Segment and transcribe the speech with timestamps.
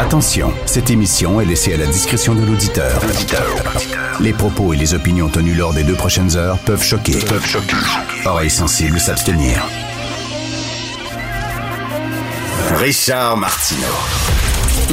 [0.00, 3.02] Attention, cette émission est laissée à la discrétion de l'auditeur.
[4.18, 7.18] Les propos et les opinions tenues lors des deux prochaines heures peuvent choquer.
[7.18, 7.76] Peuvent choquer.
[8.24, 9.62] Oreilles sensibles s'abstenir.
[12.76, 13.86] Richard Martineau.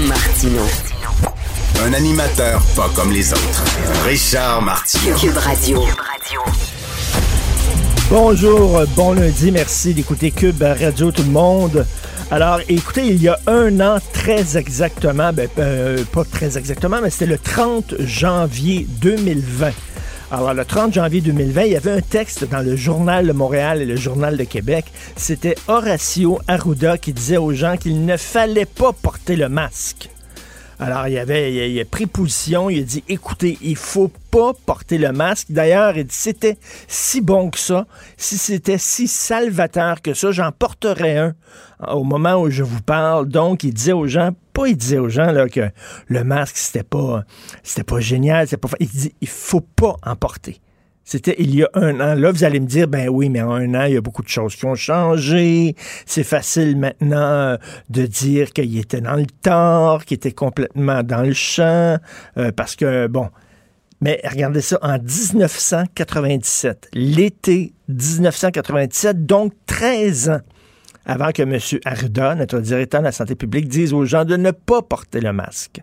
[0.10, 0.62] Martino.
[1.86, 3.64] Un animateur pas comme les autres.
[4.06, 5.16] Richard Martineau.
[5.16, 5.86] Cube Radio.
[8.10, 11.86] Bonjour, bon lundi, merci d'écouter Cube Radio tout le monde.
[12.30, 17.10] Alors, écoutez, il y a un an, très exactement, ben, euh, pas très exactement, mais
[17.10, 19.72] c'était le 30 janvier 2020.
[20.32, 23.82] Alors, le 30 janvier 2020, il y avait un texte dans le Journal de Montréal
[23.82, 24.88] et le Journal de Québec.
[25.16, 30.10] C'était Horacio Arruda qui disait aux gens qu'il ne fallait pas porter le masque.
[30.80, 34.54] Alors, il avait il il a pris position, il a dit écoutez, il faut pas
[34.66, 35.48] porter le masque.
[35.50, 40.52] D'ailleurs, il dit c'était si bon que ça, si c'était si salvateur que ça, j'en
[40.52, 41.36] porterais un
[41.88, 43.28] au moment où je vous parle.
[43.28, 45.70] Donc, il disait aux gens, pas il disait aux gens là, que
[46.08, 47.24] le masque, c'était pas
[47.88, 48.70] pas génial, c'était pas.
[48.80, 50.62] Il dit il faut pas en porter.
[51.10, 52.16] C'était il y a un an.
[52.16, 54.24] Là, vous allez me dire, ben oui, mais en un an, il y a beaucoup
[54.24, 55.74] de choses qui ont changé.
[56.06, 57.56] C'est facile maintenant euh,
[57.90, 61.98] de dire qu'il était dans le tort, qu'il était complètement dans le champ,
[62.36, 63.30] euh, parce que, bon,
[64.02, 70.42] mais regardez ça, en 1997, l'été 1997, donc 13 ans
[71.06, 71.58] avant que M.
[71.86, 75.32] Arruda, notre directeur de la santé publique, dise aux gens de ne pas porter le
[75.32, 75.80] masque.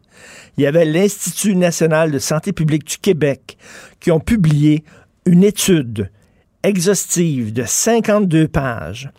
[0.58, 3.56] Il y avait l'Institut national de santé publique du Québec
[4.00, 4.84] qui ont publié
[5.26, 6.10] une étude
[6.62, 9.10] exhaustive de 52 pages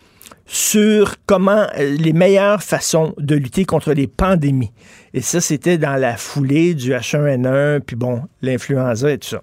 [0.46, 4.72] sur comment euh, les meilleures façons de lutter contre les pandémies.
[5.12, 9.42] Et ça, c'était dans la foulée du H1N1, puis bon, l'influenza et tout ça.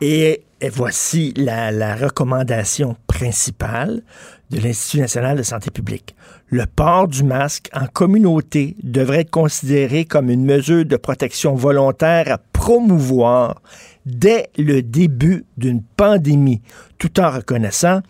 [0.00, 4.02] Et, voici la recommandation principale
[4.50, 6.14] de l'Institut national de santé publique.
[6.48, 12.32] Le port du masque en communauté devrait être considéré comme une mesure de protection volontaire
[12.32, 13.60] à promouvoir
[14.08, 16.62] dès le début d'une pandémie,
[16.98, 18.00] tout en reconnaissant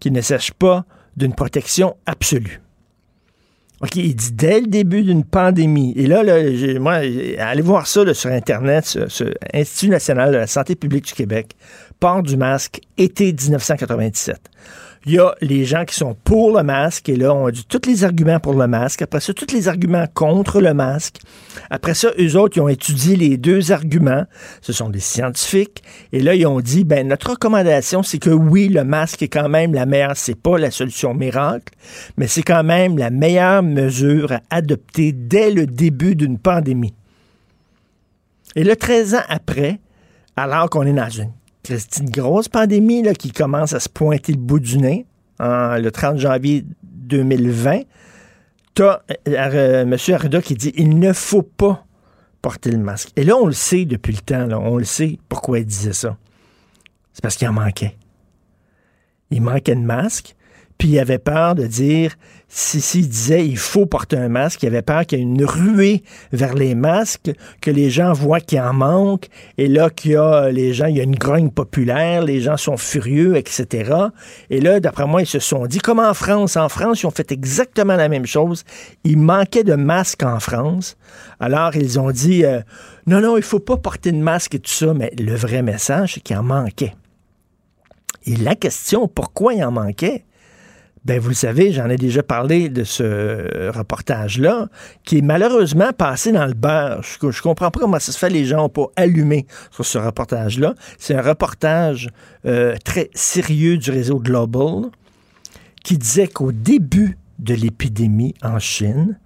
[0.00, 0.84] qu'il ne s'agit pas
[1.16, 2.60] d'une protection absolue.
[3.80, 5.92] OK, il dit dès le début d'une pandémie.
[5.96, 6.22] Et là,
[6.78, 6.94] moi,
[7.38, 11.54] allez voir ça sur Internet, ce, ce Institut national de la santé publique du Québec,
[12.00, 14.38] port du masque, été 1997.
[15.06, 17.86] Il y a les gens qui sont pour le masque, et là, on dit tous
[17.86, 19.02] les arguments pour le masque.
[19.02, 21.18] Après ça, tous les arguments contre le masque.
[21.68, 24.24] Après ça, eux autres, ils ont étudié les deux arguments.
[24.62, 25.82] Ce sont des scientifiques.
[26.12, 29.50] Et là, ils ont dit, ben, notre recommandation, c'est que oui, le masque est quand
[29.50, 30.16] même la meilleure.
[30.16, 31.74] C'est pas la solution miracle,
[32.16, 36.94] mais c'est quand même la meilleure mesure à adopter dès le début d'une pandémie.
[38.56, 39.80] Et là, 13 ans après,
[40.36, 41.30] alors qu'on est dans une,
[41.66, 45.06] c'est une grosse pandémie là, qui commence à se pointer le bout du nez,
[45.38, 47.82] en- le 30 janvier 2020,
[48.74, 49.94] tu as M.
[50.12, 51.84] Arruda qui dit il ne faut pas
[52.42, 53.10] porter le masque.
[53.16, 55.92] Et là, on le sait depuis le temps, là, on le sait pourquoi il disait
[55.94, 56.16] ça.
[57.12, 57.96] C'est parce qu'il en manquait.
[59.30, 60.34] Il manquait de masque,
[60.76, 62.14] puis il avait peur de dire,
[62.56, 65.44] si s'il disait il faut porter un masque, il avait peur qu'il y ait une
[65.44, 69.26] ruée vers les masques, que les gens voient qu'il en manque,
[69.58, 72.56] et là qu'il y a les gens, il y a une grogne populaire, les gens
[72.56, 73.92] sont furieux, etc.
[74.50, 77.10] Et là, d'après moi, ils se sont dit, comme en France, en France, ils ont
[77.10, 78.62] fait exactement la même chose.
[79.02, 80.96] Il manquait de masques en France.
[81.40, 82.60] Alors, ils ont dit, euh,
[83.08, 86.14] non, non, il faut pas porter de masque et tout ça, mais le vrai message,
[86.14, 86.94] c'est qu'il en manquait.
[88.26, 90.24] Et la question, pourquoi il en manquait?
[91.04, 94.68] Ben, vous le savez, j'en ai déjà parlé de ce reportage-là,
[95.04, 97.02] qui est malheureusement passé dans le beurre.
[97.02, 99.98] Je, je comprends pas comment ça se fait, les gens n'ont pas allumé sur ce
[99.98, 100.74] reportage-là.
[100.98, 102.08] C'est un reportage
[102.46, 104.84] euh, très sérieux du réseau Global
[105.82, 109.18] qui disait qu'au début de l'épidémie en Chine,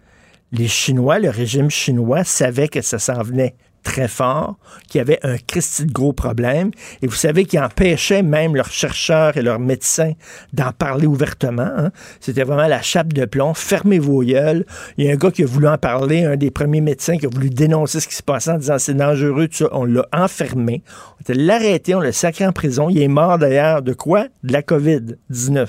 [0.51, 3.55] les Chinois, le régime chinois, savait que ça s'en venait
[3.89, 4.57] très fort,
[4.87, 6.71] qu'il y avait un Christi de gros problème.
[7.01, 10.13] Et vous savez qu'ils empêchaient même leurs chercheurs et leurs médecins
[10.53, 11.71] d'en parler ouvertement.
[11.75, 11.91] hein.
[12.21, 13.55] C'était vraiment la chape de plomb.
[13.55, 14.67] Fermez vos gueules.
[14.99, 17.25] Il y a un gars qui a voulu en parler, un des premiers médecins qui
[17.25, 19.69] a voulu dénoncer ce qui se passait en disant c'est dangereux, tout ça.
[19.73, 20.83] On l'a enfermé.
[21.27, 22.91] On l'a arrêté, on l'a sacré en prison.
[22.91, 24.27] Il est mort d'ailleurs de quoi?
[24.43, 25.67] De la COVID-19.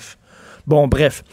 [0.68, 1.24] Bon, bref.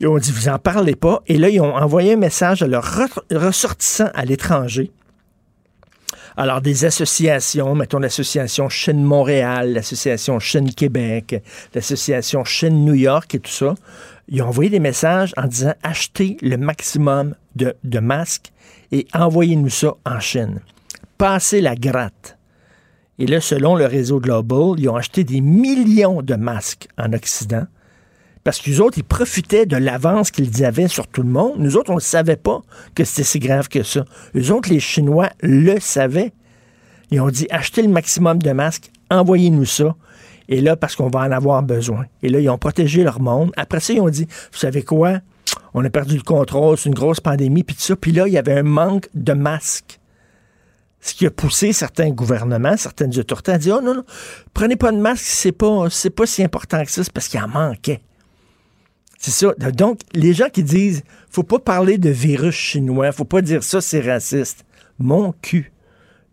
[0.00, 1.22] Ils ont dit, vous en parlez pas.
[1.26, 4.90] Et là, ils ont envoyé un message à leurs ressortissants à l'étranger.
[6.36, 11.42] Alors, des associations, mettons l'association Chaîne Montréal, l'association Chaîne Québec,
[11.74, 13.74] l'association Chaîne New York et tout ça,
[14.28, 18.52] ils ont envoyé des messages en disant achetez le maximum de, de masques
[18.92, 20.60] et envoyez-nous ça en Chine.
[21.18, 22.38] Passez la gratte.
[23.18, 27.66] Et là, selon le réseau Global, ils ont acheté des millions de masques en Occident
[28.44, 31.54] parce qu'eux autres, ils profitaient de l'avance qu'ils avaient sur tout le monde.
[31.58, 32.60] Nous autres, on ne savait pas
[32.94, 34.04] que c'était si grave que ça.
[34.36, 36.32] Eux autres, les Chinois, le savaient.
[37.10, 39.94] Ils ont dit, achetez le maximum de masques, envoyez-nous ça.
[40.48, 42.06] Et là, parce qu'on va en avoir besoin.
[42.22, 43.52] Et là, ils ont protégé leur monde.
[43.56, 45.20] Après ça, ils ont dit, vous savez quoi?
[45.74, 47.96] On a perdu le contrôle, c'est une grosse pandémie, puis tout ça.
[47.96, 50.00] Puis là, il y avait un manque de masques.
[51.00, 54.04] Ce qui a poussé certains gouvernements, certaines autorités à dire, oh non, non,
[54.54, 57.40] prenez pas de masque, c'est pas, c'est pas si important que ça, c'est parce qu'il
[57.40, 58.00] en manquait.
[59.22, 59.54] C'est ça.
[59.70, 63.80] Donc, les gens qui disent faut pas parler de virus chinois, faut pas dire ça,
[63.80, 64.64] c'est raciste.
[64.98, 65.72] Mon cul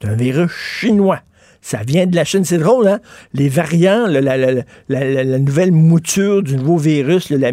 [0.02, 1.22] d'un virus chinois.
[1.62, 2.46] Ça vient de la Chine.
[2.46, 3.00] C'est drôle, hein?
[3.34, 7.52] Les variants, la, nouvelle mouture du nouveau virus, la,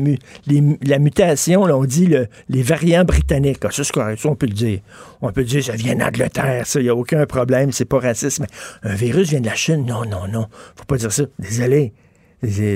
[0.99, 2.09] mutation, on dit
[2.49, 3.59] les variants britanniques.
[3.65, 4.25] Ah, ça, c'est correct.
[4.25, 4.79] On peut le dire.
[5.21, 8.41] On peut dire ça vient d'Angleterre, ça, il n'y a aucun problème, c'est pas raciste.
[8.41, 8.47] Mais
[8.85, 9.85] un virus vient de la Chine.
[9.85, 10.47] Non, non, non.
[10.77, 11.25] Faut pas dire ça.
[11.39, 11.93] Désolé.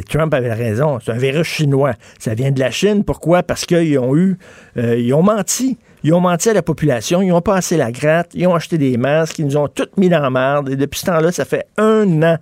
[0.08, 0.98] Trump avait raison.
[1.04, 1.94] C'est un virus chinois.
[2.18, 3.04] Ça vient de la Chine.
[3.04, 3.42] Pourquoi?
[3.42, 4.38] Parce qu'ils ont eu,
[4.76, 5.78] euh, ils ont menti.
[6.02, 8.96] Ils ont menti à la population, ils ont passé la gratte, ils ont acheté des
[8.96, 10.70] masques, ils nous ont toutes mis dans la merde.
[10.70, 12.38] Et depuis ce temps-là, ça fait un an,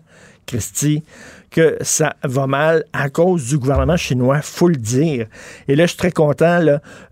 [0.47, 1.03] Christy,
[1.51, 5.27] que ça va mal à cause du gouvernement chinois, faut le dire.
[5.67, 6.61] Et là, je suis très content.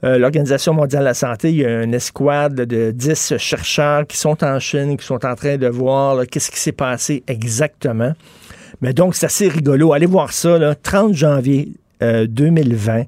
[0.05, 4.17] Euh, L'Organisation mondiale de la santé, il y a une escouade de 10 chercheurs qui
[4.17, 8.13] sont en Chine, qui sont en train de voir qu'est-ce qui s'est passé exactement.
[8.81, 9.93] Mais donc, c'est assez rigolo.
[9.93, 13.05] Allez voir ça, là, 30 janvier 2020, euh,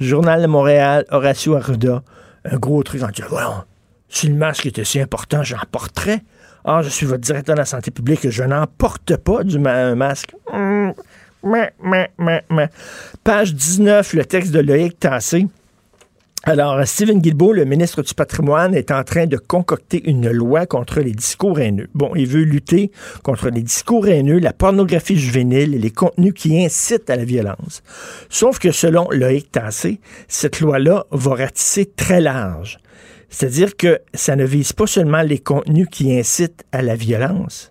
[0.00, 2.02] Journal de Montréal, Horacio Arruda,
[2.44, 3.66] un gros truc en disant, voilà,
[4.08, 6.22] si le masque était si important, j'en porterais.
[6.64, 10.34] Ah, je suis votre directeur de la santé publique, je n'en porte pas du masque.
[10.52, 10.92] Hum,
[13.24, 15.46] Page 19, le texte de Loïc Tassé.
[16.44, 20.98] Alors, Stephen Guilbeault, le ministre du patrimoine, est en train de concocter une loi contre
[20.98, 21.88] les discours haineux.
[21.94, 22.90] Bon, il veut lutter
[23.22, 27.84] contre les discours haineux, la pornographie juvénile et les contenus qui incitent à la violence.
[28.28, 32.80] Sauf que selon Loïc Tassé, cette loi-là va ratisser très large.
[33.28, 37.70] C'est-à-dire que ça ne vise pas seulement les contenus qui incitent à la violence,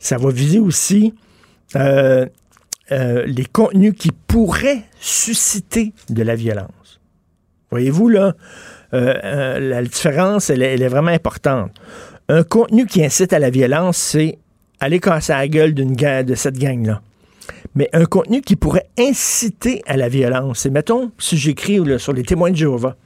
[0.00, 1.14] ça va viser aussi
[1.76, 2.26] euh,
[2.90, 6.75] euh, les contenus qui pourraient susciter de la violence.
[7.70, 8.34] Voyez-vous, là,
[8.94, 11.70] euh, euh, la différence, elle, est vraiment importante.
[12.28, 14.38] Un contenu qui incite à la violence, c'est
[14.80, 17.02] aller casser la gueule de cette gang-là.
[17.74, 22.22] Mais un contenu qui pourrait inciter à la violence, c'est, mettons, si j'écris sur les
[22.22, 22.96] témoins de Jéhovah,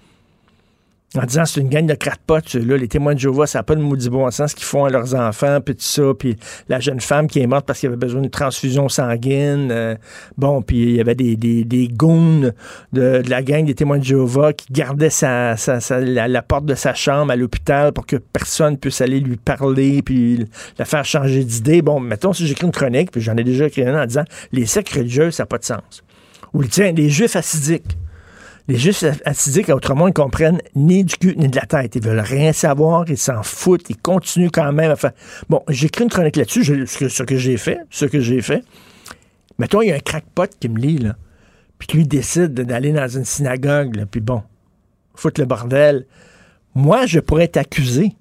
[1.17, 3.75] en disant c'est une gang de crackpots, là, les témoins de Jéhovah, ça n'a pas
[3.75, 6.37] de maudit bon sens qu'ils font à leurs enfants, puis tout ça, puis
[6.69, 9.97] la jeune femme qui est morte parce qu'elle avait besoin d'une transfusion sanguine, euh,
[10.39, 12.53] bon, puis il y avait des, des, des goons
[12.93, 15.57] de, la gang des témoins de Jéhovah qui gardaient sa,
[15.99, 20.47] la, porte de sa chambre à l'hôpital pour que personne puisse aller lui parler, puis
[20.79, 21.83] la faire changer d'idée.
[21.83, 24.67] Bon, mettons si j'écris une chronique, puis j'en ai déjà écrit une en disant les
[24.67, 26.05] sectes religieux, ça n'a pas de sens.
[26.55, 27.97] Ou tiens, les juifs acidiques.
[28.71, 31.97] Les juifs acidiques, autrement, ils comprennent ni du cul ni de la tête.
[31.97, 35.11] Ils veulent rien savoir, ils s'en foutent, ils continuent quand même à faire.
[35.49, 38.63] Bon, j'écris une chronique là-dessus, ce que j'ai fait, ce que j'ai fait.
[39.59, 41.17] Mettons, il y a un crackpot qui me lit, là,
[41.81, 44.45] puis qui lui décide d'aller dans une synagogue, puis bon,
[45.17, 46.07] foutre le bordel.
[46.77, 48.13] Moi, je pourrais être accusé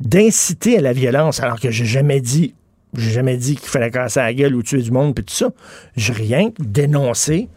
[0.00, 2.56] d'inciter à la violence, alors que j'ai jamais dit,
[2.96, 5.52] j'ai jamais dit qu'il fallait casser la gueule ou tuer du monde, puis tout ça.
[5.94, 7.48] J'ai rien dénoncé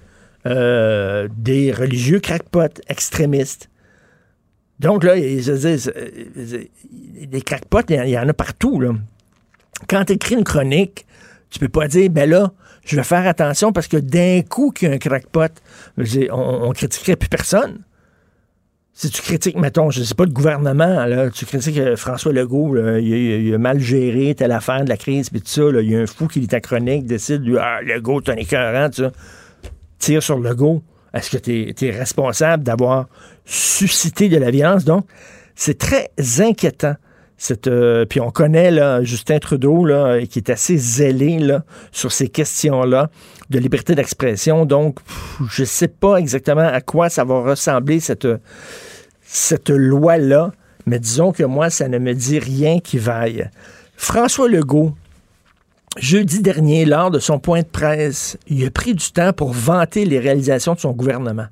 [0.45, 3.69] euh, des religieux crackpots extrémistes.
[4.79, 5.41] Donc là, des
[7.41, 8.79] crackpots, il y, en a partout.
[8.79, 8.93] Là.
[9.89, 11.05] Quand tu écris une chronique,
[11.49, 12.53] tu peux pas dire, ben là,
[12.85, 15.49] je vais faire attention parce que d'un coup qu'il y a un crackpot,
[16.31, 17.79] on, critiquerait plus personne.
[18.93, 22.75] Si tu critiques, mettons, je sais pas, le gouvernement, là, tu critiques euh, François Legault,
[22.97, 25.99] il, a, mal géré telle affaire de la crise, puis tout ça, il y a
[25.99, 28.89] un fou qui lit ta chronique, décide, ah, Legault, t'es un écœurant,
[29.99, 30.81] tire sur le go.
[31.13, 33.07] Est-ce que tu es, responsable d'avoir
[33.45, 34.85] suscité de la violence?
[34.85, 35.05] Donc,
[35.55, 36.95] c'est très inquiétant.
[37.67, 41.39] Euh, puis on connaît Justin Trudeau là, qui est assez zélé
[41.91, 43.09] sur ces questions-là
[43.49, 44.65] de liberté d'expression.
[44.65, 44.99] Donc,
[45.49, 48.27] je ne sais pas exactement à quoi ça va ressembler cette,
[49.21, 50.51] cette loi-là,
[50.85, 53.49] mais disons que moi, ça ne me dit rien qui vaille.
[53.95, 54.93] François Legault,
[55.97, 60.05] Jeudi dernier, lors de son point de presse, il a pris du temps pour vanter
[60.05, 61.47] les réalisations de son gouvernement.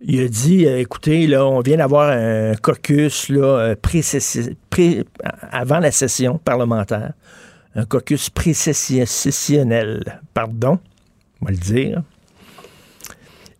[0.00, 5.02] Il a dit, euh, écoutez, on vient d'avoir un caucus là, euh,
[5.50, 7.12] avant la session parlementaire,
[7.74, 10.78] un caucus précessionnel, pardon,
[11.40, 12.02] on va le dire.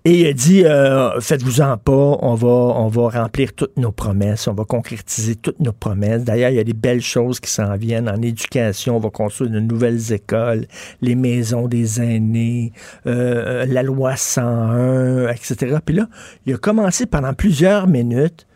[0.09, 4.47] Et il a dit, euh, faites-vous-en pas, on va, on va remplir toutes nos promesses,
[4.47, 6.23] on va concrétiser toutes nos promesses.
[6.23, 8.99] D'ailleurs, il y a des belles choses qui s'en viennent en éducation.
[8.99, 10.69] On va construire de nouvelles écoles,
[11.01, 12.73] les maisons des aînés,
[13.09, 15.79] euh, la loi 101, etc.
[15.85, 16.07] Puis là,
[16.47, 18.47] il a commencé pendant plusieurs minutes.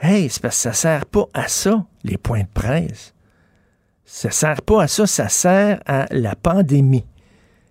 [0.00, 3.12] Hey, c'est parce que ça sert pas à ça, les points de presse.
[4.06, 7.04] Ça sert pas à ça, ça sert à la pandémie.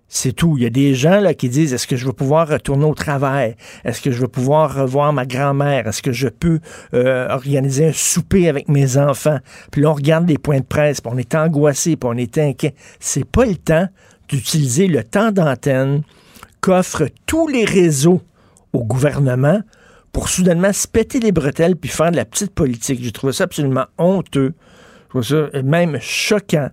[0.10, 0.56] C'est tout.
[0.58, 2.94] Il y a des gens là, qui disent est-ce que je vais pouvoir retourner au
[2.94, 3.56] travail?
[3.84, 5.88] Est-ce que je vais pouvoir revoir ma grand-mère?
[5.88, 6.60] Est-ce que je peux
[6.94, 9.40] euh, organiser un souper avec mes enfants?
[9.72, 12.38] Puis là, on regarde les points de presse, puis on est angoissé, puis on est
[12.38, 12.74] inquiet.
[13.00, 13.88] C'est pas le temps
[14.30, 16.04] d'utiliser le temps d'antenne
[16.62, 18.22] qu'offrent tous les réseaux
[18.74, 19.62] au gouvernement
[20.14, 23.04] pour soudainement se péter les bretelles puis faire de la petite politique.
[23.04, 24.54] J'ai trouvé ça absolument honteux.
[25.06, 26.70] Je trouve ça même choquant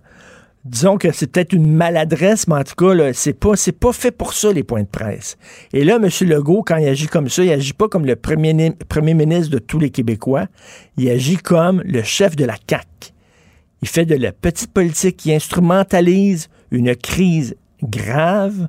[0.65, 4.11] disons que c'est peut-être une maladresse, mais en tout cas, c'est pas, c'est pas fait
[4.11, 5.37] pour ça, les points de presse.
[5.71, 6.09] Et là, M.
[6.27, 9.59] Legault, quand il agit comme ça, il agit pas comme le premier, premier ministre de
[9.59, 10.47] tous les Québécois.
[10.97, 12.87] Il agit comme le chef de la CAQ.
[13.83, 18.67] Il fait de la petite politique qui instrumentalise une crise grave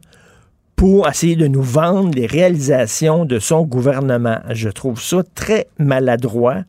[0.75, 4.41] pour essayer de nous vendre les réalisations de son gouvernement.
[4.51, 6.65] Je trouve ça très maladroit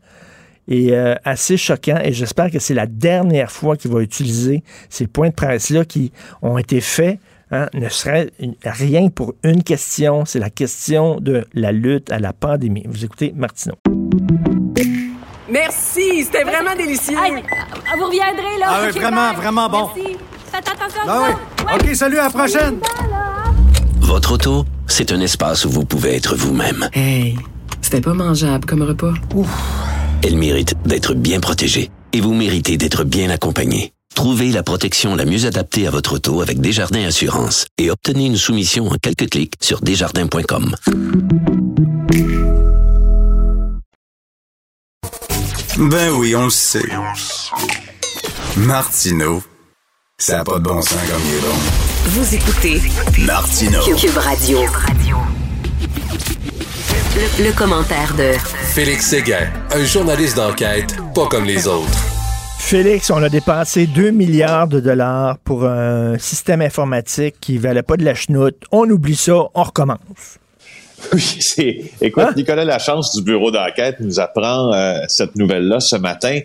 [0.68, 2.00] et euh, assez choquant.
[2.04, 6.12] Et j'espère que c'est la dernière fois qu'il va utiliser ces points de presse-là qui
[6.42, 7.20] ont été faits.
[7.50, 8.30] Hein, ne serait
[8.66, 12.84] rien pour une question, c'est la question de la lutte à la pandémie.
[12.90, 13.76] Vous écoutez Martineau.
[15.50, 17.16] Merci, c'était vraiment délicieux.
[17.16, 18.66] vous reviendrez, là.
[18.68, 19.90] Ah oui, vraiment, vraiment bon.
[19.96, 20.18] Merci.
[20.52, 21.66] Faites attention ah oui.
[21.74, 22.80] OK, salut, à la prochaine.
[24.02, 26.90] Votre auto, c'est un espace où vous pouvez être vous-même.
[26.92, 27.38] Hey,
[27.82, 29.14] c'était pas mangeable comme repas.
[29.36, 29.48] Ouf.
[30.24, 33.94] Elle mérite d'être bien protégée et vous méritez d'être bien accompagné.
[34.16, 38.38] Trouvez la protection la mieux adaptée à votre auto avec Desjardins Assurance et obtenez une
[38.38, 40.76] soumission en quelques clics sur desjardins.com.
[45.78, 46.90] Ben oui, on le sait.
[48.56, 49.44] Martineau,
[50.18, 51.56] ça n'a pas de bon sens comme il est bon.
[52.08, 52.82] Vous écoutez
[53.20, 53.84] Martineau.
[53.96, 54.60] Cube Radio.
[57.20, 58.34] Le, commentaire de
[58.76, 61.98] Félix Séguin, un journaliste d'enquête pas comme les autres.
[62.60, 67.98] Félix, on a dépensé 2 milliards de dollars pour un système informatique qui valait pas
[67.98, 68.58] de la chenoute.
[68.72, 70.38] On oublie ça, on recommence.
[71.12, 71.92] Oui, c'est.
[72.02, 72.34] Écoute, hein?
[72.38, 76.42] Nicolas Lachance du bureau d'enquête nous apprend euh, cette nouvelle-là ce matin.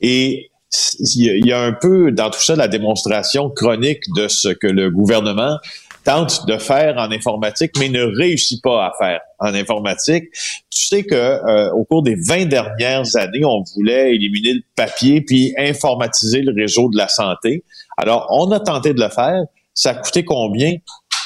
[0.00, 0.50] Et
[0.98, 4.90] il y a un peu dans tout ça la démonstration chronique de ce que le
[4.90, 5.58] gouvernement
[6.02, 10.24] tente de faire en informatique, mais ne réussit pas à faire en informatique.
[10.70, 15.20] Tu sais que euh, au cours des 20 dernières années, on voulait éliminer le papier
[15.20, 17.64] puis informatiser le réseau de la santé.
[17.96, 19.42] Alors, on a tenté de le faire.
[19.74, 20.76] Ça a coûté combien?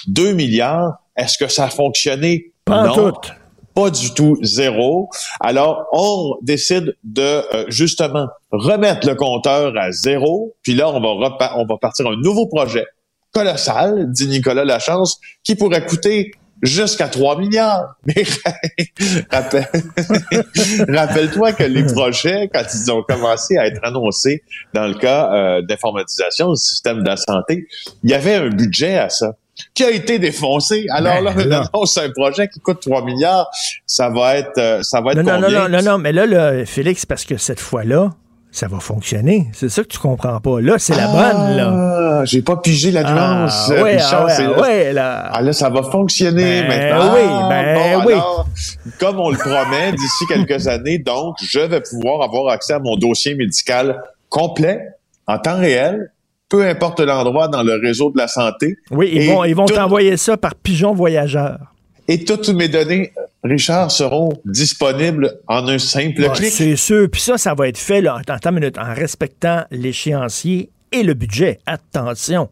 [0.08, 0.94] 2 milliards.
[1.16, 2.52] Est-ce que ça a fonctionné?
[2.64, 3.12] Pas non.
[3.74, 5.08] Pas du tout zéro.
[5.38, 10.54] Alors, on décide de euh, justement remettre le compteur à zéro.
[10.62, 12.84] Puis là, on va, on va partir un nouveau projet
[13.32, 17.94] colossal, dit Nicolas Lachance, qui pourrait coûter jusqu'à 3 milliards.
[18.06, 18.24] Mais
[20.88, 24.42] rappelle-toi que les projets, quand ils ont commencé à être annoncés
[24.74, 27.66] dans le cas euh, d'informatisation du système de la santé,
[28.02, 29.36] il y avait un budget à ça
[29.74, 30.86] qui a été défoncé.
[30.90, 33.50] Alors ben, là, on annonce un projet qui coûte 3 milliards.
[33.86, 35.48] Ça va être, euh, ça va être non, combien?
[35.48, 38.10] Non, non, non, non, mais là, là Félix, parce que cette fois-là,
[38.52, 39.48] ça va fonctionner.
[39.52, 40.60] C'est ça que tu comprends pas.
[40.60, 42.20] Là, c'est la bonne, là.
[42.20, 43.70] Ah, j'ai pas pigé la nuance.
[43.70, 45.30] Ah, ouais, ah, ouais, là.
[45.32, 47.14] Ah, là, ça va fonctionner ben, maintenant.
[47.14, 48.14] Oui, ben oui.
[48.98, 52.96] comme on le promet, d'ici quelques années, donc, je vais pouvoir avoir accès à mon
[52.96, 54.80] dossier médical complet,
[55.26, 56.12] en temps réel,
[56.48, 58.76] peu importe l'endroit dans le réseau de la santé.
[58.90, 61.69] Oui, ils vont, ils vont t'envoyer ça par pigeon voyageur.
[62.10, 63.12] Et toutes mes données
[63.42, 66.50] Richard, seront disponibles en un simple clic.
[66.50, 67.08] C'est sûr.
[67.10, 71.58] Puis ça, ça va être fait là, en, en respectant l'échéancier et le budget.
[71.66, 72.48] Attention.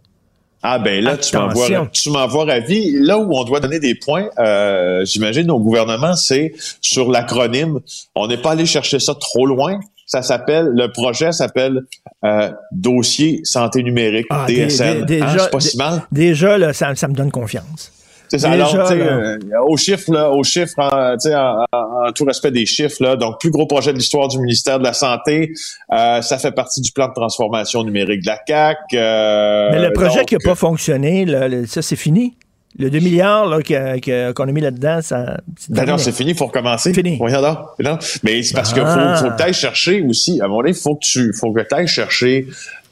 [0.63, 2.93] Ah ben là, tu m'envoies ravi.
[2.93, 7.79] Là où on doit donner des points, euh, j'imagine au gouvernement, c'est sur l'acronyme.
[8.17, 9.79] On n'est pas allé chercher ça trop loin.
[10.07, 11.83] Ça s'appelle, le projet s'appelle
[12.25, 15.05] euh, Dossier Santé Numérique, ah, DSN.
[15.05, 16.03] déjà, ah, pas si mal?
[16.11, 17.93] déjà là, ça, ça me donne confiance.
[18.29, 18.51] C'est ça.
[18.51, 23.17] Alors, euh, au chiffre, là, au chiffre, en, en, en, tout respect des chiffres, là,
[23.17, 25.53] donc plus gros projet de l'histoire du ministère de la Santé,
[25.93, 28.79] euh, ça fait partie du plan de transformation numérique de la CAC.
[28.95, 32.37] Euh, Mais le projet qui n'a pas fonctionné, là, ça c'est fini?
[32.79, 35.39] Le 2 milliards qu'on a mis là-dedans, ça.
[35.59, 36.93] c'est Ben c'est fini, il faut recommencer.
[36.95, 37.19] Fini.
[37.81, 37.99] Non.
[38.23, 39.17] Mais c'est parce qu'il Ah.
[39.17, 41.53] faut, faut que tu ailles chercher aussi, à moment donné, il faut que tu faut
[41.53, 42.47] que ailles chercher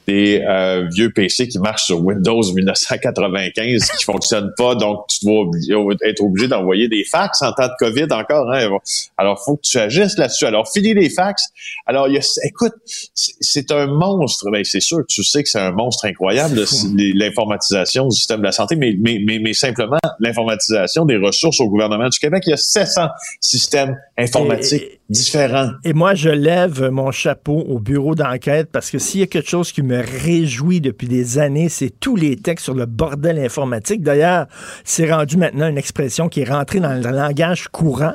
[0.07, 5.45] des euh, vieux PC qui marchent sur Windows 1995 qui fonctionnent pas, donc tu dois
[5.45, 8.49] obli- être obligé d'envoyer des fax en temps de COVID encore.
[8.51, 8.69] Hein.
[9.17, 10.45] Alors, faut que tu agisses là-dessus.
[10.45, 11.43] Alors, finis les fax.
[11.85, 12.73] Alors, y a, écoute,
[13.13, 14.49] c'est un monstre.
[14.49, 16.63] Ben, c'est sûr que tu sais que c'est un monstre incroyable,
[16.95, 21.69] l'informatisation du système de la santé, mais, mais, mais, mais simplement l'informatisation des ressources au
[21.69, 22.43] gouvernement du Québec.
[22.47, 23.07] Il y a 700
[23.41, 25.69] systèmes informatiques différents.
[25.83, 29.49] Et moi, je lève mon chapeau au bureau d'enquête parce que s'il y a quelque
[29.49, 34.01] chose qui me réjouit depuis des années, c'est tous les textes sur le bordel informatique.
[34.01, 34.47] D'ailleurs,
[34.83, 38.13] c'est rendu maintenant une expression qui est rentrée dans le langage courant,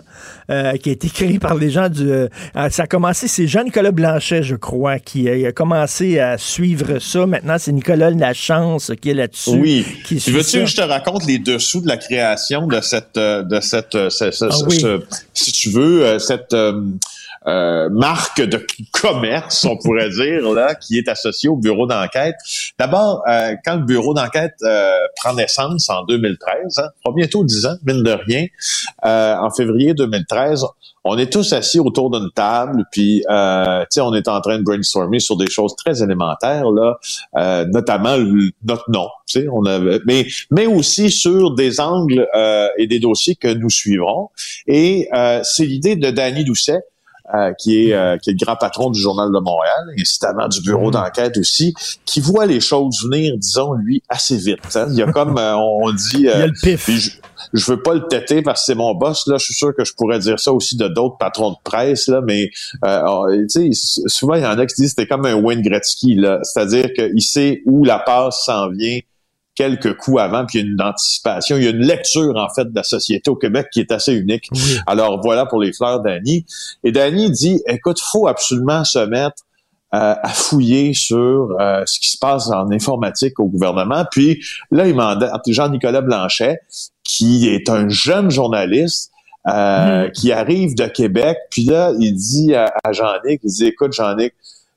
[0.50, 2.10] euh, qui a été créée par les gens du...
[2.10, 2.28] euh,
[2.70, 7.26] ça a commencé, c'est Jean-Nicolas Blanchet, je crois, qui a, a commencé à suivre ça.
[7.26, 9.50] Maintenant, c'est Nicolas Lachance qui est là-dessus.
[9.50, 9.86] Oui.
[10.04, 13.60] Qui veux-tu que je te raconte les dessous de la création de cette, euh, de
[13.60, 14.80] cette, euh, ce- ce- Ah ce- oui.
[14.80, 15.00] ce-
[15.34, 16.52] si tu veux, euh, cette
[17.46, 22.36] euh, marque de commerce, on pourrait dire là, qui est associée au bureau d'enquête.
[22.78, 27.66] D'abord, euh, quand le bureau d'enquête euh, prend naissance en 2013, hein, pas bientôt 10
[27.66, 28.46] ans, mine de rien,
[29.04, 30.64] euh, en février 2013,
[31.04, 34.58] on est tous assis autour d'une table, puis euh, tu sais, on est en train
[34.58, 36.96] de brainstormer sur des choses très élémentaires là,
[37.36, 39.08] euh, notamment le- notre nom.
[39.26, 43.48] Tu sais, on avait, mais mais aussi sur des angles euh, et des dossiers que
[43.52, 44.28] nous suivrons.
[44.68, 46.78] Et euh, c'est l'idée de Danny Doucet.
[47.34, 50.60] Euh, qui est euh, qui est le grand patron du journal de Montréal, incidemment du
[50.60, 51.74] bureau d'enquête aussi,
[52.04, 54.58] qui voit les choses venir, disons lui, assez vite.
[54.74, 54.86] hein.
[54.90, 56.90] Il y a comme euh, on dit, Il y a euh, le pif.
[56.90, 57.10] je,
[57.52, 59.36] je veux pas le têter parce que c'est mon boss là.
[59.38, 62.20] Je suis sûr que je pourrais dire ça aussi de d'autres patrons de presse là,
[62.22, 62.50] mais
[62.84, 65.62] euh, tu sais, souvent il y en a qui disent que c'était comme un Wayne
[65.62, 68.98] Gretzky là, c'est-à-dire qu'il sait où la passe s'en vient
[69.54, 72.48] quelques coups avant, puis il y a une anticipation, il y a une lecture en
[72.48, 74.48] fait de la société au Québec qui est assez unique.
[74.86, 76.46] Alors voilà pour les fleurs d'Annie.
[76.84, 79.42] Et Danny dit, écoute, faut absolument se mettre
[79.94, 84.06] euh, à fouiller sur euh, ce qui se passe en informatique au gouvernement.
[84.10, 86.60] Puis là, il mandate Jean-Nicolas Blanchet,
[87.04, 89.10] qui est un jeune journaliste,
[89.48, 91.36] euh, qui arrive de Québec.
[91.50, 94.32] Puis là, il dit à, à Jean-Nic, il dit, écoute, Jean-Nic,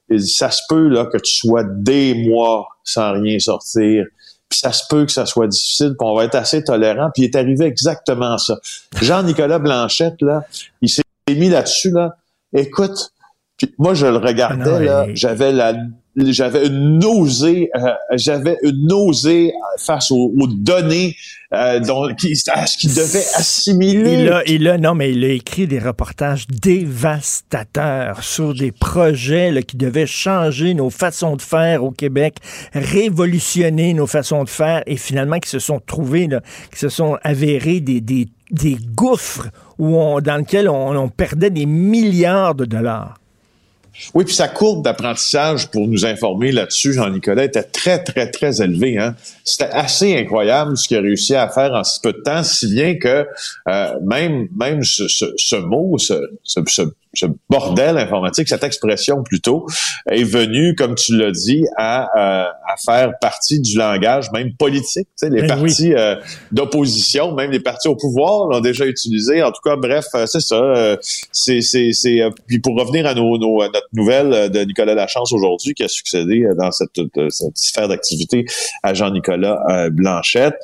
[0.10, 4.06] il dit, ça se peut là que tu sois des mois sans rien sortir.
[4.50, 7.10] Puis ça se peut que ça soit difficile, puis on va être assez tolérant.
[7.14, 8.58] Puis il est arrivé exactement ça.
[9.02, 10.46] Jean-Nicolas Blanchette, là,
[10.82, 12.16] il s'est mis là-dessus, là.
[12.54, 13.12] Écoute,
[13.58, 15.74] puis moi, je le regardais, Ah non, là, j'avais la
[16.18, 21.16] j'avais une nausée, euh, j'avais une nausée face aux, aux données
[21.54, 24.14] euh, dont, qui, à ce qu'il devait assimiler.
[24.24, 29.52] Il a, il a- non, mais il a écrit des reportages dévastateurs sur des projets
[29.52, 32.38] là, qui devaient changer nos façons de faire au Québec,
[32.74, 36.42] révolutionner nos façons de faire, et finalement qui se sont trouvés, là,
[36.74, 39.48] qui se sont avérés des, des, des gouffres
[39.78, 43.16] où on, dans lesquels on, on perdait des milliards de dollars.
[44.14, 48.98] Oui, puis sa courbe d'apprentissage pour nous informer là-dessus, Jean-Nicolas, était très, très, très élevée.
[48.98, 49.16] Hein?
[49.44, 52.68] C'était assez incroyable ce qu'il a réussi à faire en si peu de temps, si
[52.68, 53.26] bien que
[53.70, 56.82] euh, même, même ce, ce, ce mot, ce, ce,
[57.16, 59.66] ce, bordel informatique, cette expression plutôt,
[60.10, 65.08] est venu, comme tu l'as dit, à, euh, à faire partie du langage même politique.
[65.20, 66.16] Tu sais, les Ben partis euh,
[66.52, 69.44] d'opposition, même les partis au pouvoir l'ont déjà utilisé.
[69.44, 70.56] En tout cas, bref, euh, c'est ça.
[70.56, 70.98] euh,
[71.32, 74.60] c'est, c'est, c'est, euh, puis pour revenir à, nos, nos- à notre nouvelle euh, de
[74.62, 77.00] Nicolas Lachance aujourd'hui, qui a succédé dans cette,
[77.30, 78.46] cette sphère d'activité
[78.84, 80.56] à Jean-Nicolas Blanchette,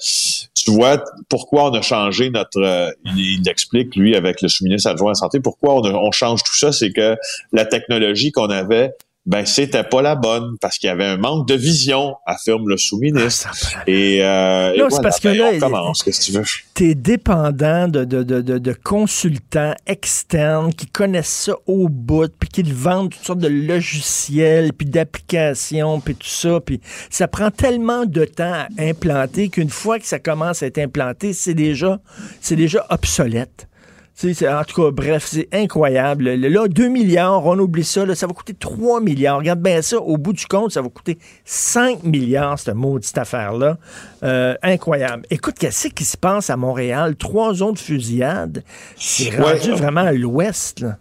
[0.54, 2.60] tu vois pourquoi on a changé notre...
[2.60, 6.44] euh, il, explique, lui, avec le sous-ministre adjoint à la Santé, pourquoi on, on change
[6.44, 7.16] tout ça, c'est que
[7.52, 8.94] la technologie qu'on avait
[9.26, 12.78] ben c'était pas la bonne parce qu'il y avait un manque de vision, affirme le
[12.78, 13.52] sous-ministre.
[13.86, 16.44] et, euh, et Là, c'est parce que ben, là, on commence, qu'est-ce que tu veux?
[16.74, 22.32] tu es dépendant de, de, de, de, de consultants externes qui connaissent ça au bout,
[22.40, 26.60] puis qui te vendent toutes sortes de logiciels, puis d'applications, puis tout ça.
[26.60, 26.82] Puis
[27.12, 31.34] ça prend tellement de temps à implanter qu'une fois que ça commence à être implanté,
[31.34, 32.00] c'est déjà,
[32.42, 33.68] c'est déjà obsolète.
[34.14, 36.26] C'est- en tout cas, bref, c'est incroyable.
[36.36, 39.40] Le- Là, 2 milliards, on oublie ça, là, ça va coûter 3 milliards.
[39.40, 43.78] Regarde bien ça, au bout du compte, ça va coûter 5 milliards, cette maudite affaire-là.
[44.24, 45.24] Euh, incroyable.
[45.32, 47.16] Écoute, qu'est-ce qui se passe à Montréal?
[47.16, 48.64] Trois zones de fusillade.
[48.96, 49.54] C'est Ouais.
[49.54, 50.98] rendu vraiment à l'ouest, là.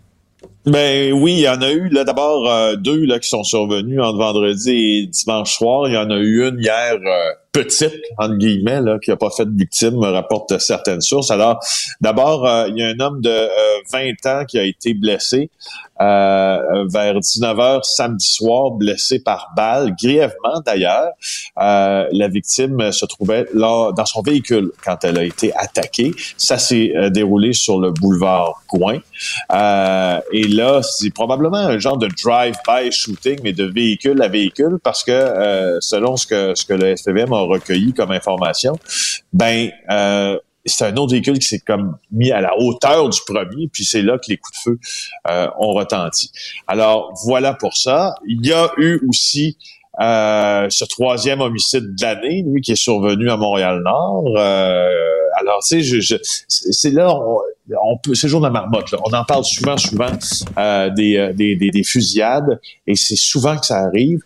[0.67, 3.99] Ben oui, il y en a eu là d'abord euh, deux là qui sont survenus
[4.01, 5.89] entre vendredi et dimanche soir.
[5.89, 9.31] Il y en a eu une hier euh, petite, entre guillemets, là, qui n'a pas
[9.31, 11.31] fait de victime, me rapportent certaines sources.
[11.31, 11.59] Alors,
[12.01, 13.49] d'abord, euh, il y a un homme de
[13.93, 15.51] 20 ans qui a été blessé
[16.01, 21.11] euh, vers 19h samedi soir, blessé par balle, grièvement d'ailleurs.
[21.61, 26.13] Euh, la victime se trouvait là dans son véhicule quand elle a été attaquée.
[26.39, 29.01] Ça s'est euh, déroulé sur le boulevard Gouin.
[30.33, 35.05] et là, c'est probablement un genre de drive-by shooting, mais de véhicule à véhicule, parce
[35.05, 38.79] que selon ce que ce que le SPVM a recueilli comme information,
[39.33, 39.71] ben
[40.65, 44.03] c'est un autre véhicule qui s'est comme mis à la hauteur du premier, puis c'est
[44.03, 44.79] là que les coups de feu
[45.31, 46.31] euh, ont retenti.
[46.67, 48.15] Alors voilà pour ça.
[48.27, 49.57] Il y a eu aussi
[50.01, 54.35] euh, ce troisième homicide de l'année, lui qui est survenu à Montréal-Nord.
[54.37, 54.91] Euh,
[55.37, 56.17] alors tu sais, je,
[56.49, 57.15] c'est là
[57.83, 58.91] on, peut, c'est jour de la marmotte.
[58.91, 58.99] Là.
[59.05, 60.11] On en parle souvent, souvent
[60.95, 64.21] des, des, des fusillades, et c'est souvent que ça arrive.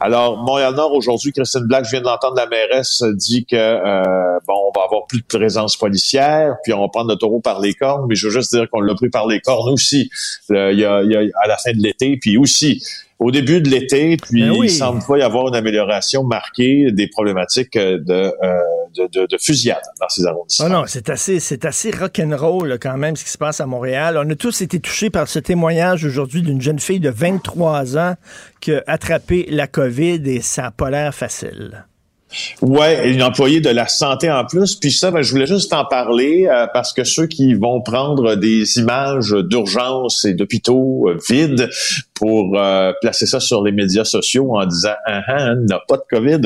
[0.00, 4.54] Alors, Montréal-Nord, aujourd'hui, Christine Black, je viens de l'entendre, la mairesse dit que, euh, bon,
[4.68, 7.74] on va avoir plus de présence policière, puis on va prendre le taureau par les
[7.74, 10.10] cornes, mais je veux juste dire qu'on l'a pris par les cornes aussi,
[10.50, 12.82] il y a, à la fin de l'été, puis aussi
[13.18, 17.08] au début de l'été, puis ben il semble pas y avoir une amélioration marquée des
[17.08, 18.60] problématiques de, euh,
[18.96, 20.66] de, de, fusillade dans ces arrondissements.
[20.66, 24.18] Oh non, c'est assez, c'est assez rock'n'roll quand même ce qui se passe à Montréal.
[24.22, 28.14] On a tous été touchés par ce témoignage aujourd'hui d'une jeune fille de 23 ans
[28.60, 31.87] qui a attrapé la COVID et ça n'a pas l'air facile.
[32.60, 34.74] Ouais, une employée de la santé en plus.
[34.74, 38.34] Puis ça, ben, je voulais juste en parler euh, parce que ceux qui vont prendre
[38.34, 41.70] des images d'urgence et d'hôpitaux euh, vides
[42.14, 46.04] pour euh, placer ça sur les médias sociaux en disant ah, ah, n'a pas de
[46.10, 46.40] COVID,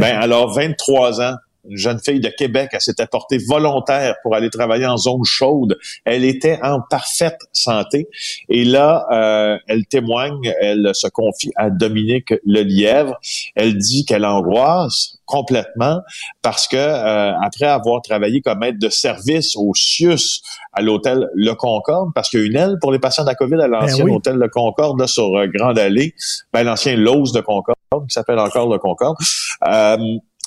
[0.00, 1.34] ben alors 23 ans
[1.68, 5.78] une jeune fille de Québec, elle s'était portée volontaire pour aller travailler en zone chaude.
[6.04, 8.08] Elle était en parfaite santé.
[8.48, 13.18] Et là, euh, elle témoigne, elle se confie à Dominique Lelièvre.
[13.54, 16.00] Elle dit qu'elle angoisse complètement
[16.42, 20.40] parce que euh, après avoir travaillé comme aide de service au CIUS
[20.72, 23.34] à l'hôtel Le Concorde, parce qu'il y a une aile pour les patients de la
[23.34, 26.14] COVID à ben l'ancien hôtel Le Concorde là, sur euh, Grande Allée,
[26.52, 27.74] ben, l'ancien Lose de Concorde,
[28.08, 29.16] qui s'appelle encore Le Concorde.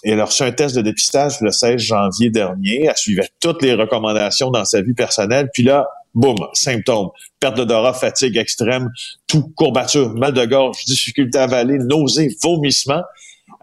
[0.04, 2.86] Et elle a reçu un test de dépistage le 16 janvier dernier.
[2.86, 5.50] Elle suivait toutes les recommandations dans sa vie personnelle.
[5.54, 7.10] Puis là, boum, symptômes.
[7.40, 8.90] Perte d'odorat, fatigue extrême,
[9.28, 13.02] tout, courbature, mal de gorge, difficulté à avaler, nausée, vomissement.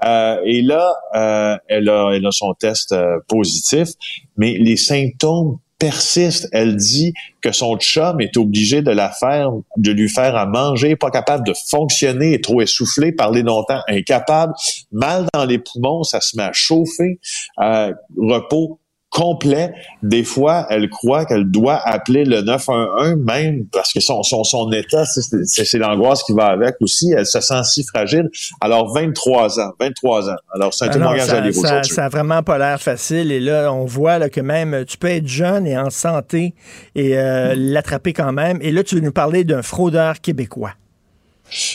[0.05, 3.89] Euh, et là, euh, elle, a, elle a son test euh, positif,
[4.37, 6.49] mais les symptômes persiste.
[6.53, 10.97] Elle dit que son chum est obligé de la faire, de lui faire à manger,
[10.97, 14.53] pas capable de fonctionner, trop essoufflé, parler longtemps, incapable,
[14.93, 17.21] mal dans les poumons, ça se met à chauffer,
[17.61, 18.81] euh, repos
[19.19, 19.73] complet.
[20.03, 24.71] Des fois, elle croit qu'elle doit appeler le 911 même parce que son, son, son
[24.71, 27.13] état, c'est l'angoisse qui va avec aussi.
[27.17, 28.31] Elle se sent si fragile.
[28.61, 30.37] Alors, 23 ans, 23 ans.
[30.55, 33.33] Alors, c'est un ah témoignage à lire ça, ça a vraiment pas l'air facile.
[33.33, 36.55] Et là, on voit là, que même tu peux être jeune et en santé
[36.95, 38.59] et euh, l'attraper quand même.
[38.63, 40.73] Et là, tu veux nous parler d'un fraudeur québécois.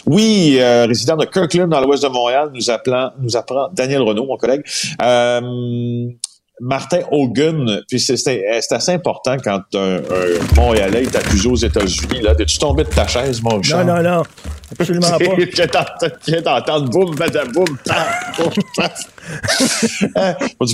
[0.06, 4.28] Oui, euh, résident de Kirkland dans l'ouest de Montréal, nous, appelant, nous apprend Daniel Renault,
[4.28, 4.62] mon collègue.
[5.02, 6.12] Euh,
[6.62, 8.14] Martin Hogan, puis c'est
[8.72, 10.02] assez important quand un,
[10.56, 12.22] Montréalais est accusé aux États-Unis.
[12.22, 13.84] Là, es-tu tombé de ta chaise, mon cher?
[13.84, 14.24] Non, non, non.
[14.72, 15.18] Absolument pas.
[15.18, 17.78] Je viens d'entendre boum, boum,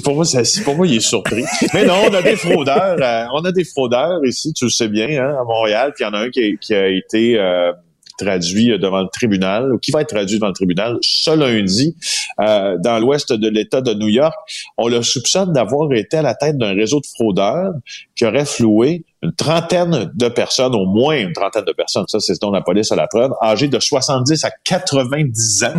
[0.03, 0.25] pour moi,
[0.63, 1.45] pour moi, il est surpris.
[1.73, 2.97] Mais non, on a des fraudeurs.
[3.01, 5.93] Euh, on a des fraudeurs ici, tu le sais bien, hein, à Montréal.
[5.95, 7.71] Puis il y en a un qui, qui a été euh,
[8.19, 11.95] traduit devant le tribunal, ou qui va être traduit devant le tribunal ce lundi
[12.39, 14.35] euh, dans l'ouest de l'État de New York.
[14.77, 17.73] On le soupçonne d'avoir été à la tête d'un réseau de fraudeurs
[18.15, 22.35] qui aurait floué une trentaine de personnes, au moins une trentaine de personnes, ça c'est
[22.35, 25.73] ce dont la police a la preuve, âgées de 70 à 90 ans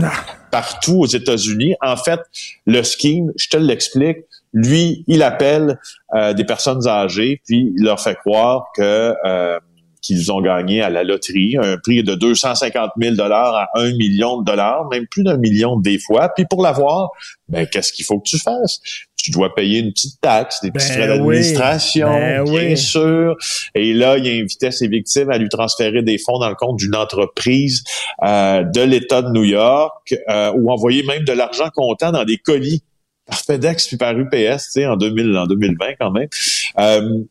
[0.50, 1.74] partout aux États-Unis.
[1.80, 2.20] En fait,
[2.66, 4.18] le scheme, je te l'explique,
[4.52, 5.78] lui, il appelle
[6.14, 9.58] euh, des personnes âgées, puis il leur fait croire que euh,
[10.00, 14.40] qu'ils ont gagné à la loterie, un prix de 250 000 dollars à 1 million
[14.40, 16.30] de dollars, même plus d'un million des fois.
[16.34, 17.10] Puis pour l'avoir,
[17.48, 18.80] ben qu'est-ce qu'il faut que tu fasses?
[19.16, 23.36] Tu dois payer une petite taxe, des petits ben frais d'administration, ben bien sûr.
[23.74, 26.96] Et là, il invitait ses victimes à lui transférer des fonds dans le compte d'une
[26.96, 27.84] entreprise
[28.22, 32.38] euh, de l'État de New York, euh, ou envoyer même de l'argent comptant dans des
[32.38, 32.82] colis
[33.26, 36.28] par FedEx puis par UPS, tu sais, en 2000, en 2020 quand même.
[36.78, 37.22] Euh,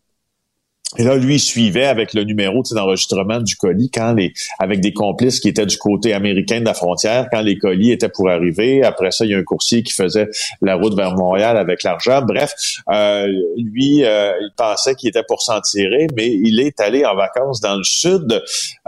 [0.97, 4.91] et là, lui, il suivait avec le numéro d'enregistrement du colis quand les, avec des
[4.91, 8.83] complices qui étaient du côté américain de la frontière, quand les colis étaient pour arriver.
[8.83, 10.27] Après ça, il y a un coursier qui faisait
[10.61, 12.23] la route vers Montréal avec l'argent.
[12.23, 12.53] Bref,
[12.89, 17.15] euh, lui, euh, il pensait qu'il était pour s'en tirer, mais il est allé en
[17.15, 18.41] vacances dans le sud.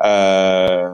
[0.04, 0.90] Euh,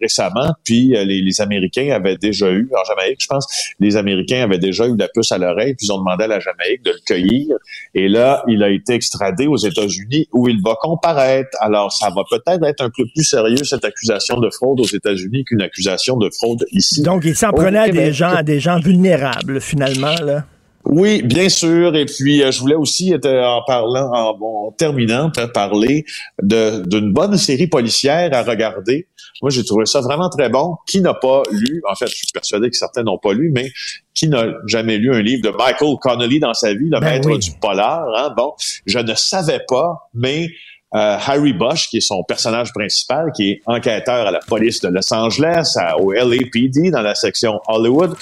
[0.00, 3.46] récemment, puis euh, les, les Américains avaient déjà eu, en Jamaïque, je pense,
[3.80, 6.40] les Américains avaient déjà eu la puce à l'oreille, puis ils ont demandé à la
[6.40, 7.56] Jamaïque de le cueillir.
[7.94, 11.56] Et là, il a été extradé aux États-Unis où il va comparaître.
[11.60, 15.44] Alors, ça va peut-être être un peu plus sérieux, cette accusation de fraude aux États-Unis
[15.44, 17.02] qu'une accusation de fraude ici.
[17.02, 20.44] Donc, il s'en prenait à des gens, à des gens vulnérables, finalement, là.
[20.88, 21.96] Oui, bien sûr.
[21.96, 26.04] Et puis, euh, je voulais aussi, euh, en parlant, en, en terminant, te parler
[26.40, 29.08] d'une bonne série policière à regarder.
[29.42, 30.76] Moi, j'ai trouvé ça vraiment très bon.
[30.88, 33.70] Qui n'a pas lu, en fait, je suis persuadé que certains n'ont pas lu, mais
[34.14, 37.28] qui n'a jamais lu un livre de Michael Connolly dans sa vie, le Ben maître
[37.28, 37.38] oui.
[37.38, 38.06] du polar?
[38.16, 38.34] Hein?
[38.36, 38.52] Bon,
[38.86, 40.48] je ne savais pas, mais
[40.94, 44.88] euh, Harry Bosch, qui est son personnage principal, qui est enquêteur à la police de
[44.88, 48.14] Los Angeles, à- au LAPD, dans la section Hollywood,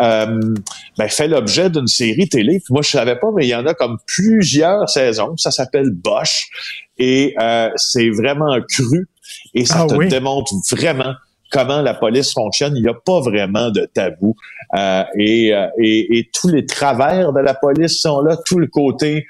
[0.00, 0.54] euh,
[0.98, 2.60] ben, fait l'objet d'une série télé.
[2.64, 5.36] Puis moi, je savais pas, mais il y en a comme plusieurs saisons.
[5.36, 6.48] Ça s'appelle Bosch.
[6.98, 9.08] Et euh, c'est vraiment cru.
[9.54, 10.08] Et ça Ah te oui?
[10.08, 11.14] démontre vraiment
[11.50, 12.74] comment la police fonctionne.
[12.76, 14.34] Il n'y a pas vraiment de tabou.
[14.74, 18.66] Euh, et, euh, et, et tous les travers de la police sont là, tout le
[18.68, 19.26] côté.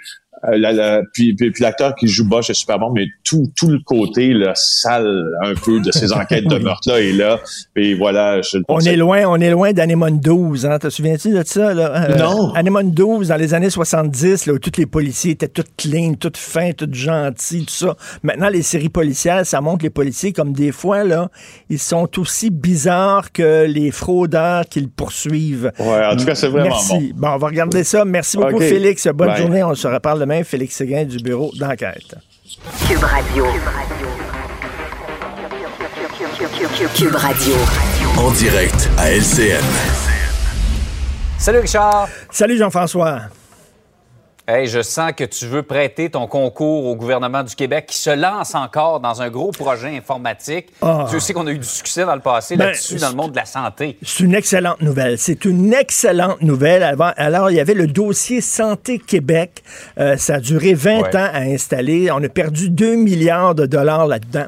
[0.49, 3.51] Euh, la- la- puis puis, puis l'acteur qui joue Bosch est super bon, mais tout,
[3.57, 7.39] tout le côté là, sale un peu de ces enquêtes de meurtre-là est là.
[7.77, 10.79] Et voilà, je le On est loin, on est loin d'Anemone 12, hein.
[10.79, 12.11] Te souviens-tu de ça, là?
[12.11, 12.53] Euh, Non.
[12.55, 16.33] Anemone 12, dans les années 70, là, où tous les policiers étaient tous clean, tous
[16.37, 17.97] fins, tous gentils, tout ça.
[18.23, 21.29] Maintenant, les séries policières, ça montre les policiers comme des fois, là,
[21.71, 25.71] ils sont aussi bizarres que les fraudeurs qu'ils poursuivent.
[25.79, 27.13] Ouais, en tout cas, c'est vraiment Merci.
[27.15, 28.05] Bon, on va regarder ça.
[28.05, 28.61] Merci beaucoup.
[28.61, 29.07] Félix.
[29.09, 29.41] Bonne Bye.
[29.43, 29.63] journée.
[29.63, 30.32] On se reparle demain.
[30.43, 32.17] Félix Séguin du bureau d'enquête.
[32.89, 33.47] Cube Radio.
[36.95, 37.55] Cube Radio.
[38.19, 39.63] En direct à LCN.
[41.39, 42.09] Salut Richard.
[42.31, 43.23] Salut Jean-François.
[44.49, 48.11] Hey, je sens que tu veux prêter ton concours au gouvernement du Québec qui se
[48.11, 50.67] lance encore dans un gros projet informatique.
[50.83, 51.07] Ah.
[51.09, 53.31] Tu sais qu'on a eu du succès dans le passé Ben, là-dessus, dans le monde
[53.31, 53.97] de la santé.
[54.03, 55.17] C'est une excellente nouvelle.
[55.17, 56.83] C'est une excellente nouvelle.
[56.83, 59.63] Avant- alors, il y avait le dossier Santé Québec.
[60.01, 61.17] Euh, ça a duré 20 Ouais.
[61.17, 62.11] ans à installer.
[62.11, 64.47] On a perdu 2 milliards de dollars là-dedans.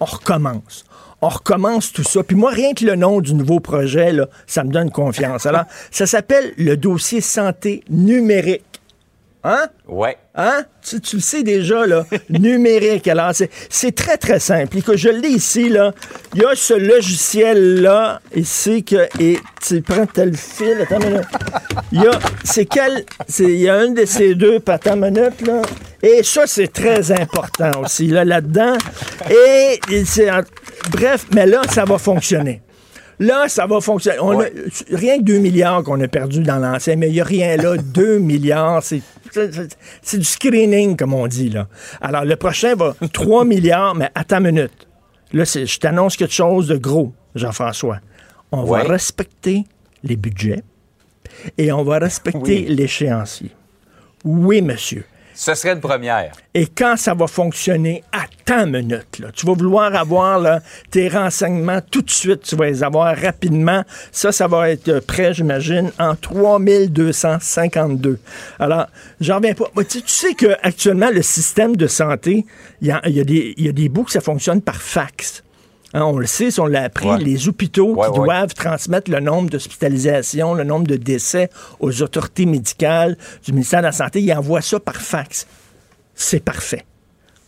[0.00, 0.84] On recommence.
[1.22, 2.24] On recommence tout ça.
[2.24, 5.46] Puis moi, rien que le nom du nouveau projet, là, ça me donne confiance.
[5.46, 8.64] Alors, ça s'appelle le dossier santé numérique.
[9.48, 9.68] Hein?
[9.88, 10.18] Ouais.
[10.34, 10.64] Hein?
[10.82, 12.04] Tu, tu le sais déjà, là.
[12.28, 13.08] numérique.
[13.08, 14.82] Alors, c'est, c'est très, très simple.
[14.82, 15.92] Que je l'ai ici, là.
[16.34, 20.82] Il y a ce logiciel-là, ici, que, et tu prends tel fil.
[20.82, 21.26] Attends une minute.
[21.92, 22.10] Il y a,
[22.44, 23.06] c'est quel,
[23.38, 25.62] il y a un de ces deux, attends une minute, là.
[26.02, 28.76] Et ça, c'est très important aussi, là, là-dedans.
[29.30, 30.04] Et, et
[30.90, 32.60] bref, mais là, ça va fonctionner.
[33.20, 34.18] Là, ça va fonctionner.
[34.20, 34.46] On a-
[34.92, 37.76] rien que 2 milliards qu'on a perdu dans l'ancien, mais il n'y a rien là.
[37.82, 39.02] 2 milliards, c'est,
[40.02, 41.48] c'est, du screening, comme on dit.
[41.50, 41.66] Là.
[42.00, 44.86] Alors, le prochain va 3 milliards, mais attends une minute.
[45.32, 47.98] Là, je t'annonce quelque chose de gros, Jean-François.
[48.52, 48.82] On Ouais.
[48.82, 49.64] va respecter
[50.04, 50.62] les budgets
[51.58, 53.50] et on va respecter l'échéancier.
[54.24, 55.04] Oui, monsieur.
[55.38, 56.32] Ce serait une première.
[56.52, 59.20] Et quand ça va fonctionner, attends une minute.
[59.20, 59.28] Là.
[59.32, 60.58] Tu vas vouloir avoir là,
[60.90, 62.42] tes renseignements tout de suite.
[62.42, 63.84] Tu vas les avoir rapidement.
[64.10, 68.18] Ça, ça va être prêt, j'imagine, en 3252.
[68.58, 68.88] Alors,
[69.20, 69.70] j'en reviens pas.
[69.88, 72.44] Tu, sais qu'actuellement, le système de santé,
[72.82, 75.44] il y y a des bouts que ça fonctionne par fax.
[75.94, 77.18] Hein, on le sait, si on l'a appris, Ouais.
[77.18, 78.26] les hôpitaux Ouais, qui ouais.
[78.26, 81.48] doivent transmettre le nombre d'hospitalisations, le nombre de décès
[81.80, 85.46] aux autorités médicales du ministère de la Santé, ils envoient ça par fax.
[86.14, 86.84] C'est parfait.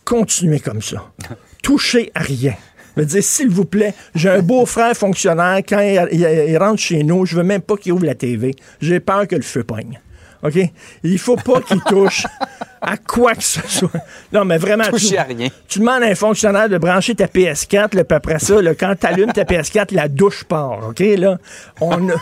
[0.05, 1.11] Continuez comme ça.
[1.63, 2.55] Touchez à rien.
[2.97, 6.81] Je veux dire, s'il vous plaît, j'ai un beau-frère fonctionnaire, quand il, il- il rentre
[6.81, 8.55] chez nous, je veux même pas qu'il ouvre la TV.
[8.81, 9.99] J'ai peur que le feu pogne.
[10.43, 10.57] OK?
[11.03, 12.25] Il faut pas qu'il touche
[12.81, 13.89] à quoi que ce soit.
[14.33, 14.85] Non, mais vraiment.
[14.97, 15.49] Tu- à rien.
[15.67, 18.95] tu demandes à un fonctionnaire de brancher ta PS4, là, puis après ça, là, quand
[18.99, 20.99] tu allumes ta PS4, la douche part, OK?
[20.99, 21.37] Là,
[21.79, 22.13] on a-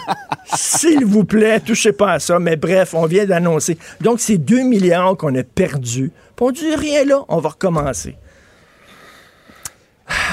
[0.56, 2.39] S'il vous plaît, touchez pas à ça.
[2.39, 3.78] Mais bref, on vient d'annoncer.
[4.02, 6.12] Donc, c'est 2 milliards qu'on a perdus.
[6.36, 8.15] Puis on dit rien là, on va recommencer.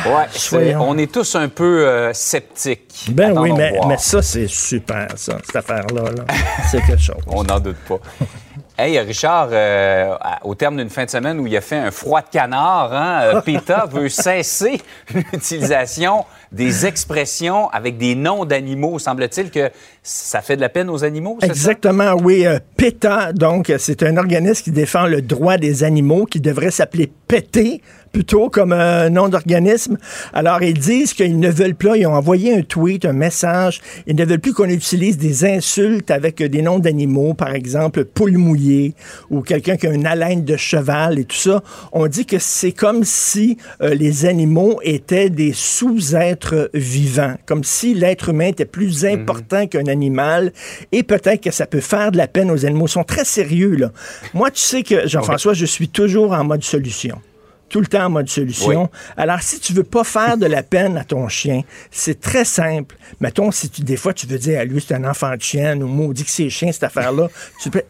[0.07, 0.89] Ouais, Soyons.
[0.89, 3.07] on est tous un peu euh, sceptiques.
[3.11, 6.03] Ben oui, mais ça, c'est super, ça, cette affaire-là.
[6.17, 6.25] là.
[6.71, 7.17] C'est quelque chose.
[7.27, 7.99] On n'en doute pas.
[8.79, 12.21] Hey, Richard, euh, au terme d'une fin de semaine où il a fait un froid
[12.21, 14.83] de canard, hein, euh, PETA veut cesser
[15.15, 18.99] l'utilisation des expressions avec des noms d'animaux.
[18.99, 19.71] Semble-t-il que
[20.03, 21.47] ça fait de la peine aux animaux, ça?
[21.47, 22.47] Exactement, oui.
[22.47, 27.11] euh, PETA, donc, c'est un organisme qui défend le droit des animaux qui devrait s'appeler
[27.29, 27.81] pété
[28.16, 29.98] plutôt comme un nom d'organisme.
[30.33, 34.16] Alors, ils disent qu'ils ne veulent plus, ils ont envoyé un tweet, un message, ils
[34.16, 38.94] ne veulent plus qu'on utilise des insultes avec des noms d'animaux, par exemple, poule mouillée
[39.29, 41.62] ou quelqu'un qui a une haleine de cheval et tout ça.
[41.92, 47.92] On dit que c'est comme si euh, les animaux étaient des sous-êtres vivants, comme si
[47.92, 49.12] l'être humain était plus Mhm.
[49.20, 50.52] important qu'un animal
[50.90, 52.87] et peut-être que ça peut faire de la peine aux animaux.
[52.87, 53.92] Ils sont très sérieux, là.
[54.33, 57.20] Moi, tu sais que, Jean-François, je suis toujours en mode solution.
[57.68, 58.88] Tout le temps en mode solution.
[59.16, 62.96] Alors, si tu veux pas faire de la peine à ton chien, c'est très simple.
[63.20, 65.81] Mettons, si tu, des fois, tu veux dire à lui, c'est un enfant de chien
[65.81, 67.29] ou maudit que c'est chien, cette affaire-là,
[67.62, 67.83] tu peux...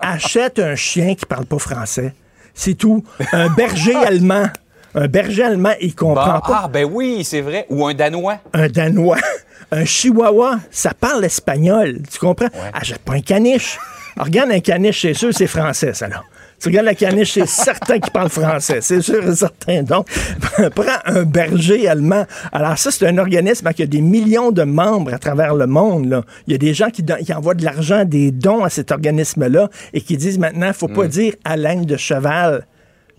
[0.00, 2.14] Achète un chien qui parle pas français.
[2.54, 3.04] C'est tout.
[3.32, 4.48] Un berger allemand.
[4.94, 6.60] Un berger allemand, il comprend Bon, pas.
[6.64, 7.66] ah, ben oui, c'est vrai.
[7.68, 8.38] Ou un Danois.
[8.52, 9.18] Un Danois.
[9.72, 11.98] Un Chihuahua, ça parle espagnol.
[12.12, 12.48] Tu comprends?
[12.72, 13.78] Achète pas un caniche.
[14.14, 16.22] Alors, regarde un caniche, c'est sûr, c'est français, ça, là.
[16.60, 18.78] Tu regardes la caniche, c'est certain qu'il parle français.
[18.80, 19.82] C'est sûr et certain.
[19.82, 20.06] Donc,
[20.74, 22.24] prends un berger allemand.
[22.52, 26.06] Alors, ça, c'est un organisme qui a des millions de membres à travers le monde.
[26.08, 26.22] Là.
[26.46, 28.92] Il y a des gens qui, don- qui envoient de l'argent, des dons à cet
[28.92, 31.08] organisme-là et qui disent maintenant, il faut pas Mm.
[31.08, 32.66] dire haleine de cheval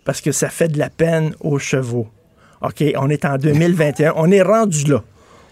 [0.05, 2.07] parce que ça fait de la peine aux chevaux.
[2.61, 4.13] OK, on est en 2021.
[4.15, 5.03] On est rendu là.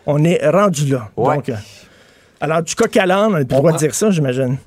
[0.05, 1.09] On est rendu là.
[1.17, 1.35] Ouais.
[1.35, 1.53] Donc, euh,
[2.41, 4.57] alors, du coq à l'âne, on a le droit de dire ça, j'imagine.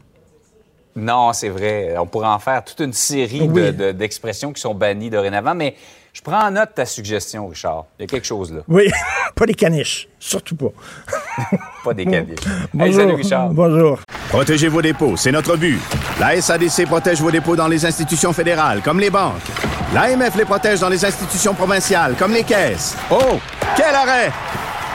[0.96, 1.94] Non, c'est vrai.
[1.98, 3.62] On pourrait en faire toute une série Oui.
[3.62, 5.74] de- de- d'expressions qui sont bannies dorénavant, mais
[6.12, 7.84] je prends en note ta suggestion, Richard.
[7.98, 8.60] Il y a quelque chose là.
[8.68, 8.90] Oui,
[9.34, 10.08] pas des caniches.
[10.18, 10.70] Surtout pas.
[11.84, 12.40] Pas des caniches.
[12.46, 12.94] Hey, Bonjour.
[12.94, 13.48] salut, Richard.
[13.50, 14.00] Bonjour.
[14.30, 15.78] Protégez vos dépôts, c'est notre but.
[16.18, 19.34] La SADC protège vos dépôts dans les institutions fédérales, comme les banques.
[19.94, 22.96] L'AMF les protège dans les institutions provinciales, comme les caisses.
[23.10, 23.38] Oh,
[23.76, 24.32] quel arrêt!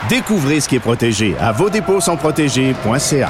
[0.09, 3.29] Découvrez ce qui est protégé à vos dépôts sont protégés.ca.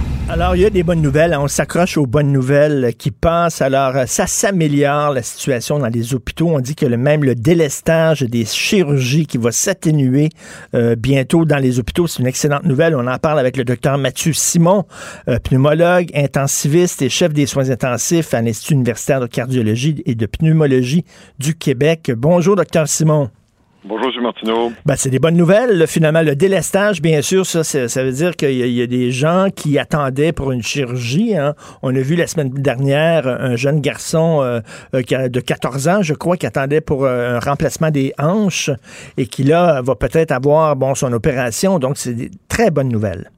[0.29, 1.33] Alors, il y a des bonnes nouvelles.
[1.33, 1.39] hein.
[1.41, 3.61] On s'accroche aux bonnes nouvelles qui passent.
[3.61, 6.47] Alors, euh, ça s'améliore, la situation dans les hôpitaux.
[6.47, 10.29] On dit que même le délestage des chirurgies qui va s'atténuer
[10.73, 12.07] euh, bientôt dans les hôpitaux.
[12.07, 12.95] C'est une excellente nouvelle.
[12.95, 14.85] On en parle avec le docteur Mathieu Simon,
[15.27, 20.25] euh, pneumologue, intensiviste et chef des soins intensifs à l'Institut universitaire de cardiologie et de
[20.27, 21.03] pneumologie
[21.39, 22.09] du Québec.
[22.15, 23.29] Bonjour, docteur Simon.
[23.83, 24.21] Bonjour, M.
[24.21, 24.71] Martineau.
[24.85, 25.87] Ben, c'est des bonnes nouvelles.
[25.87, 29.79] Finalement, le délestage, bien sûr, ça, ça veut dire qu'il y, a- des gens qui
[29.79, 31.35] attendaient pour une chirurgie.
[31.35, 31.55] hein.
[31.81, 34.59] On a vu la semaine dernière un jeune garçon euh,
[34.93, 38.69] euh, de 14 ans, je crois, qui attendait pour euh, un remplacement des hanches
[39.17, 41.79] et qui, là, va peut-être avoir bon, son opération.
[41.79, 43.31] Donc, c'est des très bonnes nouvelles.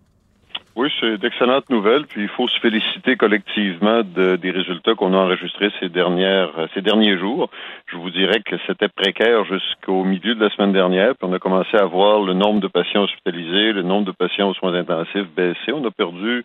[0.76, 5.18] Oui, c'est d'excellentes nouvelles, puis il faut se féliciter collectivement de- des résultats qu'on a
[5.18, 7.52] enregistrés ces dernières, ces derniers jours.
[7.86, 11.38] Je vous dirais que c'était précaire jusqu'au milieu de la semaine dernière, puis on a
[11.38, 15.30] commencé à voir le nombre de patients hospitalisés, le nombre de patients aux soins intensifs
[15.36, 15.72] baisser.
[15.74, 16.44] On a perdu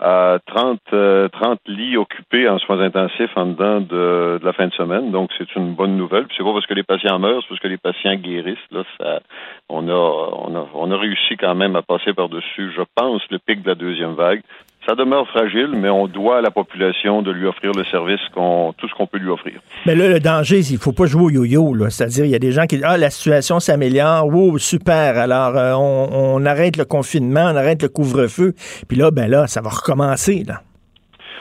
[0.00, 4.68] à 30, euh, 30 lits occupés en soins intensifs en dedans de, de la fin
[4.68, 5.10] de semaine.
[5.10, 6.26] Donc, c'est une bonne nouvelle.
[6.26, 8.58] Puis c'est pas parce que les patients meurent, c'est parce que les patients guérissent.
[8.70, 9.20] Là, ça,
[9.68, 13.38] on a, on a, on a réussi quand même à passer par-dessus, je pense, le
[13.38, 14.42] pic de la deuxième vague.
[14.88, 18.72] Ça demeure fragile, mais on doit à la population de lui offrir le service qu'on,
[18.78, 19.60] tout ce qu'on peut lui offrir.
[19.84, 21.74] Mais là, le danger, c'est qu'il faut pas jouer au yo-yo.
[21.74, 21.90] là.
[21.90, 24.26] C'est-à-dire, il y a des gens qui disent Ah, la situation s'améliore.
[24.28, 25.18] Wow, super.
[25.18, 28.54] Alors, euh, on, on arrête le confinement, on arrête le couvre-feu.
[28.88, 30.44] Puis là, ben là, ça va recommencer.
[30.48, 30.62] Là.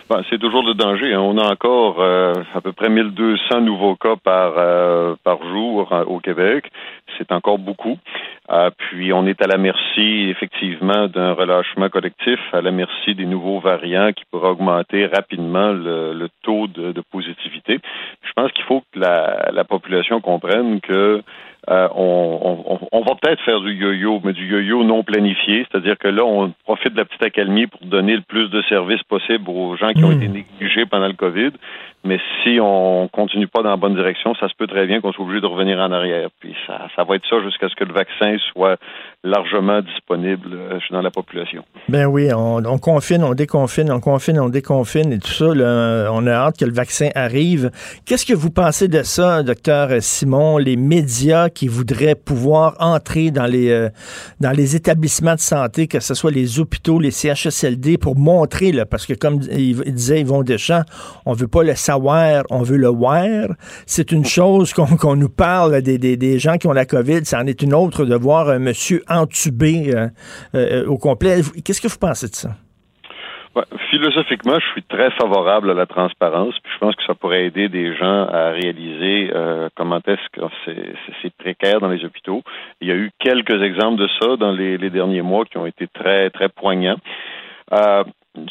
[0.10, 1.14] Ben, c'est toujours le danger.
[1.14, 1.20] hein.
[1.20, 6.06] On a encore euh, à peu près 1200 nouveaux cas par, euh, par jour euh,
[6.06, 6.72] au Québec.
[7.18, 7.98] C'est encore beaucoup.
[8.50, 13.26] Euh, puis on est à la merci effectivement d'un relâchement collectif, à la merci des
[13.26, 17.80] nouveaux variants qui pourraient augmenter rapidement le, le taux de, de positivité.
[18.24, 21.22] Je pense qu'il faut que la, la population comprenne que
[21.70, 25.98] euh, on, on, on va peut-être faire du yo-yo, mais du yo-yo non planifié, c'est-à-dire
[25.98, 29.50] que là, on profite de la petite accalmie pour donner le plus de services possible
[29.50, 31.52] aux gens qui ont été négligés pendant le COVID.
[32.08, 35.12] Mais si on continue pas dans la bonne direction, ça se peut très bien qu'on
[35.12, 36.30] soit obligé de revenir en arrière.
[36.40, 38.78] Puis ça, ça va être ça jusqu'à ce que le vaccin soit
[39.24, 41.66] largement disponible euh, dans la population.
[41.90, 45.48] Ben oui, on, on confine, on déconfine, on confine, on déconfine et tout ça.
[45.48, 47.72] on a hâte que le vaccin arrive.
[48.06, 53.46] Qu'est-ce que vous pensez de ça, docteur Simon, les médias qui voudraient pouvoir entrer dans
[53.46, 53.90] les, euh,
[54.40, 58.86] dans les établissements de santé, que ce soit les hôpitaux, les CHSLD, pour montrer, là,
[58.86, 60.84] parce que comme il, il disait Yvon Deschamps,
[61.26, 61.97] on veut pas le savoir,
[62.50, 63.26] on veut le voir.
[63.86, 67.74] C'est une chose qu'on nous parle des, gens qui ont la COVID, c'en est une
[67.74, 70.08] autre de voir un monsieur entubé euh,
[70.56, 71.42] euh, au complet.
[71.64, 72.50] Qu'est-ce que vous pensez de ça?
[73.90, 77.96] philosophiquement, je suis très favorable à la transparence, je pense que ça pourrait aider des
[77.96, 80.42] gens à réaliser euh, comment est-ce que
[81.22, 82.44] c'est précaire dans les hôpitaux.
[82.82, 85.88] Il y a eu quelques exemples de ça dans les, derniers mois qui ont été
[85.88, 86.98] très, très poignants.
[87.74, 88.04] Euh,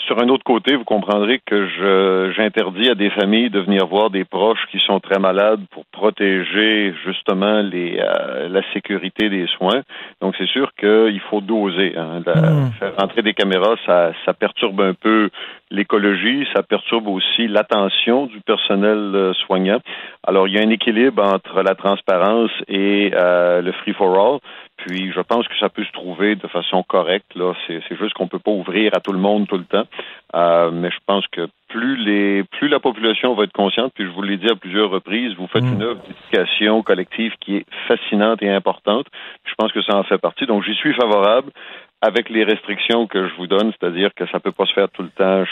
[0.07, 4.11] sur un autre côté, vous comprendrez que je, j'interdis à des familles de venir voir
[4.11, 9.83] des proches qui sont très malades pour protéger justement les, euh, la sécurité des soins.
[10.21, 11.95] Donc, c'est sûr qu'il faut doser.
[11.97, 12.21] Hein.
[12.21, 12.71] Hmm.
[12.79, 15.31] Faire rentrer des caméras, ça, ça perturbe un peu
[15.71, 19.81] l'écologie, ça perturbe aussi l'attention du personnel euh, soignant.
[20.27, 24.39] Alors, il y a un équilibre entre la transparence et euh, le free for all.
[24.77, 27.35] Puis, je pense que ça peut se trouver de façon correcte.
[27.35, 29.87] Là, c'est, juste qu'on peut pas ouvrir à tout le monde tout le temps.
[30.35, 34.11] Euh, mais je pense que plus les, plus la population va être consciente, puis je
[34.11, 35.73] vous l'ai dit à plusieurs reprises, vous faites mm.
[35.73, 39.07] une œuvre d'éducation collective qui est fascinante et importante.
[39.45, 40.47] Je pense que ça en fait partie.
[40.47, 41.51] Donc, j'y suis favorable
[42.03, 45.03] avec les restrictions que je vous donne, c'est-à-dire que ça peut pas se faire tout
[45.03, 45.45] le temps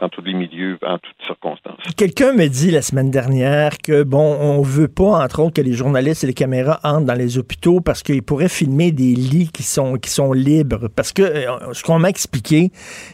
[0.00, 1.78] dans tous les milieux, en toutes circonstances.
[1.96, 5.74] Quelqu'un me dit la semaine dernière que, bon, on veut pas, entre autres, que les
[5.74, 9.62] journalistes et les caméras entrent dans les hôpitaux parce qu'ils pourraient filmer des lits qui
[9.62, 10.88] sont, qui sont libres.
[10.88, 12.70] Parce que euh, ce qu'on m'a expliqué,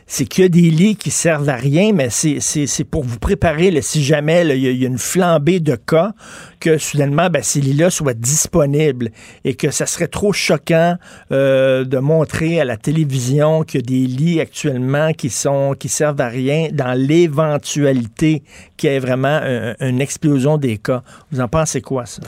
[0.06, 3.82] c'est qu'il y a des lits qui servent à rien, mais c'est pour vous préparer,
[3.82, 6.12] si jamais il y, a une flambée de cas,
[6.60, 9.10] que soudainement, ben, ces lits-là soient disponibles
[9.44, 10.96] et que ça serait trop choquant
[11.32, 15.88] euh, de montrer à la télévision qu'il y a des lits actuellement qui sont qui
[15.88, 18.42] servent à rien dans l'éventualité
[18.76, 19.40] qu'il y ait vraiment
[19.80, 21.02] une explosion des cas.
[21.30, 22.22] Vous en pensez quoi, ça?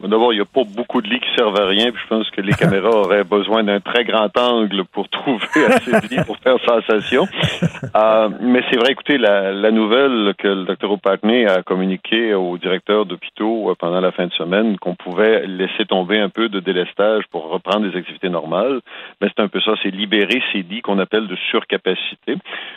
[0.00, 2.30] D'abord, il n'y a pas beaucoup de lits qui servent à rien, puis je pense
[2.30, 6.36] que les caméras auraient besoin d'un très grand angle pour trouver assez de lits pour
[6.38, 7.26] faire sensation.
[7.96, 12.58] Euh, mais c'est vrai, écoutez, la, la, nouvelle que le docteur O'Patney a communiqué au
[12.58, 16.60] directeur d'hôpitaux euh, pendant la fin de semaine, qu'on pouvait laisser tomber un peu de
[16.60, 18.80] délestage pour reprendre des activités normales,
[19.20, 22.36] mais c'est un peu ça, c'est libérer ces lits qu'on appelle de surcapacité,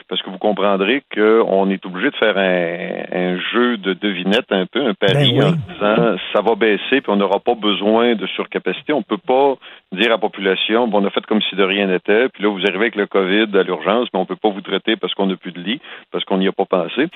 [0.09, 4.65] parce que vous comprendrez qu'on est obligé de faire un, un, jeu de devinette un
[4.65, 8.93] peu, un pari ben en disant ça va baisser, on n'aura pas besoin de surcapacité.
[8.93, 9.55] On ne peut pas
[9.91, 12.49] dire à la population, bon, on a fait comme si de rien n'était, puis là,
[12.49, 15.13] vous arrivez avec le COVID à l'urgence, mais on ne peut pas vous traiter parce
[15.13, 15.81] qu'on n'a plus de lit,
[16.11, 17.07] parce qu'on n'y a pas pensé.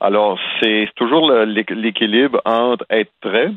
[0.00, 3.50] Alors, c'est toujours l'équilibre entre être prêt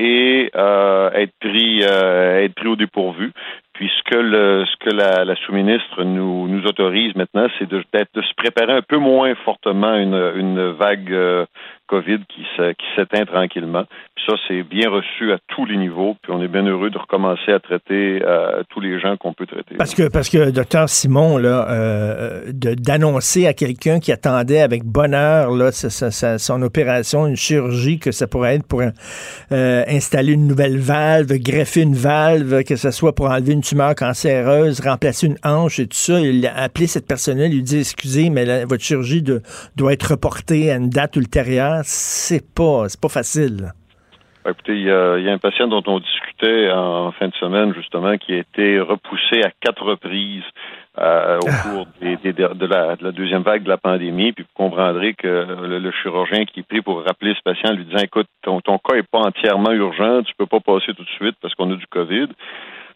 [0.00, 3.32] et euh, être pris euh, être pris au dépourvu.
[3.74, 8.98] Puis ce que la, sous-ministre nous autorise maintenant, c'est de, de se préparer un peu
[8.98, 11.46] moins fortement une une vague euh,
[11.90, 12.46] COVID qui
[12.94, 13.84] s'éteint tranquillement.
[14.14, 16.16] Puis ça, c'est bien reçu à tous les niveaux.
[16.22, 19.46] Puis on est bien heureux de recommencer à traiter euh, tous les gens qu'on peut
[19.46, 19.74] traiter.
[19.76, 25.50] Parce que, parce que docteur Simon, là, euh, d'annoncer à quelqu'un qui attendait avec bonheur
[25.50, 31.32] là, son opération, une chirurgie, que ça pourrait être pour euh, installer une nouvelle valve,
[31.38, 35.88] greffer une valve, que ce soit pour enlever une tumeur cancéreuse, remplacer une hanche et
[35.88, 39.24] tout ça, il a appelé cette personne-là, lui dit excusez, mais votre chirurgie
[39.76, 43.72] doit être reportée à une date ultérieure c'est pas, c'est pas facile.
[44.48, 48.32] Écoutez, il y, a, un patient dont on discutait en fin de semaine, justement, qui
[48.32, 50.44] a été repoussé à quatre reprises
[50.98, 51.62] euh, au ah.
[51.62, 54.32] cours de, la, deuxième vague de la pandémie.
[54.32, 58.02] Puis vous comprendrez que le, chirurgien qui est pris pour rappeler ce patient lui disant
[58.02, 61.36] Écoute, ton, ton cas n'est pas entièrement urgent, tu peux pas passer tout de suite
[61.42, 62.28] parce qu'on a du COVID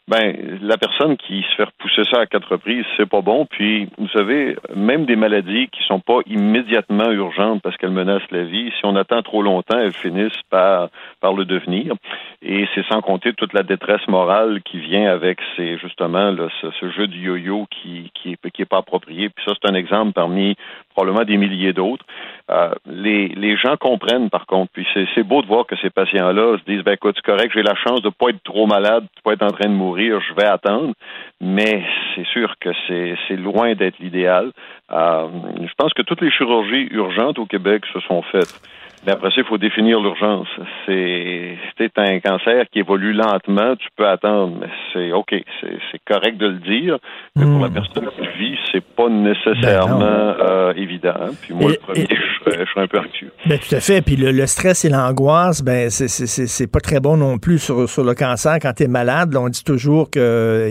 [0.07, 3.47] ben la personne qui se fait repousser ça à quatre reprises, c'est pas bon.
[3.47, 8.43] Puis, vous savez, même des maladies qui sont pas immédiatement urgentes parce qu'elles menacent la
[8.43, 10.89] vie, si on attend trop longtemps, elles finissent par
[11.21, 11.95] par le devenir.
[12.43, 16.91] Et c'est sans compter toute la détresse morale qui vient avec ces justement là, ce,
[16.91, 19.29] jeu du yo-yo qui qui est, qui est pas approprié.
[19.29, 20.55] Puis ça, c'est un exemple parmi
[20.95, 22.05] probablement des milliers d'autres.
[22.49, 24.71] Euh, les, les gens comprennent par contre.
[24.73, 27.63] Puis c'est beau de voir que ces patients-là se disent ben écoute, c'est correct, j'ai
[27.63, 30.33] la chance de pas être trop malade, de pas être en train de mourir je
[30.33, 30.93] vais attendre,
[31.41, 31.83] mais
[32.15, 34.51] c'est sûr que c'est loin d'être l'idéal.
[34.91, 35.27] Euh,
[35.61, 38.61] je pense que toutes les chirurgies urgentes au Québec se sont faites.
[39.05, 40.47] Mais après ça, il faut définir l'urgence.
[40.85, 46.47] C'est un cancer qui évolue lentement, tu peux attendre, mais c'est OK, c'est correct de
[46.47, 46.97] le dire.
[47.35, 47.73] Mais pour la hmm.
[47.73, 51.29] personne qui vit, c'est pas nécessairement ben euh, évident.
[51.41, 53.31] Puis moi, le premier, je, suis un peu anxieux.
[53.45, 54.01] Ben, tout à fait.
[54.01, 58.15] Puis le, stress et l'angoisse, ben c'est pas très bon non plus sur, sur le
[58.15, 58.57] cancer.
[58.61, 60.69] Quand tu es malade, on dit toujours que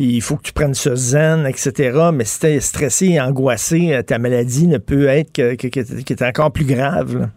[0.00, 2.10] il, faut que tu prennes ce zen, etc.
[2.12, 5.80] Mais si tu es stressé et angoissé, ta maladie ne peut être que, que, que,
[5.80, 7.28] est encore plus grave.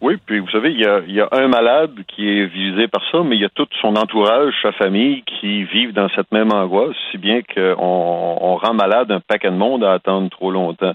[0.00, 3.36] Oui, puis vous savez, il y, a, un malade qui est visé par ça, mais
[3.36, 7.18] il y a tout son entourage, sa famille qui vivent dans cette même angoisse, si
[7.18, 10.94] bien qu'on on rend malade un paquet de monde à attendre trop longtemps.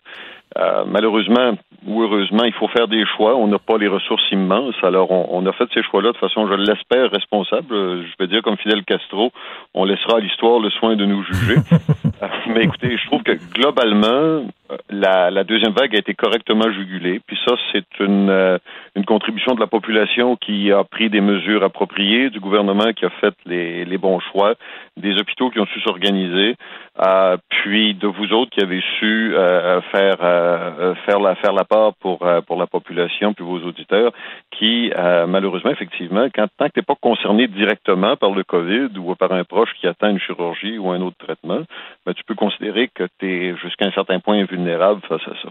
[0.58, 1.54] Euh, malheureusement
[1.86, 3.36] ou heureusement, il faut faire des choix.
[3.36, 4.76] On n'a pas les ressources immenses.
[4.82, 7.70] Alors, on, a fait ces choix-là de façon, je l'espère, responsable.
[7.70, 9.32] Je vais dire comme Fidel Castro,
[9.74, 11.56] on laissera à l'histoire le soin de nous juger.
[12.48, 14.48] Mais écoutez, je trouve que globalement,
[14.90, 17.22] la, la, deuxième vague a été correctement jugulée.
[17.26, 18.58] Puis ça, c'est une, euh,
[18.96, 23.10] une contribution de la population qui a pris des mesures appropriées, du gouvernement qui a
[23.10, 24.56] fait les, les bons choix,
[24.98, 26.56] des hôpitaux qui ont su s'organiser,
[27.00, 31.64] euh, puis de vous autres qui avez su euh, faire euh, faire la faire la
[31.64, 34.12] part pour pour la population, puis vos auditeurs,
[34.52, 34.92] qui
[35.28, 39.44] malheureusement effectivement, quand tant que t'es pas concerné directement par le Covid ou par un
[39.44, 41.62] proche qui attend une chirurgie ou un autre traitement,
[42.08, 45.50] ben, tu peux considérer que tu es jusqu'à un certain point vulnérable face à ça.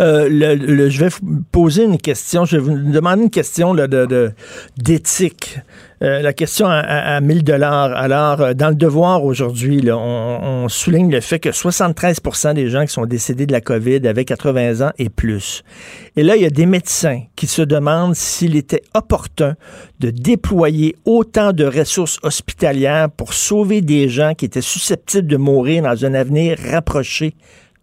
[0.00, 3.74] Euh, je vais vous poser une question, je vais vous demander une question
[4.78, 5.58] d'éthique.
[6.04, 7.96] Euh, la question à, à, 1000 dollars.
[7.96, 12.92] Alors, euh, dans le devoir aujourd'hui, on, souligne le fait que 73% des gens qui
[12.92, 15.62] sont décédés de la COVID avaient 80 ans et plus.
[16.16, 19.54] Et là, il y a des médecins qui se demandent s'il était opportun
[20.00, 25.84] de déployer autant de ressources hospitalières pour sauver des gens qui étaient susceptibles de mourir
[25.84, 27.34] dans un avenir rapproché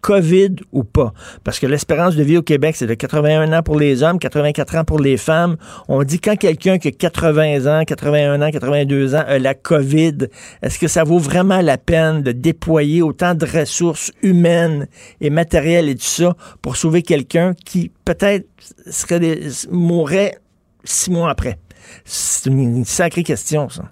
[0.02, 1.14] COVID ou pas.
[1.43, 4.76] Parce que l'espérance de vie au Québec, c'est de 81 ans pour les hommes, 84
[4.76, 5.58] ans pour les femmes.
[5.88, 10.28] On dit quand quelqu'un qui a 80 ans, 81 ans, 82 ans a la COVID,
[10.62, 14.88] est-ce que ça vaut vraiment la peine de déployer autant de ressources humaines
[15.22, 18.47] et matérielles et tout ça pour sauver quelqu'un qui peut-être
[18.89, 19.22] serait
[19.70, 20.36] mourrait
[20.84, 21.60] six mois après?
[22.06, 23.84] C'est une sacrée question, ça.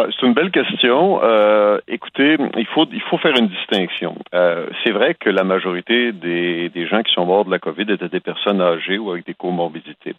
[0.00, 1.20] Bah, c'est une belle question.
[1.22, 4.16] Euh, écoutez, il faut il faut faire une distinction.
[4.34, 7.84] Euh, c'est vrai que la majorité des, des gens qui sont morts de la COVID
[7.90, 10.14] étaient des personnes âgées ou avec des comorbidités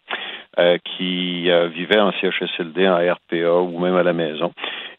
[0.60, 4.54] euh, qui vivaient en CHSLD, en RPA ou même à la maison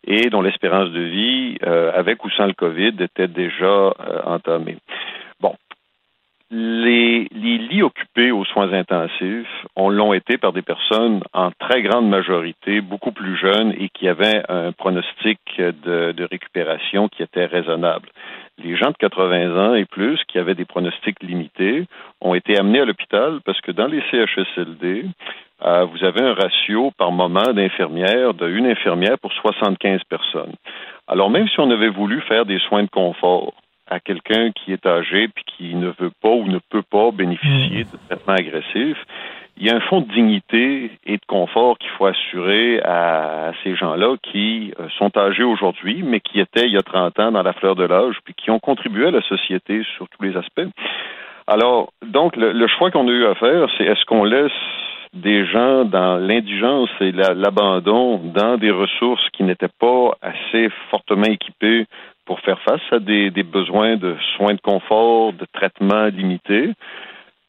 [0.04, 1.58] et dont l'espérance de vie,
[1.94, 3.92] avec ou sans le COVID, était déjà
[4.24, 4.78] entamée.
[6.54, 12.10] Les, lits occupés aux soins intensifs, on l'ont été par des personnes en très grande
[12.10, 18.10] majorité, beaucoup plus jeunes et qui avaient un pronostic de, de récupération qui était raisonnable.
[18.58, 21.86] Les gens de 80 ans et plus, qui avaient des pronostics limités,
[22.20, 25.06] ont été amenés à l'hôpital parce que dans les CHSLD,
[25.64, 30.52] euh, vous avez un ratio par moment d'infirmières, de une infirmière pour 75 personnes.
[31.08, 33.54] Alors même si on avait voulu faire des soins de confort,
[33.92, 37.84] à quelqu'un qui est âgé puis qui ne veut pas ou ne peut pas bénéficier
[37.84, 39.04] de traitements agressifs,
[39.58, 43.76] il y a un fond de dignité et de confort qu'il faut assurer à, ces
[43.76, 47.42] gens-là qui euh, sont âgés aujourd'hui, mais qui étaient il y a 30 ans dans
[47.42, 50.66] la fleur de l'âge, puis qui ont contribué à la société sur tous les aspects.
[51.46, 54.52] Alors, donc, le, choix qu'on a eu à faire, c'est est-ce qu'on laisse
[55.12, 61.86] des gens dans l'indigence et l'abandon dans des ressources qui n'étaient pas assez fortement équipées
[62.24, 66.70] pour faire face à des, besoins de soins de confort, de traitement limité?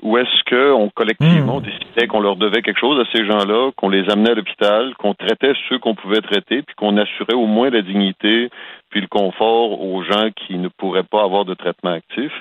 [0.01, 1.63] Ou est-ce qu'on collectivement hmm.
[1.63, 5.13] décidait qu'on leur devait quelque chose à ces gens-là, qu'on les amenait à l'hôpital, qu'on
[5.13, 8.49] traitait ceux qu'on pouvait traiter, puis qu'on assurait au moins la dignité
[8.89, 12.31] puis le confort aux gens qui ne pourraient pas avoir de traitement actif?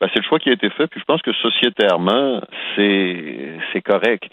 [0.00, 2.40] Ben, c'est le choix qui a été fait, puis je pense que sociétairement,
[2.74, 4.24] c'est correct.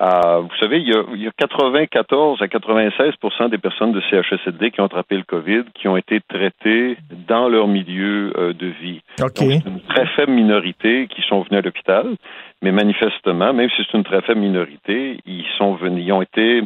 [0.00, 4.00] Euh, vous savez, il y, a, il y, a, 94 à 96% des personnes de
[4.00, 6.96] CHSLD qui ont attrapé le COVID, qui ont été traitées
[7.28, 9.02] dans leur milieu euh, de vie.
[9.18, 12.06] Donc, c'est une très faible minorité qui sont venus à l'hôpital,
[12.62, 16.62] mais manifestement, même si c'est une très faible minorité, ils sont venus, ils ont été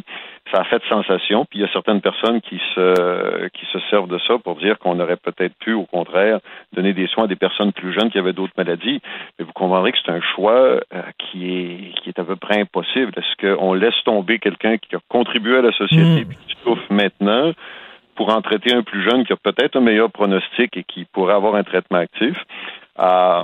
[0.53, 1.45] ça a fait sensation.
[1.45, 4.77] Puis il y a certaines personnes qui se qui se servent de ça pour dire
[4.79, 6.39] qu'on aurait peut-être pu, au contraire,
[6.73, 9.01] donner des soins à des personnes plus jeunes qui avaient d'autres maladies.
[9.37, 10.81] Mais vous comprendrez que c'est un choix euh,
[11.17, 13.11] qui est qui est à peu près impossible.
[13.17, 16.29] Est-ce qu'on laisse tomber quelqu'un qui a contribué à la société mm.
[16.29, 17.51] qui souffre maintenant
[18.15, 21.35] pour en traiter un plus jeune qui a peut-être un meilleur pronostic et qui pourrait
[21.35, 22.35] avoir un traitement actif?
[22.99, 23.43] Euh,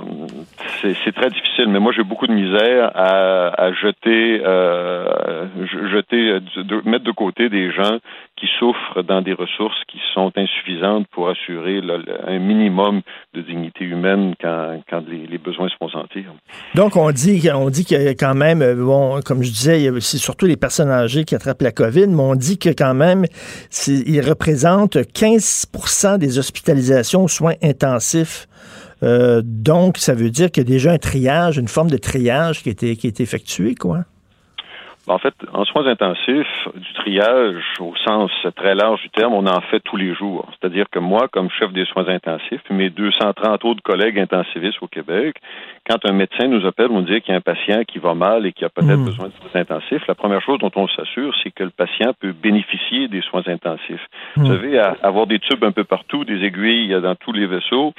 [0.82, 5.46] c'est très difficile, mais moi j'ai beaucoup de misère à, jeter, euh,
[5.92, 6.40] jeter,
[6.84, 7.98] mettre de côté des gens
[8.36, 11.80] qui souffrent dans des ressources qui sont insuffisantes pour assurer
[12.26, 13.02] un minimum
[13.34, 16.24] de dignité humaine quand, les, besoins se font sentir.
[16.74, 20.56] Donc on dit, on dit a quand même, bon, comme je disais, c'est surtout les
[20.56, 23.24] personnes âgées qui attrapent la COVID, mais on dit que quand même,
[23.86, 28.48] ils représentent 15% des hospitalisations aux soins intensifs
[29.04, 32.62] euh, donc, ça veut dire qu'il y a déjà un triage, une forme de triage
[32.62, 34.04] qui a été, qui effectué, quoi.
[35.06, 39.60] En fait, en soins intensifs, du triage au sens très large du terme, on en
[39.60, 40.48] fait tous les jours.
[40.52, 44.86] C'est-à-dire que moi, comme chef des soins intensifs, puis mes 230 autres collègues intensivistes au
[44.86, 45.36] Québec,
[45.88, 48.46] quand un médecin nous appelle, on dit qu'il y a un patient qui va mal
[48.46, 49.04] et qui a peut-être hmm.
[49.04, 52.32] besoin de soins intensifs, la première chose dont on s'assure, c'est que le patient peut
[52.32, 54.06] bénéficier des soins intensifs.
[54.36, 54.48] Vous hmm.
[54.48, 57.92] savez, avoir des tubes un peu partout, des aiguilles dans tous les vaisseaux,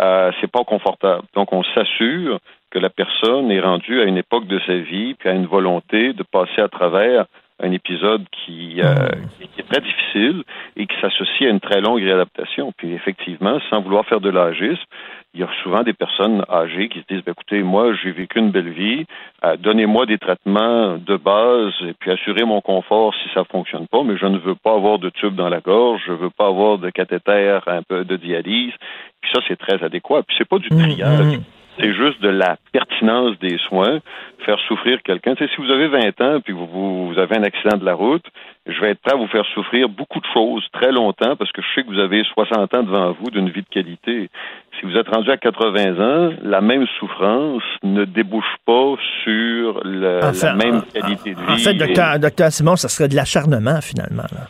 [0.00, 1.22] euh, c'est pas confortable.
[1.34, 2.40] Donc, on s'assure
[2.70, 6.12] que la personne est rendue à une époque de sa vie, puis à une volonté
[6.12, 7.26] de passer à travers
[7.60, 8.94] un épisode qui, euh,
[9.52, 10.44] qui est très difficile
[10.76, 12.72] et qui s'associe à une très longue réadaptation.
[12.76, 14.84] Puis effectivement, sans vouloir faire de l'agisme,
[15.34, 18.38] il y a souvent des personnes âgées qui se disent, ben, écoutez, moi, j'ai vécu
[18.38, 19.04] une belle vie,
[19.44, 24.02] euh, donnez-moi des traitements de base et puis assurez mon confort si ça fonctionne pas,
[24.04, 26.78] mais je ne veux pas avoir de tube dans la gorge, je veux pas avoir
[26.78, 28.72] de cathéter, un peu de dialyse.
[29.20, 30.22] Puis ça, c'est très adéquat.
[30.22, 31.40] Puis c'est pas du triage.
[31.78, 34.00] C'est juste de la pertinence des soins,
[34.44, 35.34] faire souffrir quelqu'un.
[35.34, 36.66] Tu sais, si vous avez 20 ans puis vous,
[37.08, 38.24] vous avez un accident de la route,
[38.66, 41.62] je vais être prêt à vous faire souffrir beaucoup de choses très longtemps parce que
[41.62, 44.28] je sais que vous avez 60 ans devant vous d'une vie de qualité.
[44.78, 50.20] Si vous êtes rendu à 80 ans, la même souffrance ne débouche pas sur le,
[50.20, 51.52] la même qualité de vie.
[51.52, 54.26] En fait, docteur, docteur Simon, ça serait de l'acharnement finalement.
[54.32, 54.48] Là.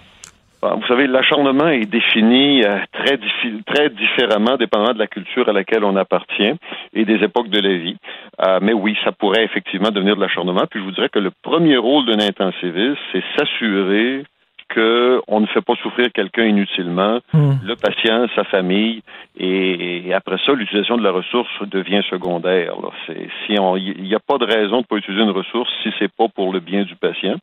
[0.61, 3.19] Vous savez, l'acharnement est défini euh, très,
[3.67, 6.53] très différemment dépendant de la culture à laquelle on appartient
[6.95, 7.97] et des époques de la vie.
[8.45, 10.65] Euh, mais oui, ça pourrait effectivement devenir de l'acharnement.
[10.69, 14.25] Puis je vous dirais que le premier rôle d'un intensiviste, c'est s'assurer
[14.73, 17.55] qu'on ne fait pas souffrir quelqu'un inutilement, Hmm.
[17.65, 19.03] le patient, sa famille,
[19.37, 22.75] et, et après ça, l'utilisation de la ressource devient secondaire.
[23.07, 26.13] Si il n'y a pas de raison de ne pas utiliser une ressource si c'est
[26.13, 27.37] pas pour le bien du patient.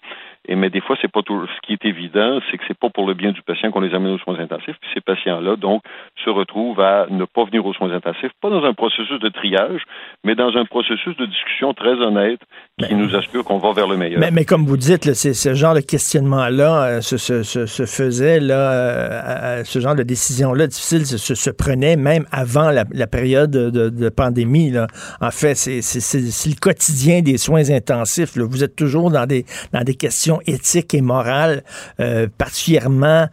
[0.47, 1.45] Et mais des fois, c'est pas tout.
[1.47, 3.93] Ce qui est évident, c'est que c'est pas pour le bien du patient qu'on les
[3.95, 4.75] amène aux soins intensifs.
[4.79, 5.81] Puis ces patients-là, donc,
[6.23, 9.81] se retrouvent à ne pas venir aux soins intensifs, pas dans un processus de triage,
[10.23, 12.41] mais dans un processus de discussion très honnête
[12.83, 14.21] qui nous assure qu'on va vers le meilleur.
[14.33, 19.79] Mais, comme vous dites, ce genre de questionnement-là euh, se, faisait, là, euh, euh, ce
[19.79, 24.73] genre de décision-là difficile se, prenait même avant la, période de, pandémie.
[25.21, 28.37] En fait, c'est le quotidien des soins intensifs.
[28.37, 31.63] Vous êtes toujours dans des, dans des questions éthiques et morales
[32.01, 33.27] euh, particulièrement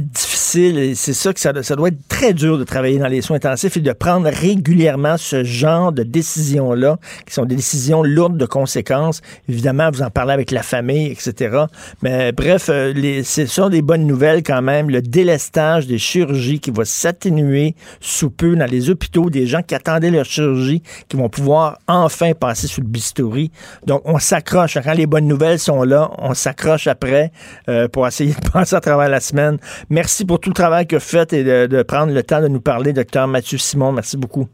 [0.00, 0.92] difficiles.
[0.94, 3.76] C'est ça que ça, ça doit être très dur de travailler dans les soins intensifs
[3.76, 9.20] et de prendre régulièrement ce genre de décisions-là, qui sont des décisions lourdes de conséquences.
[9.48, 11.64] Évidemment, vous en parlez avec la famille, etc.
[12.02, 14.90] Mais bref, euh, les, ce sont des bonnes nouvelles quand même.
[14.90, 19.74] Le délestage des chirurgies qui va s'atténuer sous peu dans les hôpitaux, des gens qui
[19.74, 23.50] attendaient leur chirurgie, qui vont pouvoir enfin passer sous le bistouri.
[23.86, 24.78] Donc, on s'accroche.
[24.82, 27.32] Quand les bonnes nouvelles sont là, on s'accroche après
[27.68, 29.58] euh, pour essayer de passer à travers la semaine.
[29.90, 32.48] Merci pour tout le travail que vous faites et de, de prendre le temps de
[32.48, 33.92] nous parler, docteur Mathieu Simon.
[33.92, 34.48] Merci beaucoup.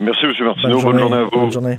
[0.00, 0.32] Merci, M.
[0.44, 0.80] Martineau.
[0.80, 1.30] Bonne journée, à vous.
[1.30, 1.78] Bonne journée.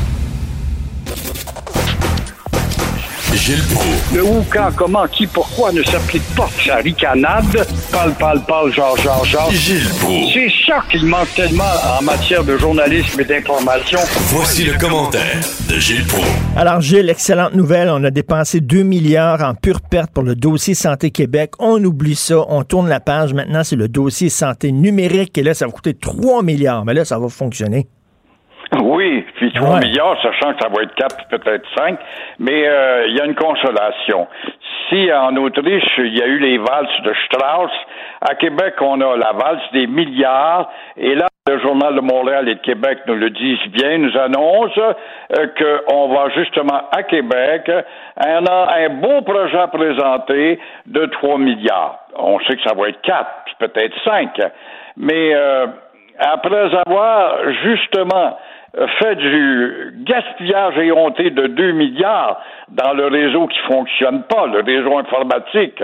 [3.33, 4.13] Gilles Proulx.
[4.13, 7.45] Le où, quand, comment, qui, pourquoi ne s'applique pas sa ricanade?
[7.91, 9.51] Parle, parle, parle, genre, genre, genre.
[9.51, 10.33] Gilles Proulx.
[10.33, 11.63] C'est ça qu'il manque tellement
[11.99, 13.99] en matière de journalisme et d'information.
[14.27, 16.27] Voici le commentaire de Gilles Proulx.
[16.57, 17.89] Alors, Gilles, excellente nouvelle.
[17.89, 21.51] On a dépensé 2 milliards en pure perte pour le dossier Santé Québec.
[21.59, 22.43] On oublie ça.
[22.49, 23.33] On tourne la page.
[23.33, 25.37] Maintenant, c'est le dossier santé numérique.
[25.37, 26.83] Et là, ça va coûter 3 milliards.
[26.85, 27.87] Mais là, ça va fonctionner.
[28.79, 29.79] Oui, puis 3 Ouais.
[29.81, 31.99] milliards, sachant que ça va être 4, peut-être 5,
[32.39, 34.27] mais euh, il y a une consolation.
[34.89, 37.71] Si en Autriche, il y a eu les valses de Strauss,
[38.21, 42.55] à Québec, on a la valse des milliards, et là, le Journal de Montréal et
[42.55, 45.47] de Québec nous le disent bien, nous annonce euh,
[45.87, 47.69] qu'on va justement à Québec,
[48.25, 51.99] on a un beau projet à présenter de 3 milliards.
[52.15, 54.29] On sait que ça va être 4, puis peut-être 5,
[54.95, 55.67] mais euh,
[56.19, 58.37] après avoir justement
[58.99, 64.97] fait du gaspillage éhonté de 2 milliards dans le réseau qui fonctionne pas, le réseau
[64.97, 65.81] informatique.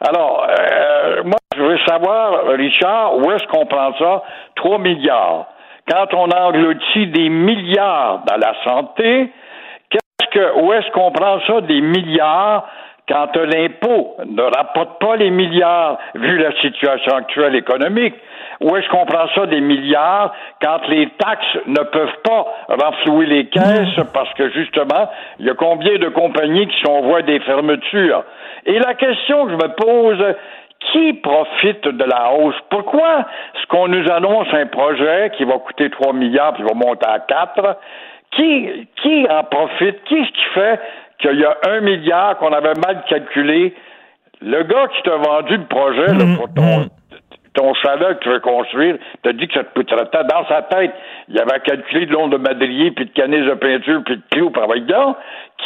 [0.00, 4.22] Alors, euh, moi, je veux savoir, Richard, où est-ce qu'on prend ça?
[4.56, 5.46] 3 milliards.
[5.90, 9.32] Quand on engloutit des milliards dans la santé,
[9.90, 12.68] qu'est-ce que, où est-ce qu'on prend ça des milliards
[13.08, 18.14] quand l'impôt ne rapporte pas les milliards vu la situation actuelle économique?
[18.60, 23.46] Où est-ce qu'on prend ça des milliards quand les taxes ne peuvent pas renflouer les
[23.46, 27.38] caisses parce que justement, il y a combien de compagnies qui sont en voie des
[27.40, 28.24] fermetures?
[28.66, 30.34] Et la question que je me pose,
[30.92, 32.54] qui profite de la hausse?
[32.70, 33.20] Pourquoi
[33.54, 37.18] est-ce qu'on nous annonce un projet qui va coûter 3 milliards puis va monter à
[37.20, 37.76] 4?
[38.32, 40.02] Qui, qui en profite?
[40.04, 40.80] Qui ce qui fait
[41.20, 43.74] qu'il y a un milliard qu'on avait mal calculé?
[44.40, 46.88] Le gars qui t'a vendu le projet là, pour ton,
[47.58, 50.22] ton chalet que tu veux construire, t'a dit que ça te coûterait tant.
[50.22, 50.92] Dans sa tête,
[51.28, 54.50] il avait calculé de l'onde de madrier, puis de canis de peinture, puis de clous
[54.50, 55.18] par exemple.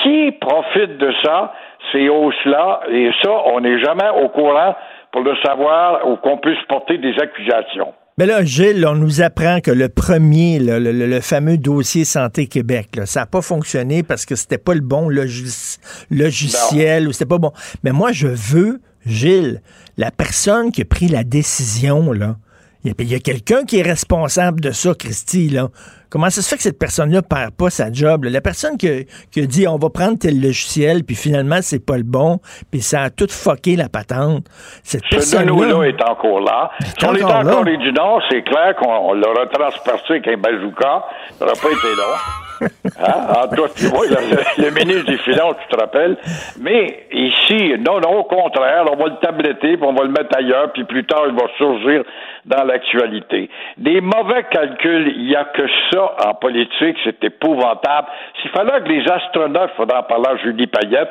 [0.02, 1.52] Qui profite de ça,
[1.92, 2.80] ces hausses-là?
[2.90, 4.74] Et ça, on n'est jamais au courant
[5.12, 7.92] pour le savoir ou qu'on puisse porter des accusations.
[8.18, 12.46] Mais là, Gilles, on nous apprend que le premier, le, le- le fameux dossier Santé
[12.46, 15.78] Québec, là, ça n'a pas fonctionné parce que c'était pas le bon logis-
[16.10, 17.52] logiciel ou c'était pas bon.
[17.84, 19.62] Mais moi, je veux Gilles,
[19.96, 22.36] la personne qui a pris la décision, là,
[22.84, 25.70] il y a, quelqu'un qui est responsable de ça, Christy, là.
[26.12, 28.24] Comment ça se fait que cette personne-là perd pas sa job?
[28.24, 28.30] là?
[28.30, 28.92] La personne qui a,
[29.32, 32.38] qui a dit on va prendre tel logiciel, puis finalement c'est pas le bon,
[32.70, 34.44] puis ça a tout fucké la patente.
[34.82, 35.86] Cette Ce personne-là.
[35.86, 36.70] Est encore là.
[36.98, 37.52] Si on était encore en là.
[37.54, 41.02] Corée du Nord, c'est clair qu'on on l'aurait transpercé avec un bazooka.
[41.38, 42.14] Ça n'aurait pas été long.
[43.00, 43.42] Hein?
[43.42, 46.16] En toi, tu vois, le, le ministre des Finances, tu te rappelles.
[46.60, 50.36] Mais ici, non, non, au contraire, on va le tabletter, puis on va le mettre
[50.36, 52.04] ailleurs, puis plus tard, il va surgir
[52.44, 53.50] dans l'actualité.
[53.78, 58.08] Des mauvais calculs, il n'y a que ça en politique, c'est épouvantable.
[58.40, 61.10] S'il fallait que les astronautes, il faudra en parler à Julie Payette,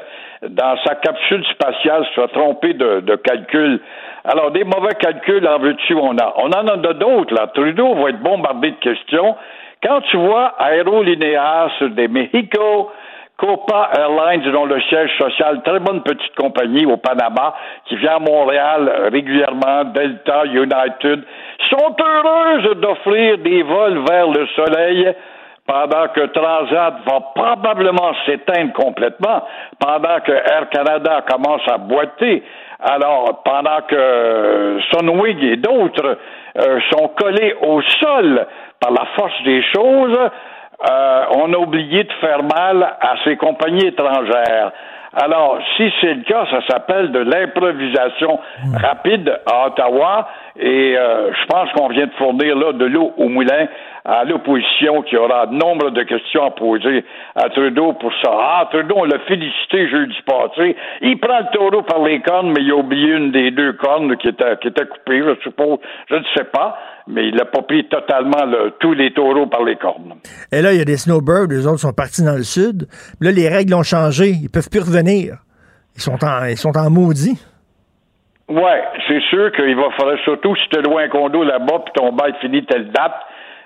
[0.50, 3.80] dans sa capsule spatiale, soit trompé de, de calcul.
[4.24, 6.34] Alors, des mauvais calculs, en veux-tu, on a.
[6.38, 7.48] On en a d'autres, là.
[7.48, 9.36] Trudeau va être bombardé de questions.
[9.84, 12.92] Quand tu vois Aérolinéas des Mexico,
[13.42, 18.20] Copa Airlines, dont le siège social, très bonne petite compagnie au Panama, qui vient à
[18.20, 21.24] Montréal régulièrement, Delta, United,
[21.70, 25.14] sont heureuses d'offrir des vols vers le soleil
[25.68, 29.44] pendant que Transat va probablement s'éteindre complètement,
[29.80, 32.44] pendant que Air Canada commence à boiter,
[32.80, 36.18] alors pendant que Sunwing et d'autres
[36.58, 38.46] euh, sont collés au sol
[38.80, 40.18] par la force des choses,
[40.90, 44.72] euh, on a oublié de faire mal à ces compagnies étrangères.
[45.14, 48.40] Alors, si c'est le cas, ça s'appelle de l'improvisation
[48.82, 50.28] rapide à Ottawa
[50.60, 53.68] et euh, je pense qu'on vient de fournir là de l'eau au moulin
[54.04, 58.32] à l'opposition qui aura nombre de questions à poser à Trudeau pour ça.
[58.34, 60.76] Ah, Trudeau, on l'a félicité jeudi passé.
[61.02, 64.18] Il prend le taureau par les cornes, mais il a oublié une des deux cornes
[64.18, 65.78] qui était, qui était coupée, je suppose.
[66.10, 66.78] Je ne sais pas,
[67.08, 70.16] mais il n'a pas pris totalement le- tous les taureaux par les cornes.
[70.52, 72.88] Et là, il y a des snowbirds, les autres sont partis dans le sud.
[73.22, 74.30] Là, les règles ont changé.
[74.30, 75.36] Ils peuvent plus revenir.
[75.96, 77.38] Ils sont en, ils sont en maudit.
[78.52, 82.12] Ouais, c'est sûr qu'il va falloir, surtout si tu loué un condo là-bas puis ton
[82.12, 83.16] bail finit telle date.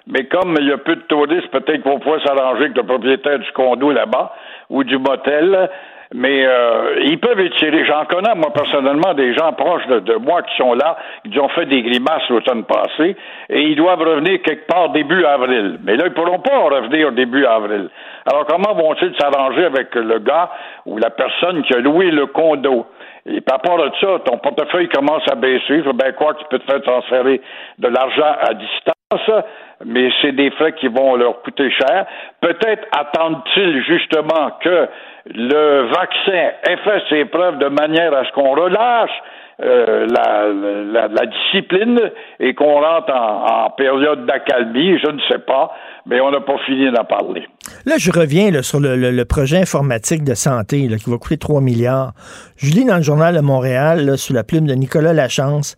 [0.06, 3.40] Mais comme il y a peu de touristes, peut-être qu'on pourrait s'arranger avec le propriétaire
[3.40, 4.36] du condo là-bas
[4.70, 5.72] ou du motel.
[6.14, 7.84] Mais euh, ils peuvent étirer.
[7.86, 10.98] J'en connais, moi, personnellement, des gens proches de, de moi qui sont là,
[11.30, 13.16] qui ont fait des grimaces l'automne passé,
[13.50, 15.80] et ils doivent revenir quelque part début avril.
[15.84, 17.90] Mais là, ils pourront pas revenir début avril.
[18.32, 20.52] Alors, comment vont-ils s'arranger avec le gars
[20.86, 22.86] ou la personne qui a loué le condo?
[23.28, 25.80] Et par rapport à ça, ton portefeuille commence à baisser.
[25.80, 27.42] Je veux bien croire que tu peux te faire transférer
[27.80, 29.44] de l'argent à distance,
[29.84, 32.06] mais c'est des frais qui vont leur coûter cher.
[32.42, 34.88] Peut-être attendent-ils justement que
[35.34, 39.24] le vaccin ait fait ses preuves de manière à ce qu'on relâche
[39.64, 45.40] euh, la, la, la discipline et qu'on rentre en, en période d'accalmie, je ne sais
[45.40, 45.74] pas,
[46.08, 47.44] mais on n'a pas fini d'en parler.
[47.86, 51.18] Là, je reviens là, sur le, le- le projet informatique de santé là, qui va
[51.18, 52.14] coûter 3 milliards.
[52.58, 55.78] Je lis dans le journal de Montréal, là, sous la plume de Nicolas Lachance,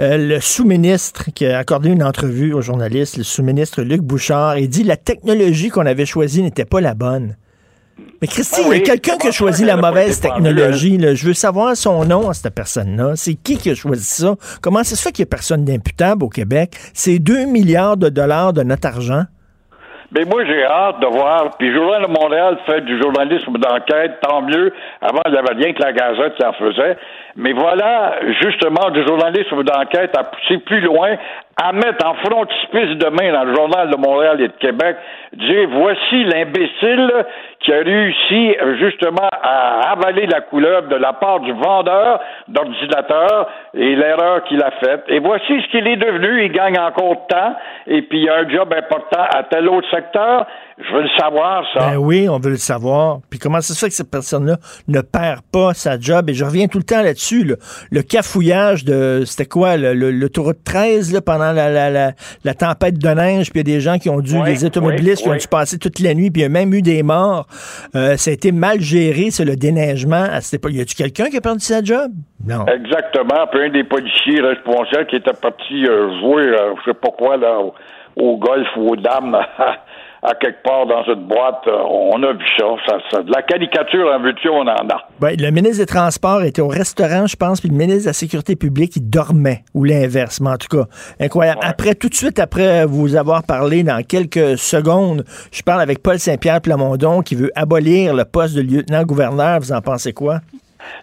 [0.00, 4.66] euh, le sous-ministre qui a accordé une entrevue aux journalistes, le sous-ministre Luc Bouchard, et
[4.66, 7.36] dit la technologie qu'on avait choisie n'était pas la bonne.
[8.20, 10.98] Mais Christy, Ah oui, il y a quelqu'un qui a choisi la mauvaise technologie.
[10.98, 11.14] là.
[11.14, 13.12] Je veux savoir son nom à cette personne-là.
[13.14, 14.34] C'est qui qui a choisi ça?
[14.60, 16.74] Comment ça se fait qu'il n'y a personne d'imputable au Québec?
[16.92, 19.24] C'est 2 milliards de dollars de notre argent.
[20.12, 21.56] Mais moi, j'ai hâte de voir.
[21.58, 24.72] Puis, Journal de Montréal fait du journalisme d'enquête, tant mieux.
[25.00, 26.96] Avant, il n'y avait rien que la Gazette qui en faisait.
[27.36, 31.16] Mais voilà, justement, du journalisme d'enquête à pousser plus loin,
[31.56, 34.96] à mettre en frontispice demain dans le Journal de Montréal et de Québec,
[35.34, 37.12] dire voici l'imbécile
[37.60, 43.48] qui a réussi euh, justement à avaler la couleur de la part du vendeur d'ordinateur
[43.74, 45.04] et l'erreur qu'il a faite.
[45.08, 46.44] Et voici ce qu'il est devenu.
[46.44, 47.54] Il gagne encore de temps
[47.86, 50.46] et puis il a un job important à tel autre secteur.
[50.76, 51.90] Je veux le savoir, ça.
[51.90, 53.20] Ben oui, on veut le savoir.
[53.30, 54.56] Puis comment ça se fait que cette personne-là
[54.88, 56.28] ne perd pas sa job?
[56.28, 57.44] Et je reviens tout le temps là-dessus.
[57.44, 57.54] là.
[57.92, 62.12] Le cafouillage de, c'était quoi, le, le, l'autoroute 13, là, pendant la, la, la,
[62.42, 64.64] la tempête de neige, puis il y a des gens qui ont dû, Oui, des
[64.64, 66.82] automobilistes oui, qui ont dû passer toute la nuit, puis il y a même eu
[66.82, 67.46] des morts.
[67.94, 70.24] Euh, ça a été mal géré, c'est le déneigement.
[70.24, 70.72] À cette époque.
[70.72, 72.10] Y a-tu quelqu'un qui a perdu sa job?
[72.44, 72.66] Non.
[72.66, 73.46] Exactement.
[73.52, 77.36] Puis un des policiers responsables qui était parti euh, jouer, euh, je sais pas quoi,
[77.36, 77.74] là, au,
[78.16, 79.36] au golf ou aux dames,
[80.24, 82.64] à quelque part dans cette boîte, euh, on a vu ça.
[82.88, 85.06] ça, ça de la caricature en veux-tu, on en a.
[85.20, 88.12] Ben, le ministre des Transports était au restaurant, je pense, puis le ministre de la
[88.14, 90.84] Sécurité publique, il dormait, ou l'inverse, mais en tout cas,
[91.20, 91.60] incroyable.
[91.62, 96.18] Après, tout de suite après vous avoir parlé, dans quelques secondes, je parle avec Paul
[96.18, 99.60] Saint-Pierre Plamondon, qui veut abolir le poste de lieutenant-gouverneur.
[99.60, 100.38] Vous en pensez quoi?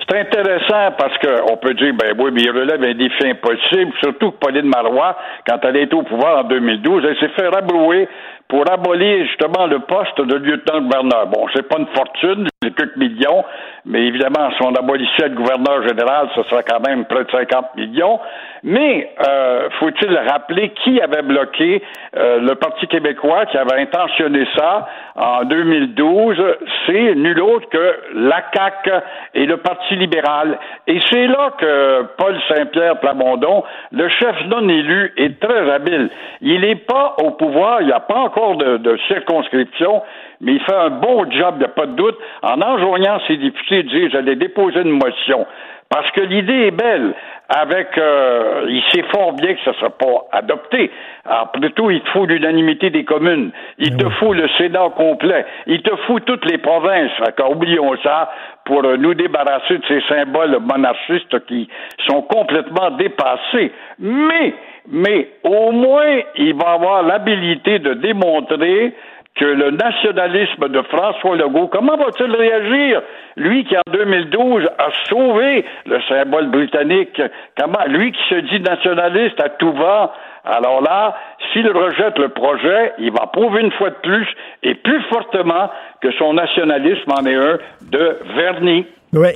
[0.08, 4.32] C'est intéressant parce qu'on peut dire, ben oui, mais il relève un défi impossible, surtout
[4.32, 5.18] que Pauline Marois,
[5.48, 8.08] quand elle est au pouvoir en 2012, elle s'est fait rabrouer
[8.52, 11.28] pour abolir justement le poste de lieutenant-gouverneur.
[11.28, 13.46] Bon, c'est pas une fortune, c'est quelques millions,
[13.86, 17.76] mais évidemment, si on abolissait le gouverneur général, ce serait quand même près de 50
[17.78, 18.20] millions.
[18.64, 21.82] Mais euh, faut-il rappeler qui avait bloqué
[22.18, 24.86] euh, le Parti québécois, qui avait intentionné ça
[25.16, 26.38] en 2012
[26.86, 28.92] C'est nul autre que la CAQ
[29.34, 30.60] et le Parti libéral.
[30.88, 36.10] Et c'est là que Paul Saint-Pierre Plamondon, le chef non élu, est très habile.
[36.42, 40.02] Il n'est pas au pouvoir, il n'y a pas encore de, de circonscription,
[40.42, 43.38] mais il fait un bon job, il n'y a pas de doute, en enjoignant ses
[43.38, 45.46] députés de dire j'allais déposer une motion.
[45.92, 47.14] Parce que l'idée est belle.
[47.54, 50.90] Avec, euh, il sait fort bien que ça ne sera pas adopté.
[51.26, 53.52] Après tout, il te faut l'unanimité des communes.
[53.78, 55.46] Il te faut le Sénat complet.
[55.68, 57.12] Il te faut toutes les provinces.
[57.18, 58.32] Fait oublions ça
[58.64, 61.68] pour euh, nous débarrasser de ces symboles monarchistes qui
[62.08, 63.74] sont complètement dépassés.
[64.00, 64.54] Mais,
[64.90, 68.94] mais, au moins, il va avoir l'habilité de démontrer
[69.36, 73.02] que le nationalisme de François Legault, comment va-t-il réagir?
[73.38, 77.22] Lui qui, en 2012, a sauvé le symbole britannique,
[77.58, 80.14] comment, lui qui se dit nationaliste à tout va,
[80.44, 81.16] alors là,
[81.52, 84.28] s'il rejette le projet, il va prouver une fois de plus
[84.64, 85.70] et plus fortement
[86.02, 87.58] que son nationalisme en est un
[87.92, 88.86] de vernis.
[89.14, 89.30] Oui,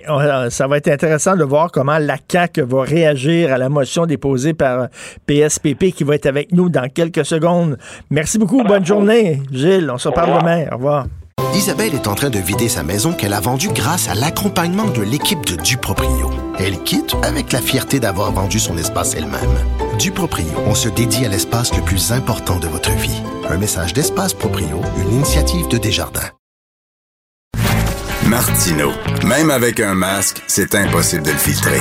[0.50, 4.54] ça va être intéressant de voir comment la CAQ va réagir à la motion déposée
[4.54, 4.88] par
[5.26, 7.78] PSPP qui va être avec nous dans quelques secondes.
[8.10, 8.64] Merci beaucoup.
[8.64, 9.92] Bonne journée, Gilles.
[9.92, 10.66] On se parle demain.
[10.72, 11.08] Au revoir.
[11.54, 15.02] Isabelle est en train de vider sa maison qu'elle a vendue grâce à l'accompagnement de
[15.02, 16.30] l'équipe de Duproprio.
[16.60, 19.42] Elle quitte avec la fierté d'avoir vendu son espace elle-même.
[19.98, 23.22] Duproprio, on se dédie à l'espace le plus important de votre vie.
[23.50, 26.35] Un message d'Espace Proprio, une initiative de Desjardins.
[28.30, 28.92] Martino.
[29.24, 31.78] Même avec un masque, c'est impossible de le filtrer.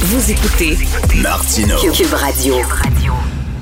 [0.00, 0.78] Vous écoutez
[1.20, 1.76] Martino.
[1.92, 2.54] Cube Radio.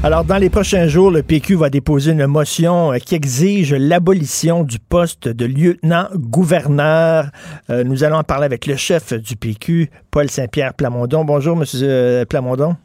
[0.02, 4.62] Alors, dans les prochains jours, le PQ va déposer une motion euh, qui exige l'abolition
[4.62, 7.30] du poste de lieutenant-gouverneur.
[7.70, 11.24] Euh, nous allons en parler avec le chef du PQ, Paul Saint-Pierre Plamondon.
[11.24, 12.76] Bonjour, Monsieur euh, Plamondon.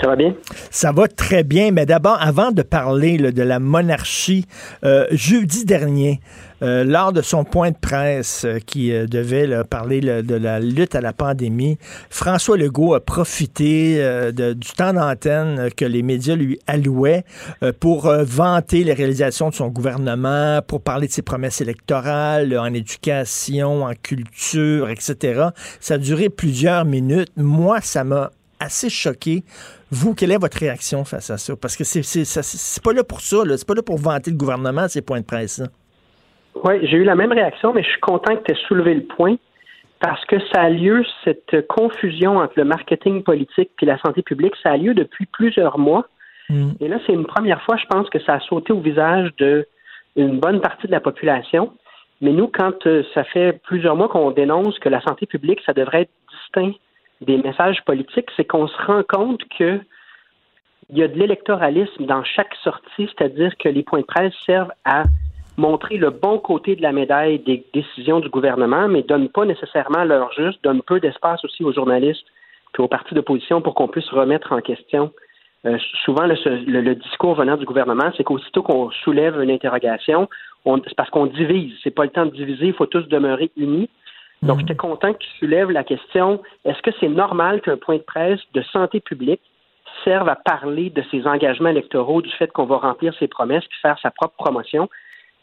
[0.00, 0.34] Ça va bien?
[0.70, 4.46] Ça va très bien, mais d'abord, avant de parler de la monarchie,
[5.10, 6.20] jeudi dernier,
[6.62, 10.96] euh, lors de son point de presse euh, qui euh, devait parler de la lutte
[10.96, 11.78] à la pandémie,
[12.10, 17.24] François Legault a profité du temps d'antenne que les médias lui allouaient
[17.80, 23.84] pour vanter les réalisations de son gouvernement, pour parler de ses promesses électorales en éducation,
[23.84, 25.48] en culture, etc.
[25.80, 27.30] Ça a duré plusieurs minutes.
[27.36, 28.30] Moi, ça m'a
[28.60, 29.44] assez choqué.
[29.90, 31.54] Vous, quelle est votre réaction face à ça?
[31.56, 35.02] Parce que c'est pas là pour ça, c'est pas là pour vanter le gouvernement, ces
[35.02, 35.60] points de presse.
[35.60, 35.68] -là.
[36.64, 39.04] Oui, j'ai eu la même réaction, mais je suis content que tu aies soulevé le
[39.04, 39.36] point
[40.00, 44.54] parce que ça a lieu, cette confusion entre le marketing politique et la santé publique,
[44.62, 46.06] ça a lieu depuis plusieurs mois.
[46.48, 46.70] Mm.
[46.80, 50.38] Et là, c'est une première fois, je pense, que ça a sauté au visage d'une
[50.38, 51.72] bonne partie de la population.
[52.20, 55.72] Mais nous, quand euh, ça fait plusieurs mois qu'on dénonce que la santé publique, ça
[55.72, 56.76] devrait être distinct
[57.20, 59.80] des messages politiques, c'est qu'on se rend compte que
[60.90, 64.72] il y a de l'électoralisme dans chaque sortie, c'est-à-dire que les points de presse servent
[64.86, 65.04] à
[65.58, 70.04] montrer le bon côté de la médaille des décisions du gouvernement, mais donne pas nécessairement
[70.04, 72.24] l'heure juste, donne peu d'espace aussi aux journalistes
[72.78, 75.12] et aux partis d'opposition pour qu'on puisse remettre en question.
[75.66, 80.28] Euh, souvent, le, discours venant du gouvernement, c'est qu'aussitôt qu'on soulève une interrogation,
[80.64, 81.74] c'est parce qu'on divise.
[81.82, 83.90] C'est pas le temps de diviser, il faut tous demeurer unis.
[84.42, 84.60] Donc, mhm.
[84.60, 88.40] j'étais content que tu soulèves la question est-ce que c'est normal qu'un point de presse
[88.54, 89.42] de santé publique
[90.04, 93.78] serve à parler de ses engagements électoraux, du fait qu'on va remplir ses promesses puis
[93.80, 94.88] faire sa propre promotion?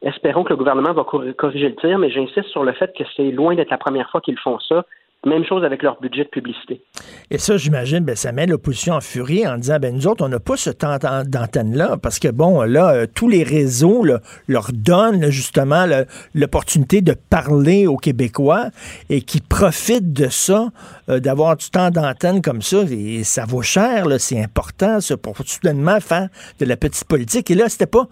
[0.02, 3.32] Espérons que le gouvernement va corriger le tir, mais j'insiste sur le fait que c'est
[3.32, 4.86] loin d'être la première fois qu'ils font ça.
[5.26, 6.84] Même chose avec leur budget de publicité.
[7.32, 10.30] Et ça, j'imagine, ben, ça met l'opposition en furie en disant, ben, nous autres, on
[10.30, 14.06] n'a pas ce temps d'antenne-là, parce que, bon, là, euh, tous les réseaux
[14.48, 15.88] leur donnent justement
[16.36, 18.70] l'opportunité de parler aux Québécois
[19.10, 20.70] et qui profitent de ça,
[21.10, 22.84] euh, d'avoir du temps d'antenne comme ça.
[22.92, 27.50] Et ça vaut cher, c'est important, ça, pour soudainement faire de la petite politique.
[27.50, 28.08] Et là, c'était pas,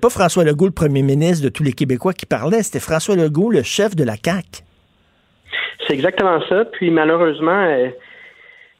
[0.00, 3.50] pas François Legault, le premier ministre de tous les Québécois, qui parlait, c'était François Legault,
[3.50, 4.67] le chef de la CAQ.
[5.88, 6.66] C'est exactement ça.
[6.66, 7.88] Puis malheureusement, euh,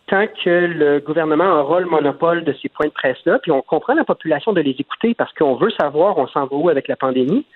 [0.09, 3.95] tant que le gouvernement aura le monopole de ces points de presse-là, puis on comprend
[3.95, 6.97] la population de les écouter parce qu'on veut savoir on s'en va où avec la
[6.97, 7.47] pandémie,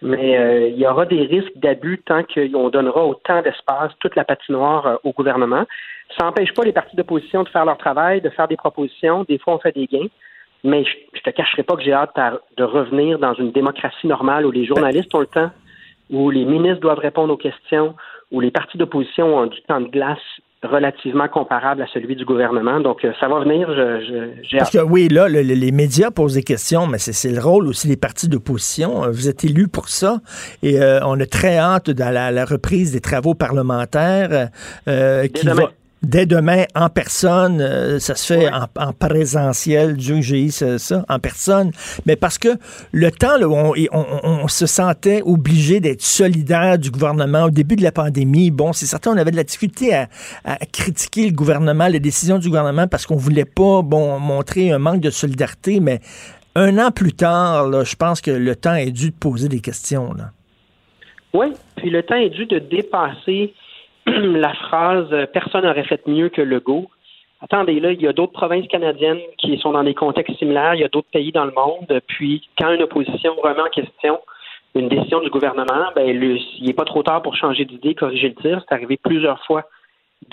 [0.00, 4.24] mais euh, il y aura des risques d'abus tant qu'on donnera autant d'espace, toute la
[4.24, 5.64] patinoire euh, au gouvernement.
[6.16, 9.24] Ça n'empêche pas les partis d'opposition de faire leur travail, de faire des propositions.
[9.28, 10.08] Des fois, on fait des gains.
[10.62, 12.16] Mais je, je te cacherai pas que j'ai hâte
[12.56, 15.50] de revenir dans une démocratie normale où les journalistes ont le temps,
[16.10, 17.94] où les ministres doivent répondre aux questions,
[18.34, 20.18] où les partis d'opposition ont du temps de glace
[20.62, 22.80] relativement comparable à celui du gouvernement.
[22.80, 23.68] Donc, euh, ça va venir.
[23.70, 27.86] Je, Parce que oui, là, les médias posent des questions, mais c'est le rôle aussi
[27.86, 29.10] des partis d'opposition.
[29.10, 30.20] Vous êtes élus pour ça
[30.62, 34.48] et on a très hâte dans la, reprise des travaux parlementaires
[34.86, 35.70] qui va
[36.04, 37.60] dès demain en personne.
[37.60, 39.96] Euh, ça se fait en, présentiel.
[39.96, 41.70] Dieu que j'ai ça, en personne.
[42.06, 42.48] Mais parce que
[42.92, 47.92] le temps là, on, se sentait obligé d'être solidaire du gouvernement au début de la
[47.92, 50.08] pandémie, bon, c'est certain, on avait de la difficulté à,
[50.72, 55.00] critiquer le gouvernement, les décisions du gouvernement parce qu'on voulait pas, bon, montrer un manque
[55.00, 55.80] de solidarité.
[55.80, 56.00] Mais
[56.54, 59.60] un an plus tard, là, je pense que le temps est dû de poser des
[59.60, 60.12] questions.
[60.14, 60.30] Là.
[61.32, 63.52] Oui, puis le temps est dû de dépasser
[64.06, 66.90] la phrase euh, personne n'aurait fait mieux que Legault.
[67.40, 70.80] Attendez, là, il y a d'autres provinces canadiennes qui sont dans des contextes similaires, il
[70.80, 72.00] y a d'autres pays dans le monde.
[72.06, 74.18] Puis, quand une opposition remet en question
[74.74, 78.34] une décision du gouvernement, ben, il n'est pas trop tard pour changer d'idée, corriger le
[78.36, 78.64] tir.
[78.66, 79.64] C'est arrivé plusieurs fois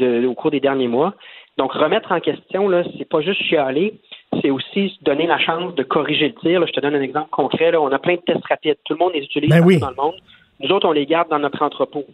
[0.01, 1.13] au cours des derniers mois.
[1.57, 3.93] Donc, remettre en question, là, c'est pas juste chialer,
[4.41, 6.65] c'est aussi donner la chance de corriger le tir.
[6.65, 7.75] je te donne un exemple concret.
[7.75, 8.77] On a plein de tests rapides.
[8.85, 10.15] Tout le monde les utilise ben dans le monde.
[10.61, 12.05] Nous autres, on les garde dans notre entrepôt.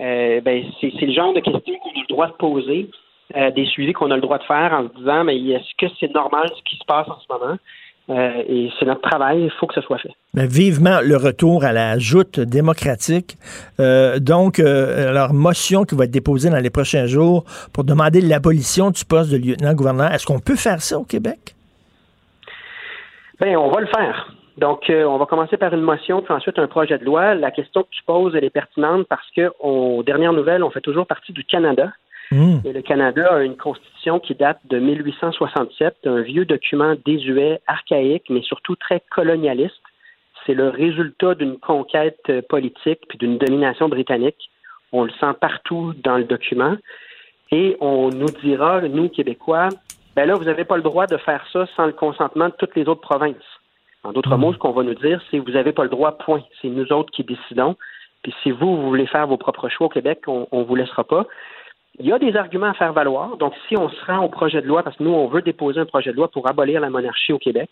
[0.00, 2.90] Euh, ben, c'est le genre de questions qu'on a le droit de poser,
[3.36, 5.92] euh, des suivis qu'on a le droit de faire en se disant, mais est-ce que
[6.00, 7.56] c'est normal ce qui se passe en ce moment?
[8.08, 10.10] Euh, et c'est notre travail, il faut que ce soit fait.
[10.34, 13.36] Mais vivement le retour à la joute démocratique.
[13.78, 19.04] donc, alors, motion qui va être déposée dans les prochains jours pour demander l'abolition du
[19.04, 20.12] poste de lieutenant-gouverneur.
[20.12, 21.54] Est-ce qu'on peut faire ça au Québec?
[23.40, 24.34] Bien, on va le faire.
[24.60, 27.34] Donc, euh, on va commencer par une motion, puis ensuite un projet de loi.
[27.34, 30.82] La question que tu poses, elle est pertinente parce que, aux dernières nouvelles, on fait
[30.82, 31.90] toujours partie du Canada.
[32.30, 32.58] Hmm.
[32.66, 38.24] Et le Canada a une constitution qui date de 1867, un vieux document désuet, archaïque,
[38.28, 39.80] mais surtout très colonialiste.
[40.44, 44.50] C'est le résultat d'une conquête euh, politique puis d'une domination britannique.
[44.92, 46.76] On le sent partout dans le document.
[47.50, 49.70] Et on nous dira, nous, Québécois,
[50.16, 52.76] ben là, vous n'avez pas le droit de faire ça sans le consentement de toutes
[52.76, 53.59] les autres provinces.
[54.02, 56.42] En d'autres mots, ce qu'on va nous dire, c'est vous n'avez pas le droit, point.
[56.60, 57.76] C'est nous autres qui décidons.
[58.22, 61.04] Puis si vous, vous voulez faire vos propres choix au Québec, on ne vous laissera
[61.04, 61.26] pas.
[61.98, 63.36] Il y a des arguments à faire valoir.
[63.36, 65.80] Donc, si on se rend au projet de loi, parce que nous, on veut déposer
[65.80, 67.68] un projet de loi pour abolir la monarchie au Québec,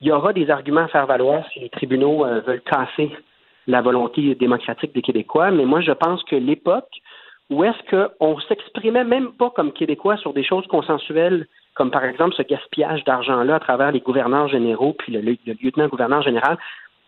[0.00, 3.10] il y aura des arguments à faire valoir si les tribunaux euh, veulent casser
[3.66, 5.50] la volonté démocratique des Québécois.
[5.50, 6.90] Mais moi, je pense que l'époque
[7.50, 11.46] où est-ce qu'on s'exprimait même pas comme Québécois sur des choses consensuelles
[11.76, 16.56] comme par exemple ce gaspillage d'argent-là à travers les gouverneurs généraux puis le, lieutenant-gouverneur général,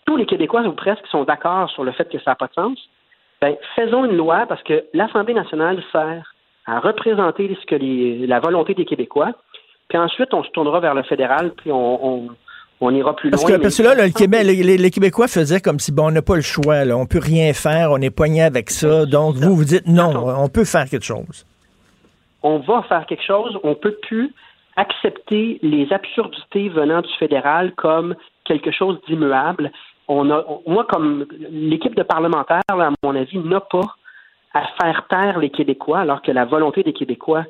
[0.05, 2.55] tous les Québécois ou presque sont d'accord sur le fait que ça n'a pas de
[2.55, 2.79] sens.
[3.41, 6.35] Ben, faisons une loi parce que l'Assemblée nationale sert
[6.67, 9.33] à représenter ce que la volonté des Québécois.
[9.89, 12.29] Puis ensuite, on se tournera vers le fédéral, puis on,
[12.91, 13.59] ira plus loin.
[13.59, 16.43] Parce que, là, le Québec, les, Québécois faisaient comme si, bon, on n'a pas le
[16.43, 19.07] choix, là, on peut rien faire, on est poigné avec ça.
[19.07, 21.47] Donc, vous, vous dites non, on peut faire quelque chose.
[22.43, 24.33] On va faire quelque chose, on peut plus
[24.79, 28.15] accepter les absurdités venant du fédéral comme
[28.45, 29.73] quelque chose d'immuable.
[30.07, 33.95] On a, moi, comme l'équipe de parlementaires, à mon avis, n'a pas
[34.55, 37.45] à faire taire les Québécois, alors que la volonté des Québécois,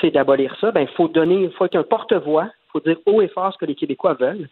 [0.00, 0.72] c'est d'abolir ça.
[0.72, 3.52] Ben, il faut donner, il faut être un porte-voix, il faut dire haut et fort
[3.52, 4.48] ce que les Québécois veulent.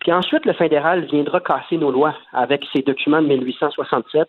[0.00, 4.28] Puis ensuite, le fédéral viendra casser nos lois avec ses documents de 1867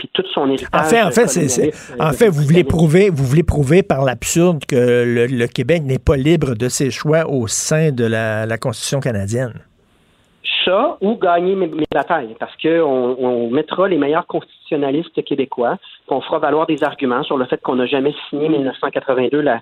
[0.00, 0.68] puis toute son héritage.
[0.72, 5.26] En fait, en fait, en fait vous voulez prouver, vous voulez prouver par l'absurde que
[5.30, 9.52] le, Québec n'est pas libre de ses choix au sein de la, Constitution canadienne.
[10.64, 15.76] Ça ou gagner mes, batailles, parce qu'on on mettra les meilleurs constitutionnalistes québécois,
[16.06, 19.60] qu'on fera valoir des arguments sur le fait qu'on n'a jamais signé 1982 la,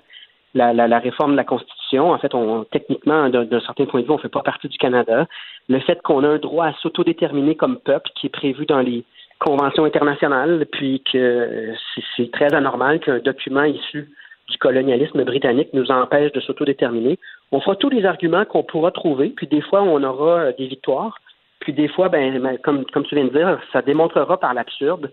[0.53, 2.11] la, la, réforme de la Constitution.
[2.11, 4.77] En fait, on, techniquement, d'un certain point de vue, on ne fait pas partie du
[4.77, 5.27] Canada.
[5.67, 9.03] Le fait qu'on a un droit à s'autodéterminer comme peuple qui est prévu dans les
[9.39, 11.73] convention internationale, puis que
[12.15, 14.09] c'est très anormal qu'un document issu
[14.49, 17.19] du colonialisme britannique nous empêche de s'autodéterminer.
[17.51, 20.67] On fera tous les arguments qu'on pourra trouver, puis des fois on aura euh, des
[20.67, 21.19] victoires,
[21.59, 25.11] puis des fois, ben, ben, comme, comme tu viens de dire, ça démontrera par l'absurde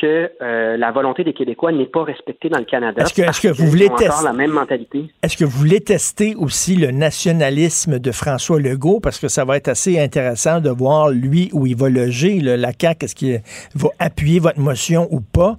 [0.00, 3.02] que euh, la volonté des Québécois n'est pas respectée dans le Canada.
[3.02, 6.90] Est-ce que, vous voulez tester la même mentalité Est-ce que vous voulez tester aussi le
[6.90, 9.00] nationalisme de François Legault?
[9.00, 12.70] Parce que ça va être assez intéressant de voir lui où il va loger la
[12.78, 13.40] CAQ est-ce qu'il
[13.74, 15.56] va appuyer votre motion ou pas?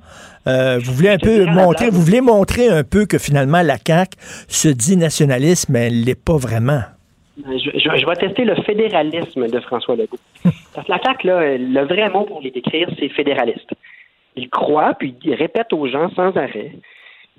[0.48, 4.18] Euh, vous voulez un peu montrer, vous voulez montrer un peu que finalement la CAQ
[4.48, 6.82] se dit nationaliste, mais elle l'est pas vraiment.
[7.38, 10.18] Ben, je, je, vais tester le fédéralisme de François Legault.
[10.74, 13.70] Parce que la CAQ, là, le vrai mot pour les décrire, c'est fédéraliste
[14.38, 16.72] il croit, puis il répète aux gens sans arrêt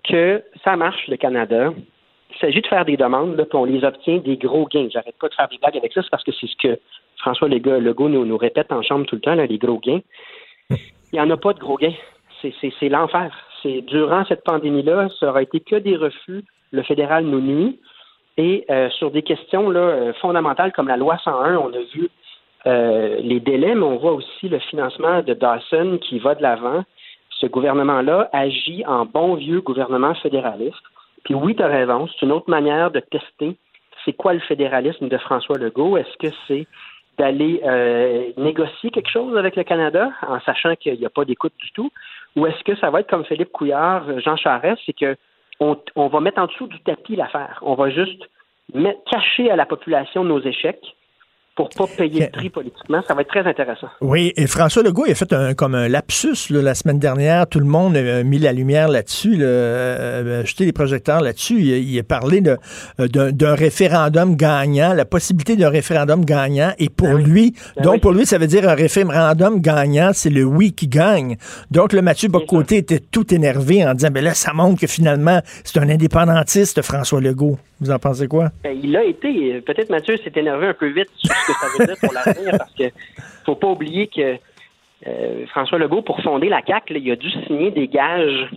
[0.05, 1.73] que ça marche, le Canada.
[2.31, 4.89] Il s'agit de faire des demandes, puis on les obtient des gros gains.
[4.91, 6.79] J'arrête pas de faire des blagues avec ça, c'est parce que c'est ce que
[7.19, 10.01] François Legault nous, répète en chambre tout le temps, là, les gros gains.
[10.71, 10.77] Il
[11.15, 11.95] n'y en a pas de gros gains.
[12.43, 13.35] C'est l'enfer.
[13.63, 16.45] c'est durant cette pandémie-là, ça aura été que des refus.
[16.71, 17.81] Le fédéral nous nuit.
[18.37, 22.09] Et euh, sur des questions là, euh, fondamentales comme la loi 101, on a vu
[22.69, 26.85] euh, les délais, mais on voit aussi le financement de Dawson qui va de l'avant.
[27.31, 30.77] Ce gouvernement-là agit en bon vieux gouvernement fédéraliste.
[31.25, 33.57] Puis oui, tu as raison, c'est une autre manière de tester
[34.05, 35.99] c'est quoi le fédéralisme de François Legault?
[35.99, 36.67] Est-ce que c'est
[37.19, 41.53] d'aller euh, négocier quelque chose avec le Canada en sachant qu'il n'y a pas d'écoute
[41.59, 41.91] du tout,
[42.37, 45.17] ou est-ce que ça va être comme Philippe Couillard, Jean Charest, c'est que
[45.61, 47.59] on, va mettre en dessous du tapis l'affaire.
[47.63, 48.23] On va juste
[49.11, 50.95] cacher à la population nos échecs
[51.59, 53.03] pour pas payer le prix politiquement.
[53.09, 53.89] Ça va être très intéressant.
[54.01, 57.49] Oui, et François Legault il a fait un, comme un lapsus la semaine dernière.
[57.49, 61.61] Tout le monde a mis la lumière là-dessus, là, euh, jeté les projecteurs là-dessus.
[61.61, 66.71] Il, a parlé euh, d'un référendum gagnant, la possibilité d'un référendum gagnant.
[66.79, 70.31] Et pour ben lui, ben donc pour lui, ça veut dire un référendum gagnant, c'est
[70.31, 71.39] le oui qui gagne.
[71.73, 75.41] Donc le Mathieu Bocoté était tout énervé en disant, ben là, ça montre que finalement,
[75.65, 77.59] c'est un indépendantiste, François Legault.
[77.81, 78.51] Vous en pensez quoi?
[78.65, 79.61] Ben, il a été.
[79.61, 81.09] Peut-être Mathieu s'est énervé un peu vite
[81.49, 82.85] que ça veut dire pour l'avenir parce que
[83.45, 84.37] faut pas oublier que
[85.07, 88.49] euh, François Legault, pour fonder la CAQ, il a dû signer des gages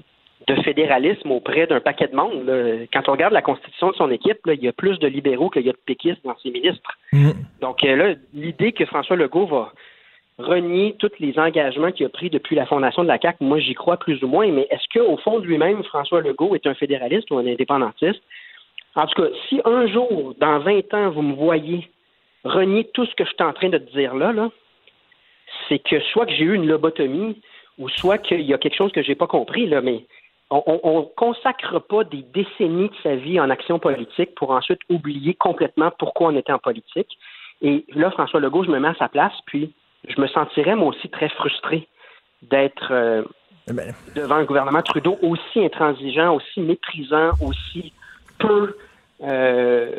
[0.47, 2.49] de fédéralisme auprès d'un paquet de monde.
[2.91, 5.65] Quand on regarde la constitution de son équipe, il y a plus de libéraux qu'il
[5.65, 6.97] y a de péquistes dans ses ministres.
[7.13, 7.31] Mm.
[7.61, 9.71] Donc euh, là, l'idée que François Legault va
[10.39, 13.75] renier tous les engagements qu'il a pris depuis la fondation de la CAQ, moi j'y
[13.75, 17.29] crois plus ou moins, mais est-ce qu'au fond de lui-même, François Legault est un fédéraliste
[17.29, 18.21] ou un indépendantiste?
[18.95, 21.87] En tout cas, si un jour, dans 20 ans, vous me voyez
[22.43, 24.49] renier tout ce que je suis en train de te dire là, là
[25.67, 27.41] c'est que soit que j'ai eu une lobotomie
[27.77, 30.05] ou soit qu'il y a quelque chose que j'ai pas compris, là, mais
[30.49, 35.33] on ne consacre pas des décennies de sa vie en action politique pour ensuite oublier
[35.33, 37.17] complètement pourquoi on était en politique.
[37.61, 39.73] Et là, François Legault, je me mets à sa place, puis
[40.07, 41.87] je me sentirais moi aussi très frustré
[42.41, 43.23] d'être euh,
[43.69, 43.93] eh ben.
[44.15, 47.93] devant un gouvernement Trudeau aussi intransigeant, aussi méprisant, aussi
[48.37, 48.75] peu
[49.23, 49.95] euh,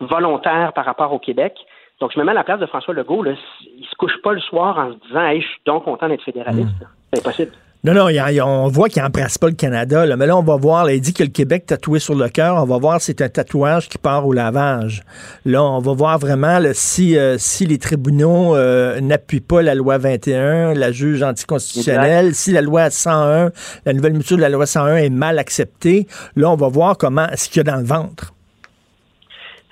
[0.00, 1.54] volontaire par rapport au Québec.
[2.00, 3.22] Donc, je me mets à la place de François Legault.
[3.22, 3.32] Là,
[3.62, 6.22] il se couche pas le soir en se disant hey, je suis donc content d'être
[6.22, 6.68] fédéraliste.
[6.80, 6.86] Hmm.
[7.12, 7.52] C'est impossible.
[7.86, 8.08] Non, non,
[8.44, 10.04] on voit qu'il n'embrasse pas le Canada.
[10.16, 12.64] Mais là, on va voir, il dit que le Québec tatoué sur le cœur, on
[12.64, 15.04] va voir si c'est un tatouage qui part au lavage.
[15.44, 19.98] Là, on va voir vraiment si, euh, si les tribunaux euh, n'appuient pas la loi
[19.98, 23.52] 21, la juge anticonstitutionnelle, si la loi 101,
[23.84, 26.08] la nouvelle mesure de la loi 101 est mal acceptée.
[26.34, 28.32] Là, on va voir comment, ce qu'il y a dans le ventre.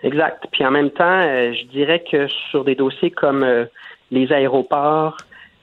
[0.04, 0.46] Exact.
[0.52, 3.44] Puis en même temps, euh, je dirais que sur des dossiers comme
[4.10, 5.16] les aéroports,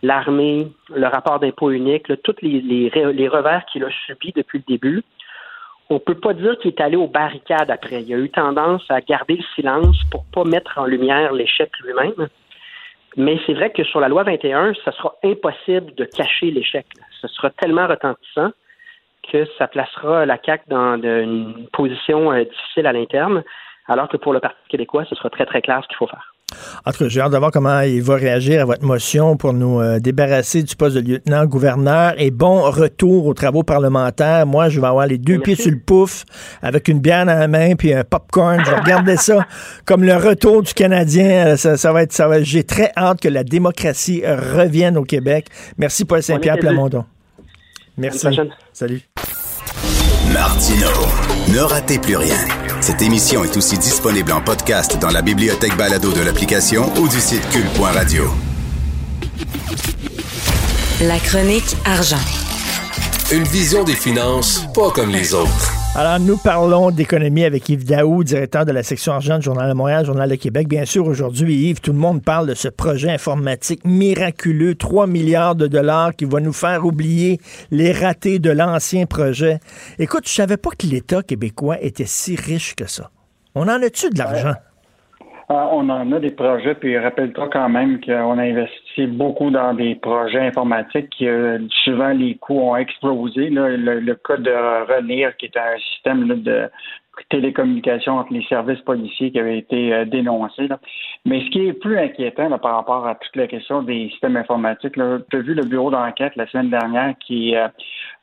[0.04, 5.04] l'armée, le rapport d'impôt unique, tous les, les, revers qu'il a subis depuis le début,
[5.90, 8.02] on ne peut pas dire qu'il est allé aux barricades après.
[8.02, 11.70] Il a eu tendance à garder le silence pour ne pas mettre en lumière l'échec
[11.84, 12.28] lui-même.
[13.18, 16.86] Mais c'est vrai que sur la loi 21, ce sera impossible de cacher l'échec.
[17.20, 18.52] Ce sera tellement retentissant
[19.32, 23.44] que ça placera la CAQ dans une position euh, difficile à l'interne,
[23.88, 26.34] alors que pour le Parti québécois, ce sera très, très clair ce qu'il faut faire.
[26.86, 29.54] En tout cas, j'ai hâte de voir comment il va réagir à votre motion pour
[29.54, 34.46] nous euh, débarrasser du poste de lieutenant-gouverneur et bon retour aux travaux parlementaires.
[34.46, 36.26] Moi, je vais avoir les deux pieds sur le pouf
[36.62, 38.62] avec une bière dans la main puis un popcorn.
[38.66, 39.46] Je vais regarder ça
[39.86, 41.56] comme le retour du Canadien.
[41.56, 45.48] Ça, va être, ça va, j'ai très hâte que la démocratie revienne au Québec.
[45.78, 47.06] Merci Paul Saint-Pierre Plamondon.
[47.98, 48.28] Merci.
[48.74, 49.02] Salut.
[50.34, 50.88] Martino,
[51.54, 52.71] ne ratez plus rien.
[52.82, 57.20] Cette émission est aussi disponible en podcast dans la bibliothèque balado de l'application ou du
[57.22, 58.28] site cul.radio.
[61.02, 62.18] La chronique argent.
[63.32, 65.81] Une vision des finances pas comme les autres.
[65.94, 69.74] Alors, nous parlons d'économie avec Yves Daou, directeur de la section argent du Journal de
[69.74, 70.70] Montréal, Journal de Québec.
[70.70, 75.56] Bien sûr, aujourd'hui, Yves, tout le monde parle de ce projet informatique miraculeux, 3 milliards
[75.56, 79.60] de dollars qui va nous faire oublier les ratés de l'ancien projet.
[80.00, 83.12] Écoute, je savais pas que l'État québécois était si riche que ça.
[83.54, 84.54] On en a-tu de l'argent?
[85.54, 89.74] Ah, on en a des projets, puis rappelle-toi quand même qu'on a investi beaucoup dans
[89.74, 93.50] des projets informatiques qui, euh, souvent, les coûts ont explosé.
[93.50, 96.70] le, cas de RENIR, qui est un système de
[97.30, 100.70] télécommunication entre les services policiers qui avait été euh, dénoncé.
[101.26, 104.94] Mais ce qui est plus inquiétant par rapport à toute la question des systèmes informatiques,
[104.94, 107.68] tu as vu le bureau d'enquête la semaine dernière qui euh,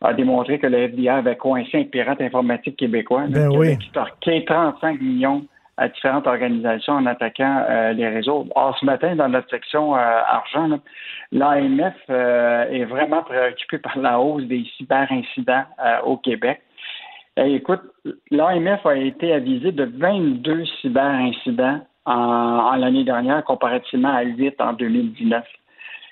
[0.01, 4.99] a démontré que le FBI avait coincé un pirate informatique québécois ben qui avait 35
[5.03, 5.45] millions
[5.79, 8.47] à différentes organisations en attaquant euh, les réseaux.
[8.55, 10.81] Or, ce matin, dans notre section euh, argent,
[11.31, 15.65] l'AMF euh, est vraiment préoccupé par la hausse des cyberincidents
[16.05, 16.61] au Québec.
[17.37, 17.83] écoute,
[18.31, 24.73] l'AMF a été avisé de 22 cyberincidents en, en l'année dernière comparativement à 8 en
[24.73, 25.45] 2019.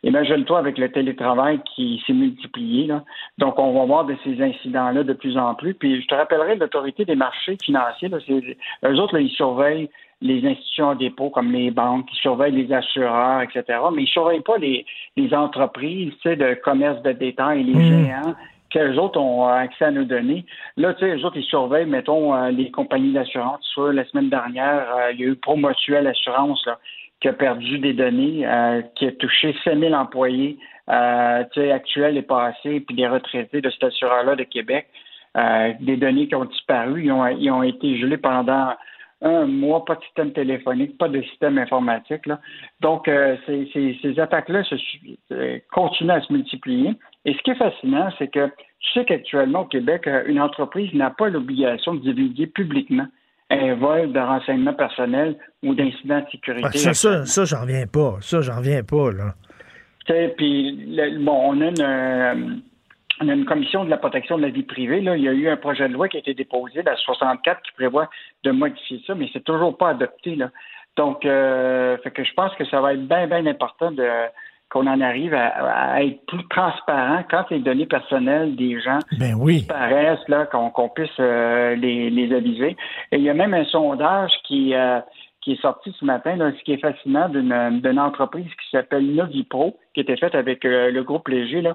[0.07, 2.87] Imagine-toi avec le télétravail qui s'est multiplié.
[2.87, 3.03] Là.
[3.39, 5.75] Donc, on va voir de ces incidents-là de plus en plus.
[5.75, 8.09] Puis, je te rappellerai l'autorité des marchés financiers.
[8.09, 8.19] Là,
[8.85, 9.91] eux autres, là, ils surveillent
[10.23, 13.81] les institutions de dépôt comme les banques, ils surveillent les assureurs, etc.
[13.93, 17.75] Mais ils ne surveillent pas les, les entreprises tu sais, de commerce de détail, les
[17.75, 18.07] Mmh.
[18.07, 18.35] géants
[18.71, 20.45] qu'eux autres ont accès à nos données.
[20.77, 23.61] Là, tu sais, eux autres, ils surveillent, mettons, euh, les compagnies d'assurance.
[23.77, 26.79] La semaine dernière, euh, il y a eu Promotuel Assurance, là,
[27.21, 32.23] qui a perdu des données, euh, qui a touché 5 000 employés, euh, actuels et
[32.23, 34.87] passés, puis des retraités de cet assureur-là de Québec.
[35.37, 38.73] Euh, des données qui ont disparu, ils ont, ils ont été gelés pendant
[39.23, 42.27] un mois, pas de système téléphonique, pas de système informatique.
[42.27, 42.41] Là.
[42.81, 44.63] Donc, euh, ces, ces, attaques-là
[45.33, 46.95] euh, continuent à se multiplier.
[47.25, 48.47] Et ce qui est fascinant, c'est que
[48.81, 53.07] tu sais qu'actuellement au Québec, euh, une entreprise n'a pas l'obligation de divulguer publiquement
[53.51, 56.69] un vol de renseignements personnels ou d'incidents de sécurité.
[56.69, 58.17] Ah, ça, ça, ça j'en reviens pas.
[58.21, 59.35] Ça, j'en reviens pas, là.
[60.37, 62.57] Puis, bon, on a une, euh,
[63.21, 65.01] on a une commission de la protection de la vie privée.
[65.01, 65.17] Là.
[65.17, 67.73] Il y a eu un projet de loi qui a été déposé, la 64, qui
[67.73, 68.09] prévoit
[68.45, 70.37] de modifier ça, mais c'est toujours pas adopté.
[70.37, 70.51] Là.
[70.97, 74.09] Donc, euh, fait que je pense que ça va être bien, bien important de
[74.71, 79.35] qu'on en arrive à, à être plus transparent quand les données personnelles des gens Ben
[79.39, 79.59] oui.
[79.59, 82.77] disparaissent, là, qu'on puisse euh, les, les aviser.
[83.13, 85.01] Et il y a même un sondage qui, euh,
[85.41, 89.07] qui est sorti ce matin, là, ce qui est fascinant, d'une d'une entreprise qui s'appelle
[89.15, 91.63] Novipro, qui était faite avec euh, le groupe Léger.
[91.63, 91.75] Là.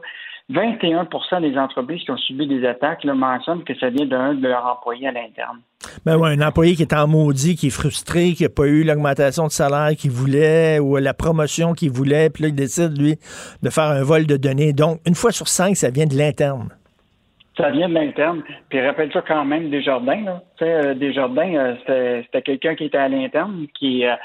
[0.51, 4.47] 21% des entreprises qui ont subi des attaques là, mentionnent que ça vient d'un de
[4.47, 5.59] leurs employés à l'interne.
[6.05, 8.83] Ben ouais, un employé qui est en maudit, qui est frustré, qui n'a pas eu
[8.83, 13.15] l'augmentation de salaire qu'il voulait ou la promotion qu'il voulait, puis là, il décide, lui,
[13.63, 14.73] de faire un vol de données.
[14.73, 16.69] Donc, une fois sur cinq, ça vient de l'interne.
[17.57, 18.43] Ça vient de l'interne.
[18.69, 20.23] Puis rappelle-toi quand même Desjardins.
[20.23, 20.43] Là.
[20.57, 24.15] Tu sais, euh, Desjardins, euh, c'était c'était quelqu'un qui était à l'interne, qui, euh,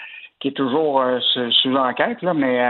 [0.40, 2.60] qui est toujours sous, sous enquête, là, mais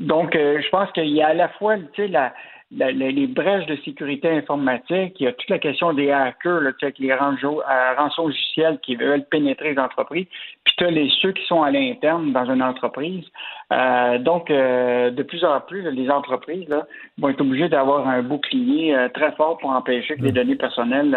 [0.00, 2.34] donc euh, je pense qu'il y a à la fois tu sais, la,
[2.76, 6.60] la- la- les brèches de sécurité informatique, il y a toute la question des hackers,
[6.60, 10.26] là, avec les rançons euh, rançons logiciels qui veulent pénétrer les entreprises,
[10.64, 13.24] puis tu as les ceux qui sont à l'interne dans une entreprise.
[13.72, 16.86] Euh, donc, euh, de plus en plus, là, les entreprises là,
[17.18, 21.16] vont être obligées d'avoir un bouclier euh, très fort pour empêcher que les données personnelles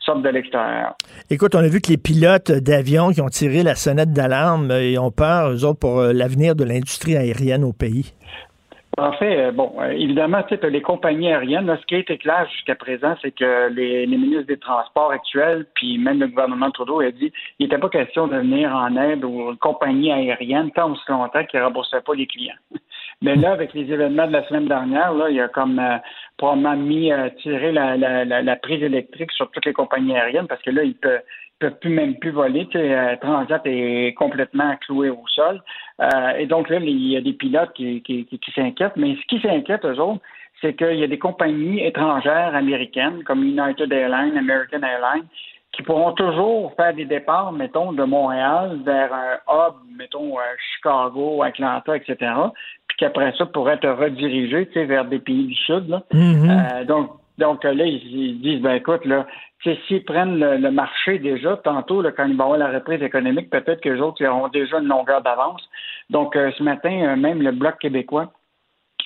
[0.00, 0.94] sortent de l'extérieur.
[1.30, 4.98] Écoute, on a vu que les pilotes d'avions qui ont tiré la sonnette d'alarme, ils
[4.98, 8.12] ont peur, eux autres, pour l'avenir de l'industrie aérienne au pays.
[8.98, 12.18] En fait, euh, bon, euh, évidemment, tu les compagnies aériennes, là, ce qui a été
[12.18, 16.70] clair jusqu'à présent, c'est que les, les ministres des Transports actuels, puis même le gouvernement
[16.70, 20.90] Trudeau a dit il n'était pas question de venir en aide aux compagnies aériennes tant
[20.90, 22.54] aussi longtemps qu'ils ne remboursaient pas les clients.
[23.22, 25.98] Mais là, avec les événements de la semaine dernière, là, il y a comme euh,
[26.36, 30.48] probablement mis euh, tiré la, la, la, la prise électrique sur toutes les compagnies aériennes
[30.48, 31.20] parce que là, ils peuvent
[31.60, 32.66] peuvent plus même plus voler.
[32.66, 35.62] Tu sais, euh, Transat est complètement cloué au sol.
[36.00, 38.96] Euh, et donc là, il y a des pilotes qui, qui, qui, qui s'inquiètent.
[38.96, 40.22] Mais ce qui s'inquiète, eux autres,
[40.60, 45.26] c'est qu'il y a des compagnies étrangères américaines comme United Airlines, American Airlines,
[45.72, 50.42] qui pourront toujours faire des départs, mettons, de Montréal vers un hub, mettons, euh,
[50.74, 52.16] Chicago, Atlanta, etc.,
[52.88, 56.02] puis qu'après ça pourraient être redirigés, tu sais, vers des pays du Sud, là.
[56.12, 57.10] Euh, donc,
[57.40, 59.26] donc euh, là, ils, ils disent, ben écoute, là,
[59.88, 63.02] s'ils prennent le, le marché déjà, tantôt, là, quand il va y avoir la reprise
[63.02, 65.62] économique, peut-être que les autres ils auront déjà une longueur d'avance.
[66.10, 68.32] Donc, euh, ce matin, euh, même le Bloc québécois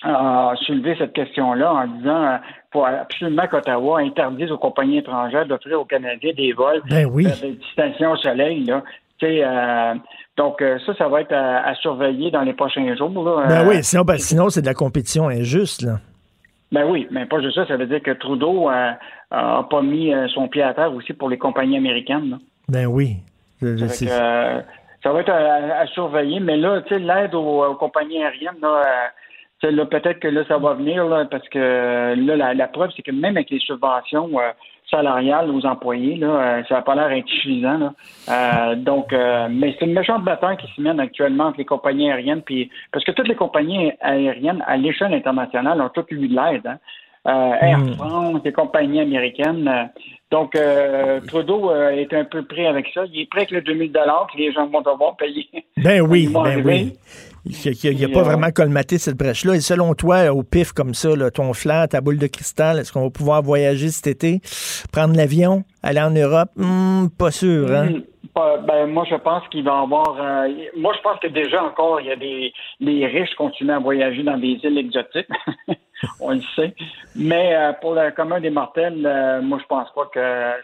[0.03, 2.37] a soulevé cette question-là en disant euh,
[2.71, 7.25] faut absolument qu'Ottawa interdise aux compagnies étrangères d'offrir aux Canadiens des vols Ben oui.
[7.41, 8.65] des stations au soleil.
[8.65, 8.83] Là.
[9.23, 9.93] Euh,
[10.37, 13.23] donc, euh, ça, ça va être à, à surveiller dans les prochains jours.
[13.23, 13.47] Là.
[13.47, 15.99] Ben Euh, oui, sinon, ben, sinon c'est de la compétition injuste, là.
[16.71, 17.65] Ben oui, mais pas juste ça.
[17.67, 18.91] Ça veut dire que Trudeau euh,
[19.31, 22.29] a pas mis euh, son pied à terre aussi pour les compagnies américaines.
[22.31, 22.37] là.
[22.69, 23.17] Ben oui.
[23.61, 24.61] Je- que, euh,
[25.03, 28.59] ça va être à, à surveiller, mais là, tu sais, l'aide aux, aux compagnies aériennes,
[28.61, 28.81] là,
[29.63, 32.91] euh, peut-être que là, ça va venir, là, parce que euh, là, la, la preuve,
[32.95, 34.29] c'est que même avec les subventions
[34.95, 37.77] salariales aux employés, là, euh, ça n'a pas l'air insuffisant.
[37.77, 37.93] Là.
[38.29, 42.09] Euh, donc, euh, mais c'est une méchante bataille qui se mène actuellement entre les compagnies
[42.09, 46.35] aériennes, puis parce que toutes les compagnies aériennes à l'échelle internationale ont toutes eu de
[46.35, 46.65] l'aide.
[46.65, 46.77] Hein.
[47.27, 49.89] Euh, Air France, les compagnies américaines.
[50.29, 53.05] donc, euh, Trudeau euh, est un peu prêt avec ça.
[53.11, 55.47] Il est prêt avec le 2000 que les gens vont devoir payer.
[55.77, 56.93] Ben oui, ben arriver.
[57.45, 59.55] Il n'a Puis, pas euh, vraiment colmaté cette brèche-là.
[59.55, 62.91] Et selon toi, au pif comme ça, là, ton flair, ta boule de cristal, est-ce
[62.91, 64.41] qu'on va pouvoir voyager cet été,
[64.91, 66.49] prendre l'avion, aller en Europe?
[66.55, 67.89] Hmm, pas sûr, hein?
[67.89, 68.01] Hmm,
[68.67, 70.17] ben, moi, je pense qu'il va y avoir.
[70.19, 70.47] euh,
[70.77, 72.51] moi, je pense que déjà encore, il y a des.
[72.79, 75.27] Les riches continuent à voyager dans des îles exotiques.
[76.19, 76.73] on le sait.
[77.15, 80.19] Mais euh, pour le commun des mortels, euh, moi, je pense pas que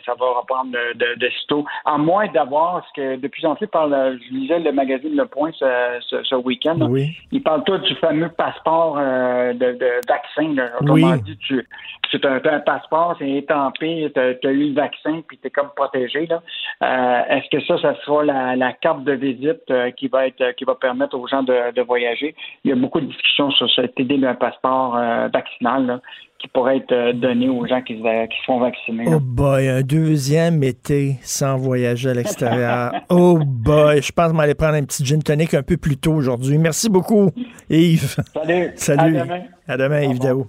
[0.06, 1.66] ça va reprendre de, de, de sitôt.
[1.86, 5.52] À moins d'avoir ce que de plus en plus je lisais le magazine Le Point
[5.58, 5.66] ce,
[6.02, 6.78] ce, ce week-end.
[6.90, 7.16] Oui.
[7.32, 10.54] Ils parlent tous du fameux passeport euh, de, de vaccin.
[10.56, 10.70] là.
[10.82, 11.22] Autrement Oui.
[11.22, 11.66] dit, tu,
[12.10, 15.70] tu as, un passeport, c'est étampé, tu as, eu le vaccin, puis tu es comme
[15.76, 16.28] protégé.
[16.82, 20.76] Est-ce que ça, ça sera la, la carte de visite qui va être qui va
[20.76, 22.36] permettre aux gens de, de voyager?
[22.64, 24.98] Il y a beaucoup de discussions sur cette idée d'un passeport
[25.30, 26.00] vaccinal là,
[26.40, 29.06] qui pourrait être euh, donné aux gens qui, se va- qui se font vacciner.
[29.06, 29.12] là.
[29.16, 32.92] Oh boy, un deuxième été sans voyager à l'extérieur.
[33.10, 35.78] oh boy, je pense que je vais aller prendre un petit gin tonic un peu
[35.78, 36.58] plus tôt aujourd'hui.
[36.58, 37.30] Merci beaucoup,
[37.70, 38.16] Yves.
[38.34, 38.72] Salut.
[38.76, 39.18] Salut.
[39.18, 39.42] À demain.
[39.68, 40.48] À demain, Yves Daou.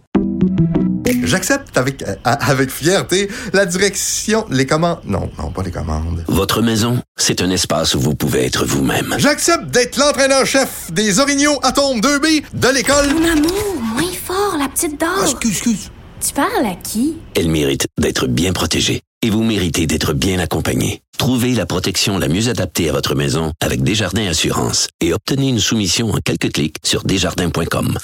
[1.25, 5.01] J'accepte avec, euh, avec fierté la direction, les commandes.
[5.05, 6.25] Non, non, pas les commandes.
[6.29, 9.15] Votre maison, c'est un espace où vous pouvez être vous-même.
[9.19, 13.07] J'accepte d'être l'entraîneur-chef des Orignaux Atomes 2B de l'école.
[13.15, 15.11] Mon amour, moins fort, la petite dame.
[15.17, 15.91] Ah, excuse, excuse.
[16.21, 17.17] Tu parles à qui?
[17.35, 19.01] Elle mérite d'être bien protégée.
[19.25, 21.01] Et vous méritez d'être bien accompagné.
[21.19, 25.61] Trouvez la protection la mieux adaptée à votre maison avec Desjardins Assurance et obtenez une
[25.61, 27.99] soumission en quelques clics sur desjardins.com.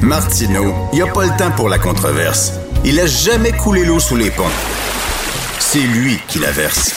[0.00, 2.52] Martineau, il n'y a pas le temps pour la controverse.
[2.84, 4.44] Il a jamais coulé l'eau sous les ponts.
[5.58, 6.94] C'est lui qui la verse.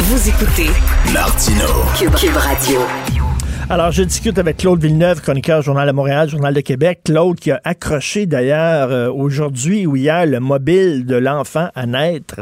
[0.00, 0.70] Vous écoutez
[1.12, 1.84] Martineau.
[1.98, 2.80] Cube, Cube Radio.
[3.70, 7.00] Alors, je discute avec Claude Villeneuve, chroniqueur Journal de Montréal, Journal de Québec.
[7.04, 12.40] Claude qui a accroché d'ailleurs euh, aujourd'hui ou hier le mobile de l'enfant à naître.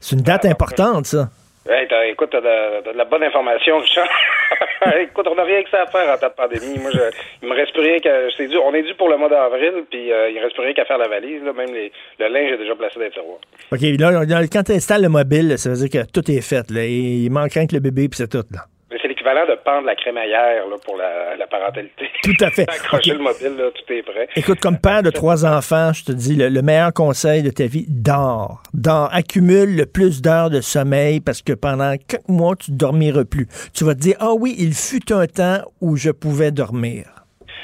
[0.00, 1.28] C'est une date importante, ça.
[1.68, 4.08] Hey, t'as- écoute, t'as de, de la bonne information, Richard.
[5.00, 6.78] écoute, on n'a rien que ça à faire en temps de pandémie.
[6.78, 7.00] Moi, je,
[7.42, 8.10] il me reste plus rien qu'à.
[8.36, 10.74] c'est dû- on est dû pour le mois d'avril, puis euh, il reste plus rien
[10.74, 11.42] qu'à faire la valise.
[11.44, 11.52] Là.
[11.52, 13.40] Même les, le linge est déjà placé dans les tiroirs.
[13.72, 16.70] OK, là, là, quand tu installes le mobile, ça veut dire que tout est fait.
[16.70, 18.44] Là, il manque rien que le bébé, puis c'est tout.
[18.52, 18.60] Là.
[19.22, 22.10] L'équivalent de pendre la crémaillère là, pour la, la parentalité.
[22.24, 22.62] Tout à fait.
[22.68, 23.18] Accrocher OK.
[23.18, 24.28] le mobile, là, tout est prêt.
[24.34, 27.66] Écoute, comme père de trois enfants, je te dis, le, le meilleur conseil de ta
[27.66, 28.62] vie, dors.
[28.74, 29.08] Dors.
[29.12, 33.46] Accumule le plus d'heures de sommeil parce que pendant quelques mois, tu ne dormiras plus.
[33.72, 37.04] Tu vas te dire, ah oui, il fut un temps où je pouvais dormir.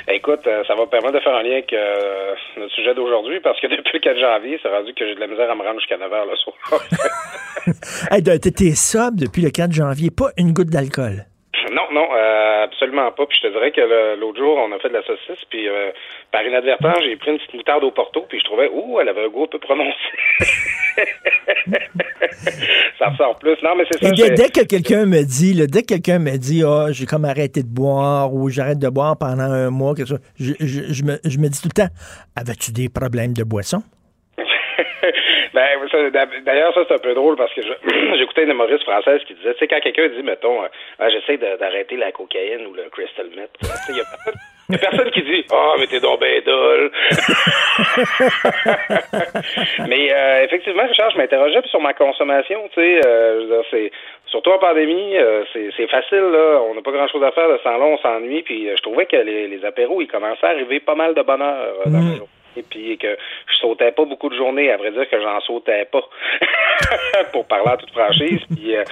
[0.06, 3.40] Écoute, euh, ça va me permettre de faire un lien avec euh, notre sujet d'aujourd'hui,
[3.40, 5.62] parce que depuis le 4 janvier, c'est rendu que j'ai de la misère à me
[5.62, 6.56] rendre jusqu'à 9 h le soir.
[8.10, 11.26] Hey, t'étais sobre depuis le 4 janvier, pas une goutte d'alcool.
[11.73, 13.27] Non, non, euh, absolument pas.
[13.27, 15.90] Puis je te dirais que l'autre jour, on a fait de la saucisse, puis euh,
[16.32, 19.24] par inadvertance, j'ai pris une petite moutarde au porto, puis je trouvais, ouh, elle avait
[19.24, 19.95] un goût un peu prononcé.
[22.99, 23.57] ça ressort plus.
[23.62, 24.09] Non, mais c'est ça.
[24.09, 27.07] Et dès, dès que quelqu'un me dit, là, dès que quelqu'un me dit, ah, j'ai
[27.07, 30.93] comme arrêté de boire ou j'arrête de boire pendant un mois, quelque chose, je, je-
[30.93, 31.93] je me, je me dis tout le temps,
[32.36, 33.82] avais-tu des problèmes de boisson?
[35.59, 37.60] Ben, d'ailleurs, ça, c'est un peu drôle parce que
[38.16, 40.68] j'écoutais une humoriste française qui disait, tu sais, quand quelqu'un dit, mettons, euh,
[40.98, 44.35] ah, j'essaie d'arrêter la cocaïne ou le crystal meth, tu sais, il y a personne,
[44.70, 46.90] y a personne qui dit, ah, mais t'es donc ben dole.
[49.89, 53.90] mais euh, effectivement, Richard, je m'interrogeais sur ma consommation, tu sais, euh, c'est
[54.26, 57.78] surtout en pandémie, euh, c'est facile, là, on n'a pas grand-chose à faire de sans
[57.78, 60.94] long, on s'ennuie, puis je trouvais que les, les apéros, ils commençaient à arriver pas
[60.94, 63.16] mal de bonheur dans ma journée et puis que
[63.46, 66.02] je sautais pas beaucoup de journées, à vrai dire que j'en sautais pas,
[67.32, 68.40] pour parler en toute franchise.
[68.54, 68.84] Puis, euh,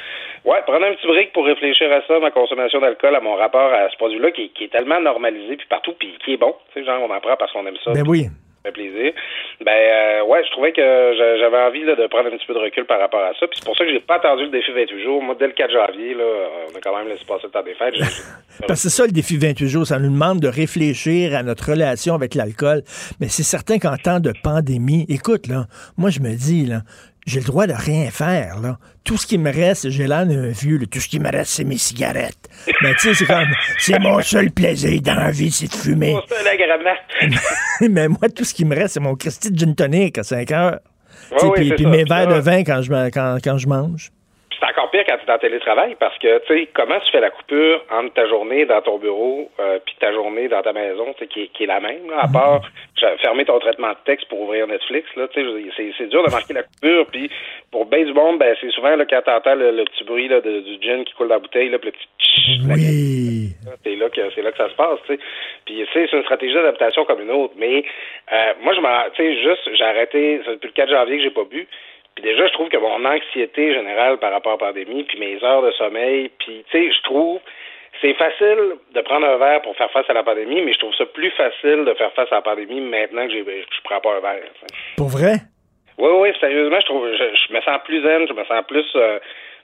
[0.44, 3.72] ouais, prendre un petit break pour réfléchir à ça, ma consommation d'alcool, à mon rapport
[3.72, 6.54] à ce produit-là qui, qui est tellement normalisé, puis partout, puis qui est bon.
[6.72, 7.92] Tu sais, genre, on en prend parce qu'on aime ça.
[7.92, 8.26] Ben oui.
[8.66, 9.12] Fait plaisir.
[9.64, 12.54] Ben, euh, ouais, je trouvais que j'a- j'avais envie là, de prendre un petit peu
[12.54, 13.46] de recul par rapport à ça.
[13.46, 15.22] Puis c'est pour ça que j'ai pas attendu le défi 28 jours.
[15.22, 16.24] Moi, dès le 4 janvier, là,
[16.72, 17.94] on a quand même laissé passer le temps des fêtes.
[18.66, 21.70] Parce que c'est ça le défi 28 jours, ça nous demande de réfléchir à notre
[21.70, 22.82] relation avec l'alcool.
[23.20, 25.66] Mais c'est certain qu'en temps de pandémie, écoute, là,
[25.96, 26.80] moi je me dis, là,
[27.26, 28.78] j'ai le droit de rien faire, là.
[29.04, 30.86] Tout ce qui me reste, j'ai l'air d'un vieux, là.
[30.90, 32.48] tout ce qui me reste, c'est mes cigarettes.
[32.82, 33.48] Mais tu sais, c'est comme,
[33.78, 36.16] c'est mon seul plaisir dans la vie, c'est de fumer.
[36.56, 37.38] Grenade.
[37.90, 40.50] Mais moi, tout ce qui me reste, c'est mon Christy de gin tonic à 5
[40.52, 40.80] heures.
[41.32, 44.10] Ouais, oui, puis mes verres de vin quand je, quand, quand je mange.
[44.66, 47.20] C'est encore pire quand tu es en télétravail parce que, tu sais, comment tu fais
[47.20, 51.12] la coupure entre ta journée dans ton bureau euh, puis ta journée dans ta maison,
[51.12, 52.62] tu sais, qui, est- qui est la même, là, à part
[52.96, 56.24] ja- fermer ton traitement de texte pour ouvrir Netflix, là, tu sais, c'est, c'est dur
[56.24, 57.30] de marquer la coupure, puis
[57.70, 60.40] pour bien du monde, ben, c'est souvent, là, quand t'entends le, le petit bruit, là,
[60.40, 63.48] de- du gin qui coule dans la bouteille, là, puis le petit tch, Oui.
[63.84, 65.20] c'est là que c'est là que ça se passe, tu sais.
[65.64, 67.54] Puis c'est une stratégie d'adaptation comme une autre.
[67.56, 67.84] Mais
[68.32, 70.40] euh, moi, je m'en, tu sais, juste, j'ai arrêté.
[70.44, 71.66] C'est depuis le 4 janvier que j'ai pas bu.
[72.16, 75.42] Puis déjà, je trouve que mon anxiété générale par rapport à la pandémie, puis mes
[75.44, 77.40] heures de sommeil, puis tu sais, je trouve
[78.00, 80.94] c'est facile de prendre un verre pour faire face à la pandémie, mais je trouve
[80.94, 84.16] ça plus facile de faire face à la pandémie maintenant que j'ai, je prends pas
[84.16, 84.42] un verre.
[84.96, 85.36] Pour vrai?
[85.98, 88.86] Oui, oui, sérieusement, je trouve, je, je me sens plus zen, je me sens plus,
[88.96, 89.18] euh,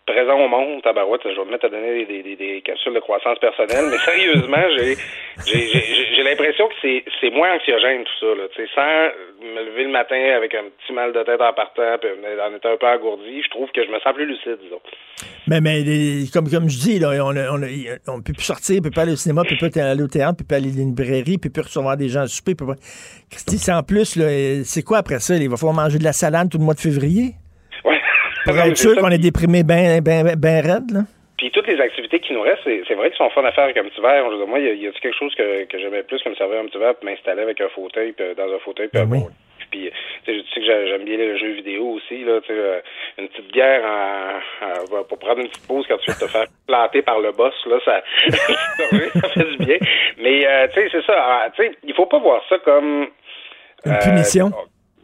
[0.06, 3.00] présent au monde, tabarouette, je vais me mettre à donner des, des, des capsules de
[3.00, 4.96] croissance personnelle, mais sérieusement, j'ai
[5.46, 6.74] j'ai j'ai- l'impression que
[7.20, 10.92] c'est moins anxiogène tout ça, là, tu sans me lever le matin avec un petit
[10.92, 13.90] mal de tête en partant, puis en étant un peu engourdi, je trouve que je
[13.90, 14.80] me sens plus lucide, disons.
[15.48, 15.82] Mais, mais
[16.32, 19.02] comme, comme je dis, là, on ne on, on peut plus sortir, on peut pas
[19.02, 20.94] aller au cinéma, on peut pas aller au théâtre, on peut pas aller à une
[20.94, 22.54] librairie, on peut plus recevoir des gens à souper.
[22.54, 22.76] peut pas-
[23.30, 24.18] Christy, c'est en plus,
[24.64, 25.34] c'est quoi après ça?
[25.36, 27.34] Il va falloir manger de la salade tout le mois de février?
[28.44, 31.00] Pour être sûr qu'on est déprimé bien ben, ben, ben raide, là?
[31.38, 33.88] Puis toutes les activités qui nous restent, c'est vrai qu'ils sont fun à faire comme
[33.88, 36.66] dire, moi, il y a, quelque chose que, que j'aimais plus que me servir un
[36.66, 39.28] petit verre puis m'installer avec un fauteuil, puis, euh, dans un fauteuil, puis un bon-
[39.72, 39.90] Puis,
[40.24, 42.52] tu sais, tu sais que j'ai- j'aime bien les jeux vidéo aussi, là, tu sais,
[42.56, 42.80] euh,
[43.18, 44.66] une petite bière en-
[45.00, 47.54] en- pour prendre une petite pause quand tu veux te faire planter par le boss,
[47.66, 48.02] là, ça,
[49.20, 49.78] ça fait du bien.
[50.18, 53.08] Mais, euh, tu sais, c'est ça, ah, tu sais, il faut pas voir ça comme...
[53.84, 54.50] Une euh, punition?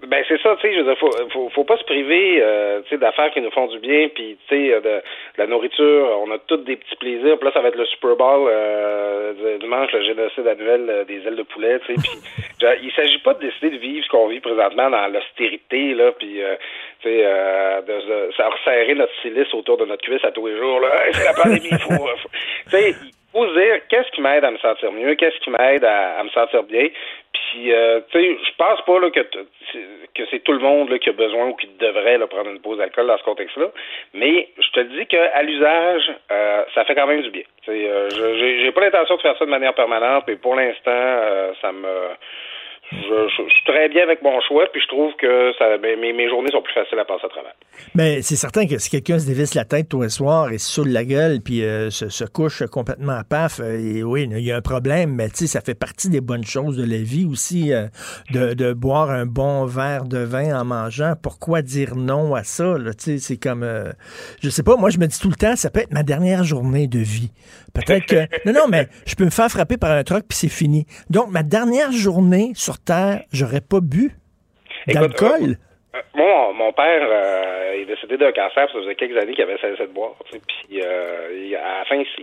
[0.06, 2.80] Ben c'est ça, tu sais, je veux dire, faut, faut, faut pas se priver, euh,
[2.82, 5.02] tu sais, d'affaires qui nous font du bien, puis tu sais, euh, de, de
[5.38, 7.36] la nourriture, on a tous des petits plaisirs.
[7.36, 11.26] Puis là, ça va être le Super Bowl euh, dimanche, le génocide annuel euh, des
[11.26, 12.00] ailes de poulet, tu sais.
[12.00, 16.12] Puis il s'agit pas de décider de vivre ce qu'on vit présentement dans l'austérité, là,
[16.12, 16.54] puis euh,
[17.02, 20.56] tu sais, euh, de, de, resserrer notre silice autour de notre cuisse à tous les
[20.56, 21.06] jours, là.
[21.06, 22.28] Hey, c'est la pandémie, faut, faut-
[22.70, 22.94] tu sais,
[23.32, 26.30] faut dire qu'est-ce qui m'aide à me sentir mieux, qu'est-ce qui m'aide à, à me
[26.30, 26.88] sentir bien?
[27.32, 30.98] Puis, euh, tu sais, je pense pas là, que, que c'est tout le monde là,
[30.98, 33.68] qui a besoin ou qui devrait là, prendre une pause d'alcool dans ce contexte-là.
[34.14, 37.44] Mais je te dis qu'à l'usage, euh, ça fait quand même du bien.
[37.68, 41.72] Euh, j'ai pas l'intention de faire ça de manière permanente, mais pour l'instant, euh, ça
[41.72, 41.88] me
[42.90, 45.98] je, je- je suis très bien avec mon choix, puis je trouve que ça, ben,
[46.00, 47.52] mes, mes journées sont plus faciles à passer à travers.
[47.94, 50.70] Mais c'est certain que si quelqu'un se dévisse la tête tous les soirs et se
[50.72, 54.38] saoule la gueule puis euh, se, se couche complètement à paf, euh, et oui, il
[54.40, 56.98] y a un problème, mais tu sais, ça fait partie des bonnes choses de la
[56.98, 57.86] vie aussi, euh,
[58.32, 61.14] de, de boire un bon verre de vin en mangeant.
[61.22, 62.78] Pourquoi dire non à ça?
[62.78, 63.90] Là, tu sais, c'est comme, euh,
[64.42, 66.42] je sais pas, moi je me dis tout le temps, ça peut être ma dernière
[66.44, 67.30] journée de vie.
[67.74, 70.48] Peut-être que, non, non, mais je peux me faire frapper par un truck puis c'est
[70.48, 70.86] fini.
[71.10, 74.16] Donc, ma dernière journée sur Terre, j'aurais pas bu
[74.86, 75.58] d'alcool.
[76.14, 79.82] Moi, mon père euh, est décédé d'un cancer, ça faisait quelques années qu'il avait cessé
[79.82, 80.14] de boire.
[80.30, 82.20] Puis euh, à la fin, il se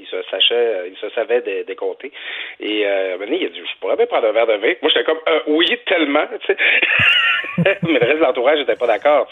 [0.88, 2.12] il se savait dé- décompter.
[2.60, 4.74] Et euh, il a dit Je pourrais bien prendre un verre de vin.
[4.82, 6.26] Moi, j'étais comme euh, oui, tellement.
[7.58, 9.30] Mais le reste de l'entourage n'était pas d'accord.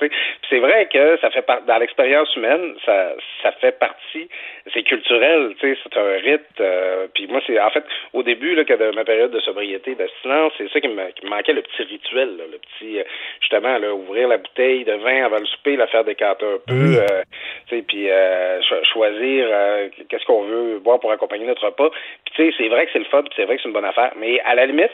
[0.50, 3.14] c'est vrai que ça fait par- dans l'expérience humaine, ça,
[3.60, 4.30] fait partie,
[4.74, 6.42] c'est culturel, c'est un rite.
[6.62, 7.84] euh, puis moi, c'est en fait
[8.14, 11.62] au début que de ma période de sobriété, d'abstinence, c'est ça qui me, manquait, le
[11.64, 13.04] petit rituel, le petit euh,
[13.42, 16.98] justement là, ouvrir la bouteille de vin avant le souper, la faire décanter un peu,
[17.00, 21.90] euh, puis euh, cho- choisir euh, qu'est-ce qu'on veut boire pour accompagner notre repas.
[22.26, 23.86] Puis tu sais, c'est vrai que c'est le fun, c'est vrai que c'est une bonne
[23.94, 24.92] affaire, mais à la limite,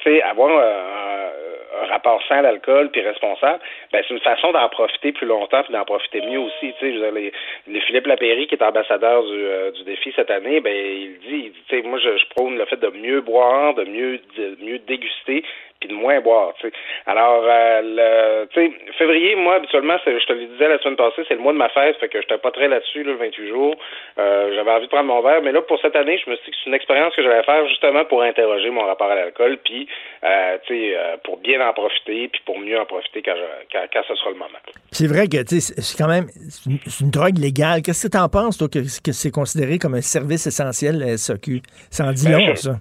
[0.00, 3.60] tu sais, avoir un, un rapport sain à l'alcool puis responsable,
[3.92, 6.72] ben c'est une façon d'en profiter plus longtemps puis d'en profiter mieux aussi.
[6.78, 7.32] Tu sais, les,
[7.68, 11.42] les Philippe Lapéry qui est ambassadeur du, euh, du défi cette année, ben il dit,
[11.46, 14.20] il dit, tu sais, moi je, je prône le fait de mieux boire, de mieux
[14.36, 15.44] de mieux déguster
[15.80, 16.52] puis de moins boire.
[16.60, 16.72] Tu sais.
[17.06, 21.22] Alors, euh, le, tu sais, février, moi habituellement, je te le disais la semaine passée,
[21.26, 23.48] c'est le mois de ma fête, fait que j'étais pas très là-dessus là, le 28
[23.48, 23.74] jours.
[24.18, 26.44] Euh, J'avais envie de prendre mon verre, mais là pour cette année, je me suis
[26.46, 29.58] dit que c'est une expérience que j'allais faire justement pour interroger mon rapport à l'alcool,
[29.64, 29.88] puis
[30.24, 33.66] euh, tu sais, euh, pour bien en profiter, puis pour mieux en profiter quand, je,
[33.72, 34.58] quand, quand ce sera le moment.
[34.92, 36.26] C'est vrai que tu sais, c'est quand même
[36.66, 37.80] une, une drogue légale.
[37.82, 41.16] Qu'est-ce que tu en penses, toi, que, que c'est considéré comme un service essentiel, la
[41.16, 41.62] SAQ?
[41.90, 42.72] Ça en dit Ben, long, je- ça.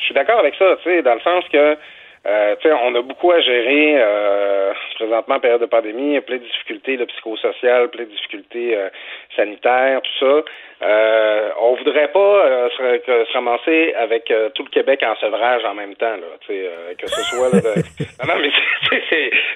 [0.00, 1.76] Je suis d'accord avec ça, tu sais, dans le sens que
[2.26, 6.14] euh, tu sais, on a beaucoup à gérer euh, présentement en période de pandémie, il
[6.14, 8.88] y a plein de difficultés là, psychosociales, plein de difficultés euh,
[9.36, 10.44] sanitaires, tout ça.
[10.82, 15.14] Euh, on voudrait pas euh, se, que- se ramasser avec euh, tout le Québec en
[15.16, 17.74] sevrage en même temps, là, tu sais, euh, que ce soit là, de-
[18.26, 18.50] non, non, mais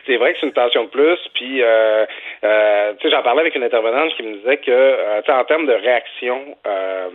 [0.07, 1.19] c'est- vrai que c'est une tension de plus.
[1.35, 2.05] Puis, euh,
[2.45, 5.37] euh, tu sais, j'en parlais avec une intervenante qui me disait que, euh, tu sais,
[5.37, 7.09] en termes de réaction euh,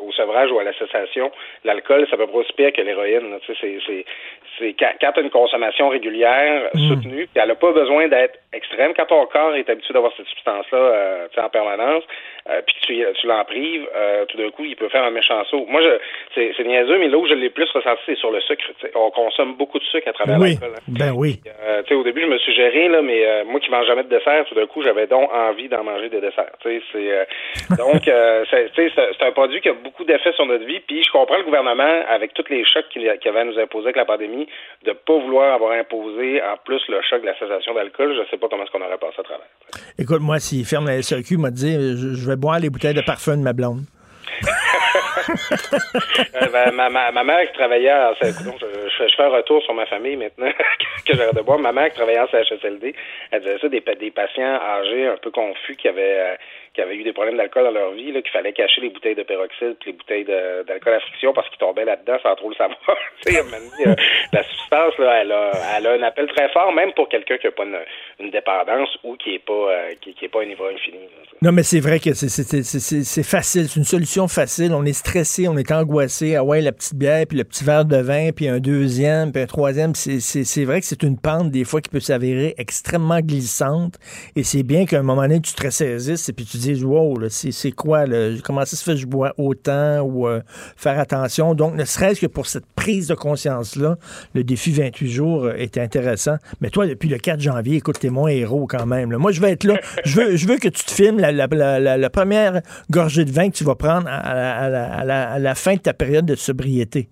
[0.00, 1.30] au sevrage ou à la cessation,
[1.64, 3.30] l'alcool, ça peut pas aussi pire que l'héroïne.
[3.30, 3.38] là.
[3.44, 4.04] Tu sais, c'est
[4.60, 8.38] c'est quand, quand tu as une consommation régulière soutenue, puis elle n'a pas besoin d'être
[8.52, 8.92] extrême.
[8.94, 12.04] Quand ton corps est habitué d'avoir cette substance-là euh, en permanence,
[12.50, 15.10] euh, puis que tu, tu l'en prives, euh, tout d'un coup, il peut faire un
[15.10, 15.66] méchant saut.
[15.68, 15.98] Moi, je,
[16.34, 18.64] c'est, c'est niaiseux, mais là où je l'ai plus ressenti, c'est sur le sucre.
[18.94, 20.72] On consomme beaucoup de sucre à travers Oui, l'alcool.
[20.76, 20.82] hein.
[20.88, 21.40] ben oui.
[21.62, 24.44] Euh, au début, je me suis géré, là, mais moi qui mange jamais de dessert,
[24.46, 26.50] tout d'un coup, j'avais donc envie d'en manger des desserts.
[26.62, 26.80] C'est,
[27.76, 28.02] donc,
[28.50, 30.80] c'est, c'est, un produit qui a beaucoup d'effets sur notre vie.
[30.80, 33.86] Puis, je comprends le gouvernement, avec tous les chocs qu'il qu'il avait à nous imposer
[33.86, 34.48] avec la pandémie,
[34.84, 38.16] de pas vouloir avoir imposé, en plus, le choc de la cessation d'alcool.
[38.16, 39.46] Je sais pas comment est-ce qu'on aurait passé à travers.
[39.98, 43.02] Écoute, moi, s'il ferme la SAQ, m'a dit, je, je vais boire les bouteilles de
[43.02, 43.84] parfum de ma blonde.
[45.30, 49.74] Euh, ben, ma, ma, ma mère qui travaillait en je, je, fais un retour sur
[49.74, 50.50] ma famille maintenant
[51.06, 51.58] que j'arrête de boire.
[51.58, 52.94] Ma mère qui travaillait en CHSLD,
[53.30, 56.34] elle disait ça des, des patients âgés un peu confus qui avaient euh,
[56.74, 59.22] qui avaient eu des problèmes d'alcool dans leur vie, qu'il fallait cacher les bouteilles de
[59.24, 62.78] peroxyde puis les bouteilles d'alcool à friction parce qu'ils tombaient là-dedans sans trop le savoir.
[63.86, 63.94] Euh,
[64.32, 67.46] la substance, là, elle a, elle a un appel très fort, même pour quelqu'un qui
[67.46, 67.64] n'a pas
[68.18, 70.98] une, dépendance ou qui n'est pas, euh, qui, qui pas un ivrogne fini.
[70.98, 71.22] là.
[71.42, 73.68] Non, mais c'est vrai que c'est- c'est facile.
[73.68, 74.72] C'est une solution facile.
[74.74, 76.36] On est stressé, on est angoissé.
[76.36, 79.42] Ah ouais, la petite bière, puis le petit verre de vin, puis un deuxième, puis
[79.42, 79.94] un troisième.
[79.94, 83.94] C'est vrai que c'est une pente, des fois, qui peut s'avérer extrêmement glissante.
[84.36, 87.16] Et c'est bien qu'à un moment donné, tu te ressaisisses et puis tu dis, wow,
[87.28, 88.30] c'est c'est quoi, là?
[88.44, 90.40] comment ça se fait que je bois autant ou euh,
[90.76, 91.54] faire attention?
[91.54, 93.96] Donc, ne serait-ce que pour cette prise de conscience-là,
[94.34, 96.36] le défi 28 jours euh, était intéressant.
[96.60, 99.10] Mais toi, depuis le 4 janvier, écoute, t'es mon héros quand même.
[99.12, 99.18] là.
[99.18, 99.74] Moi, je vais être là.
[100.04, 102.60] Je veux, je veux que tu te filmes la, la- la- première
[102.90, 105.54] gorgée de vin que tu vas prendre à, à- à la, à la- à la
[105.54, 107.08] fin de ta période de sobriété.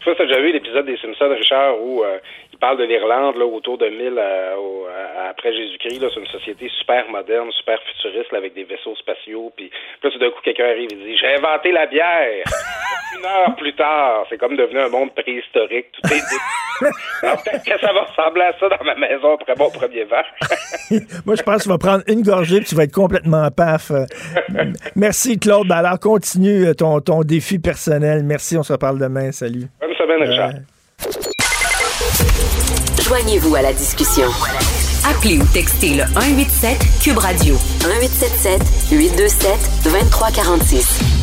[0.00, 2.18] Je sais pas si t'as déjà vu l'épisode des Simpsons, Richard, où euh,
[2.58, 6.00] il parle de l'Irlande là, autour de 1000 euh, au- à- après Jésus-Christ.
[6.00, 9.52] là, C'est une société super moderne, super futuriste, là, avec des vaisseaux spatiaux.
[9.56, 12.44] Puis puis là, tout d'un coup, quelqu'un arrive et dit J'ai inventé la bière
[13.16, 15.86] Une heure plus tard, c'est comme devenu un monde préhistorique.
[15.92, 16.20] Tout est
[17.22, 20.26] Alors, Peut-être que ça va ressembler à ça dans ma maison après mon premier verre.
[21.26, 23.90] Moi, je pense que tu vas prendre une gorgée puis tu vas être complètement paf.
[23.90, 24.04] Euh,
[24.96, 25.70] Merci, Claude.
[25.72, 28.22] Alors, continue euh, ton, ton défi personnel.
[28.24, 29.32] Merci, on se reparle demain.
[29.32, 29.66] Salut.
[29.80, 31.27] Bonne semaine, Richard.
[33.02, 34.28] Joignez-vous à la discussion.
[35.08, 37.54] Appelez ou textez le 187 Cube Radio
[37.84, 39.50] 1877 827
[39.84, 41.18] 2346.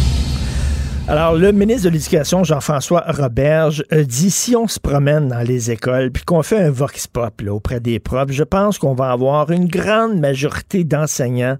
[1.07, 5.69] Alors, le ministre de l'Éducation, Jean-François Roberge, a dit si on se promène dans les
[5.69, 9.11] écoles puis qu'on fait un vox pop là, auprès des profs, je pense qu'on va
[9.11, 11.57] avoir une grande majorité d'enseignants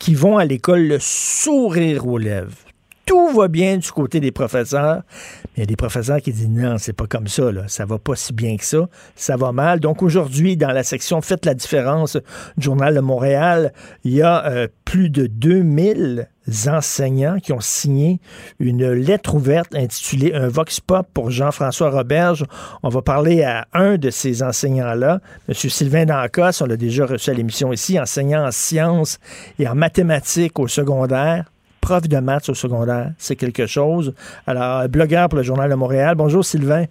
[0.00, 2.67] qui vont à l'école le sourire aux lèvres.
[3.08, 5.00] Tout va bien du côté des professeurs,
[5.44, 7.62] mais il y a des professeurs qui disent non, c'est pas comme ça, là.
[7.66, 8.86] ça va pas si bien que ça,
[9.16, 9.80] ça va mal.
[9.80, 12.18] Donc aujourd'hui, dans la section Faites la différence
[12.58, 13.72] du Journal de Montréal,
[14.04, 16.28] il y a euh, plus de 2000
[16.66, 18.20] enseignants qui ont signé
[18.58, 22.44] une lettre ouverte intitulée Un Vox Pop pour Jean-François Roberge.
[22.82, 25.54] On va parler à un de ces enseignants-là, M.
[25.54, 29.18] Sylvain Dancos, on l'a déjà reçu à l'émission ici, enseignant en sciences
[29.58, 31.46] et en mathématiques au secondaire
[31.88, 34.12] prof de maths au secondaire, c'est quelque chose.
[34.46, 36.16] Alors, blogueur pour le Journal de Montréal.
[36.16, 36.84] Bonjour Sylvain.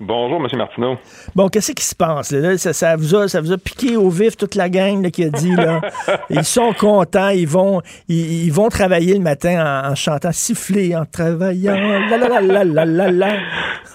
[0.00, 0.48] Bonjour, M.
[0.58, 0.96] Martineau.
[1.36, 2.32] Bon, qu'est-ce qui se passe?
[2.32, 2.58] Là?
[2.58, 5.22] Ça, ça vous a, ça vous a piqué au vif toute la gang là, qui
[5.24, 5.80] a dit là,
[6.30, 10.96] ils sont contents, ils vont, ils, ils vont travailler le matin en, en chantant siffler,
[10.96, 11.76] en travaillant.
[12.10, 13.32] La la la la la la la.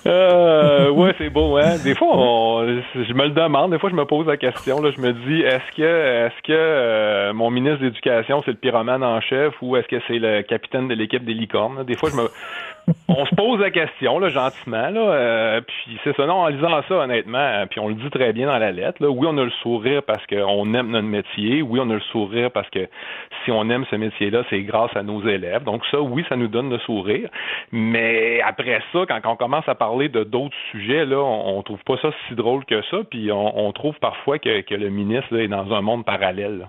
[0.07, 1.75] Euh, ouais, c'est beau, hein?
[1.83, 2.65] Des fois, on-
[2.95, 3.71] je me le demande.
[3.71, 4.81] Des fois, je me pose la question.
[4.81, 5.83] Là, je me dis, est-ce que,
[6.27, 10.01] est-ce que euh, mon ministre de l'Éducation, c'est le pyromane en chef ou est-ce que
[10.07, 11.83] c'est le capitaine de l'équipe des licornes?
[11.83, 12.29] Des fois, je me,
[13.07, 15.01] on se pose la question, là, gentiment, là.
[15.01, 16.25] euh, puis c'est ça.
[16.25, 19.01] Non, en lisant ça, honnêtement, euh, puis on le dit très bien dans la lettre.
[19.01, 21.61] Là, oui, on a le sourire parce qu'on aime notre métier.
[21.61, 22.87] Oui, on a le sourire parce que
[23.43, 25.63] si on aime ce métier-là, c'est grâce à nos élèves.
[25.63, 27.29] Donc ça, oui, ça nous donne le sourire.
[27.71, 31.97] Mais après ça, quand on commence à parler de d'autres sujets, là, on, trouve pas
[32.01, 32.97] ça si drôle que ça.
[33.09, 36.67] Puis on, trouve parfois que, le ministre est dans un monde parallèle.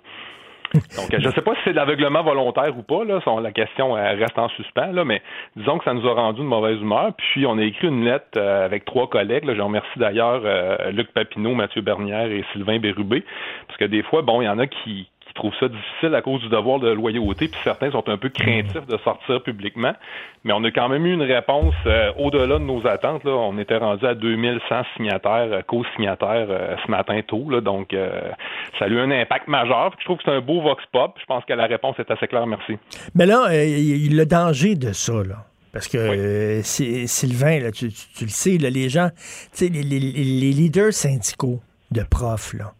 [0.74, 3.04] Donc, je ne sais pas si c'est de l'aveuglement volontaire ou pas.
[3.04, 5.22] Là, la question euh, reste en suspens, mais
[5.56, 7.12] disons que ça nous a rendu de mauvaise humeur.
[7.16, 9.44] Puis, on a écrit une lettre euh, avec trois collègues.
[9.52, 13.24] Je remercie d'ailleurs euh, Luc Papineau, Mathieu Bernière et Sylvain Bérubé.
[13.66, 16.22] Parce que des fois, bon, il y en a qui, qui trouvent ça difficile à
[16.22, 19.92] cause du devoir de loyauté, puis certains sont un peu craintifs de sortir publiquement.
[20.44, 23.24] Mais on a quand même eu une réponse euh, au-delà de nos attentes.
[23.24, 23.32] Là.
[23.32, 27.48] On était rendu à 2100 signataires, euh, co-signataires euh, ce matin tôt.
[27.48, 27.60] Là.
[27.60, 28.10] Donc, euh,
[28.78, 29.92] ça a eu un impact majeur.
[30.00, 31.14] Je trouve que c'est un beau vox pop.
[31.20, 32.46] Je pense que la réponse est assez claire.
[32.46, 32.76] Merci.
[33.14, 35.44] Mais là, le danger de ça, là.
[35.72, 39.10] Parce que euh, Sylvain, là, tu, tu- tu le sais, là, les gens,
[39.60, 41.60] les- les leaders syndicaux
[41.92, 42.72] de profs, là,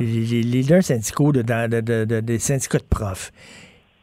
[0.00, 3.32] les, leaders syndicaux des syndicats de profs,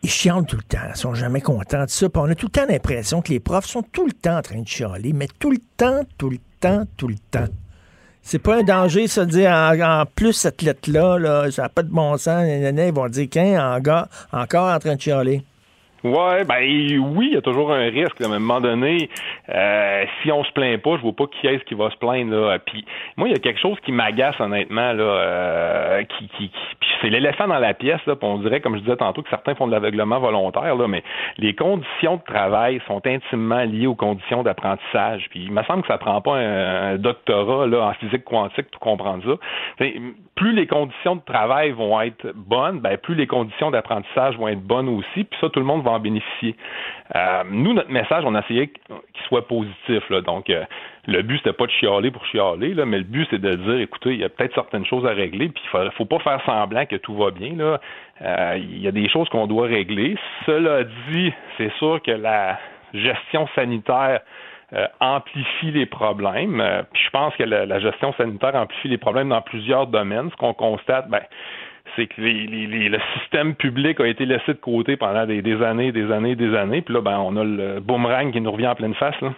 [0.01, 2.07] ils chialent tout le temps, ils sont jamais contents de ça.
[2.15, 4.61] On a tout le temps l'impression que les profs sont tout le temps en train
[4.61, 7.47] de chialer, mais tout le temps, tout le temps, tout le temps.
[8.21, 11.83] C'est pas un danger, ça, de dire en, plus cette lettre-là, là, ça n'a pas
[11.83, 15.43] de bon sens, ils vont dire qu'un encore en train de chialer.
[16.03, 16.61] Ouais, ben
[17.15, 18.19] oui, il y a toujours un risque.
[18.19, 19.09] là, à un moment donné,
[19.49, 22.35] euh, si on se plaint pas, je vois pas qui est-ce qui va se plaindre.
[22.35, 22.59] Là.
[22.59, 22.83] Puis
[23.15, 26.51] moi, il y a quelque chose qui m'agace honnêtement là, euh, qui, qui,
[27.01, 27.99] c'est l'éléphant dans la pièce.
[28.05, 30.75] Là, puis on dirait, comme je disais tantôt, que certains font de l'aveuglement volontaire.
[30.75, 31.03] Là, mais
[31.37, 35.27] les conditions de travail sont intimement liées aux conditions d'apprentissage.
[35.29, 38.79] Puis il me semble que ça prend pas un, doctorat là en physique quantique pour
[38.79, 39.85] comprendre ça.
[40.35, 44.63] Plus les conditions de travail vont être bonnes, ben plus les conditions d'apprentissage vont être
[44.63, 45.23] bonnes aussi.
[45.23, 46.55] Puis ça, tout le monde va bénéficier.
[47.15, 50.11] Euh, nous, notre message, on a essayé qu'il soit positif.
[50.25, 50.63] Donc, euh,
[51.07, 54.11] le but, c'était pas de chialer pour chialer, mais le but, c'est de dire, écoutez,
[54.13, 56.85] il y a peut-être certaines choses à régler, puis il faut, faut pas faire semblant
[56.85, 57.57] que tout va bien.
[57.59, 60.15] Euh, il y a des choses qu'on doit régler.
[60.45, 62.57] Cela dit, c'est sûr que la
[62.93, 64.21] gestion sanitaire
[64.99, 66.63] amplifie les problèmes.
[66.93, 70.31] Puis je pense que la, la, gestion sanitaire amplifie les problèmes dans plusieurs domaines.
[70.31, 71.21] Ce qu'on constate, ben,
[71.95, 75.61] c'est que les, les, le système public a été laissé de côté pendant des, des,
[75.61, 76.81] années, des années, des années.
[76.81, 79.19] Puis là, ben, on a le boomerang qui nous revient en pleine face.
[79.21, 79.33] Là.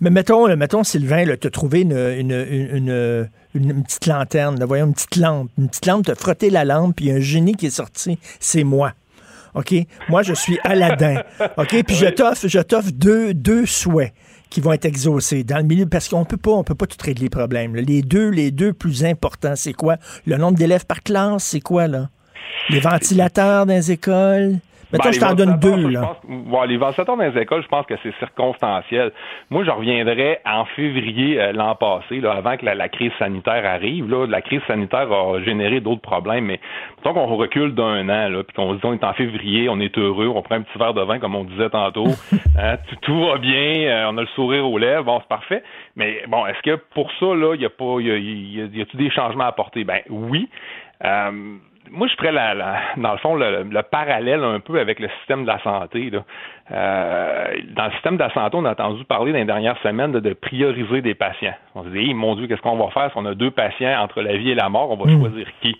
[0.00, 4.86] Mais mettons, mettons Sylvain, tu as trouvé une, une, une, une, petite lanterne, là, voyons,
[4.86, 5.50] une petite lampe.
[5.58, 8.18] Une petite lampe, tu as frotté la lampe, puis un génie qui est sorti.
[8.38, 8.92] C'est moi.
[9.54, 9.74] OK?
[10.08, 11.22] Moi, je suis Aladdin.
[11.56, 11.82] OK?
[11.84, 14.12] Puis je t'offre, je t'offre deux, deux souhaits
[14.50, 16.96] qui vont être exaucés dans le milieu parce qu'on peut pas on peut pas tout
[17.02, 17.76] régler les problèmes.
[17.76, 19.96] Les deux les deux plus importants, c'est quoi?
[20.26, 22.10] Le nombre d'élèves par classe, c'est quoi là?
[22.68, 24.58] Les ventilateurs dans les écoles?
[24.92, 26.00] Mettons, ben, je t'en donne deux, là.
[26.00, 29.12] Pense, bon, les ventilateurs dans les écoles, je pense que c'est circonstanciel.
[29.50, 33.64] Moi, je reviendrai en février euh, l'an passé, là, avant que la, la, crise sanitaire
[33.64, 34.10] arrive.
[34.10, 36.60] Là, la crise sanitaire a généré d'autres problèmes, mais
[36.98, 39.78] mettons qu'on recule d'un an, là, puis qu'on se dit on est en février, on
[39.78, 42.08] est heureux, on prend un petit verre de vin, comme on disait tantôt,
[42.58, 45.62] hein, tout, tout, va bien, euh, on a le sourire aux lèvres, bon, c'est parfait.
[45.94, 48.62] Mais bon, est-ce que pour ça, là, il y a pas, il y a, y
[48.62, 49.84] a, y a des changements à apporter?
[49.84, 50.48] Ben oui.
[51.04, 51.30] Euh,
[51.90, 55.08] moi, je ferais la, la, dans le fond le, le, parallèle un peu avec le
[55.18, 56.10] système de la santé.
[56.10, 56.24] Là.
[56.70, 60.12] Euh, dans le système de la santé, on a entendu parler dans les dernières semaines
[60.12, 61.54] de, de prioriser des patients.
[61.74, 64.22] On se dit, mon Dieu, qu'est-ce qu'on va faire si on a deux patients entre
[64.22, 65.20] la vie et la mort, on va mmh.
[65.20, 65.76] choisir qui?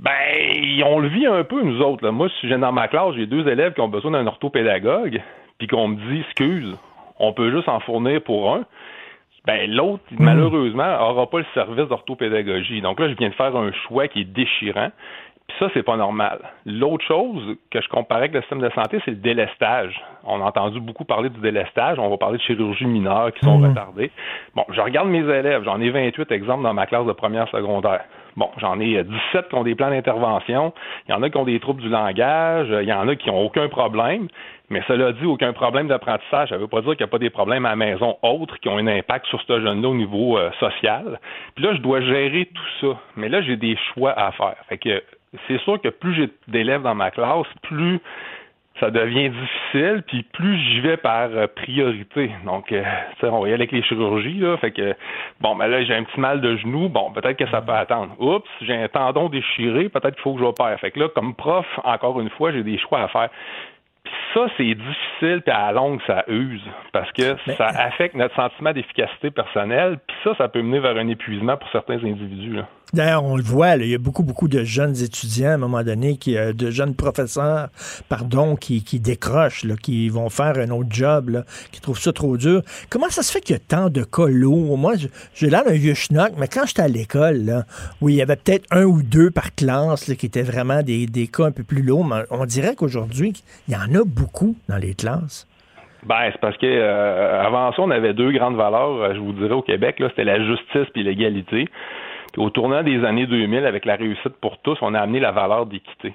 [0.00, 2.04] Ben, on le vit un peu, nous autres.
[2.04, 2.10] Là.
[2.10, 5.20] Moi, si j'ai dans ma classe, j'ai deux élèves qui ont besoin d'un orthopédagogue,
[5.58, 6.74] puis qu'on me dit, excuse,
[7.18, 8.64] on peut juste en fournir pour un
[9.46, 10.22] ben l'autre, mmh.
[10.22, 12.80] malheureusement, n'aura pas le service d'orthopédagogie.
[12.80, 14.90] Donc là, je viens de faire un choix qui est déchirant.
[15.48, 16.38] Puis ça, c'est pas normal.
[16.66, 20.00] L'autre chose que je comparais avec le système de santé, c'est le délestage.
[20.24, 21.98] On a entendu beaucoup parler du délestage.
[21.98, 23.68] On va parler de chirurgie mineure qui sont mmh.
[23.68, 24.10] retardées.
[24.54, 25.64] Bon, je regarde mes élèves.
[25.64, 28.04] J'en ai 28 exemples dans ma classe de première secondaire.
[28.40, 30.72] Bon, j'en ai 17 qui ont des plans d'intervention.
[31.06, 32.68] Il y en a qui ont des troubles du langage.
[32.70, 34.28] Il y en a qui n'ont aucun problème.
[34.70, 36.48] Mais cela dit, aucun problème d'apprentissage.
[36.48, 38.58] Ça ne veut pas dire qu'il n'y a pas des problèmes à la maison autres
[38.58, 41.20] qui ont un impact sur ce jeune-là au niveau euh, social.
[41.54, 42.98] Puis là, je dois gérer tout ça.
[43.14, 44.56] Mais là, j'ai des choix à faire.
[44.70, 45.02] Fait que
[45.46, 48.00] c'est sûr que plus j'ai d'élèves dans ma classe, plus
[48.80, 52.30] ça devient difficile, puis plus j'y vais par euh, priorité.
[52.44, 52.82] Donc, euh,
[53.22, 54.56] on va y aller avec les chirurgies, là.
[54.56, 54.94] Fait que,
[55.40, 58.14] bon, ben là, j'ai un petit mal de genou, bon, peut-être que ça peut attendre.
[58.18, 60.78] Oups, j'ai un tendon déchiré, peut-être qu'il faut que je opère.
[60.80, 63.28] Fait que là, comme prof, encore une fois, j'ai des choix à faire
[64.34, 66.62] ça, c'est difficile, puis à la longue, ça use,
[66.92, 67.54] parce que Mais...
[67.54, 71.68] ça affecte notre sentiment d'efficacité personnelle, puis ça, ça peut mener vers un épuisement pour
[71.70, 72.56] certains individus.
[72.56, 72.68] Là.
[72.92, 75.58] D'ailleurs, on le voit, là, il y a beaucoup, beaucoup de jeunes étudiants à un
[75.58, 77.68] moment donné, qui, euh, de jeunes professeurs,
[78.08, 82.12] pardon, qui, qui décrochent, là, qui vont faire un autre job, là, qui trouvent ça
[82.12, 82.62] trop dur.
[82.88, 84.76] Comment ça se fait qu'il y a tant de cas lourds?
[84.76, 84.94] Moi,
[85.34, 87.64] j'ai l'air d'un vieux schnock, mais quand j'étais à l'école,
[88.00, 91.06] oui, il y avait peut-être un ou deux par classe là, qui étaient vraiment des,
[91.06, 93.32] des cas un peu plus lourds, mais on dirait qu'aujourd'hui,
[93.68, 95.46] il y en a beaucoup dans les classes.
[96.04, 99.32] Ben, c'est parce que euh, avant ça, on avait deux grandes valeurs, euh, je vous
[99.32, 99.96] dirais, au Québec.
[99.98, 101.68] C'était la justice puis l'égalité.
[102.36, 105.66] Au tournant des années 2000, avec la réussite pour tous, on a amené la valeur
[105.66, 106.14] d'équité.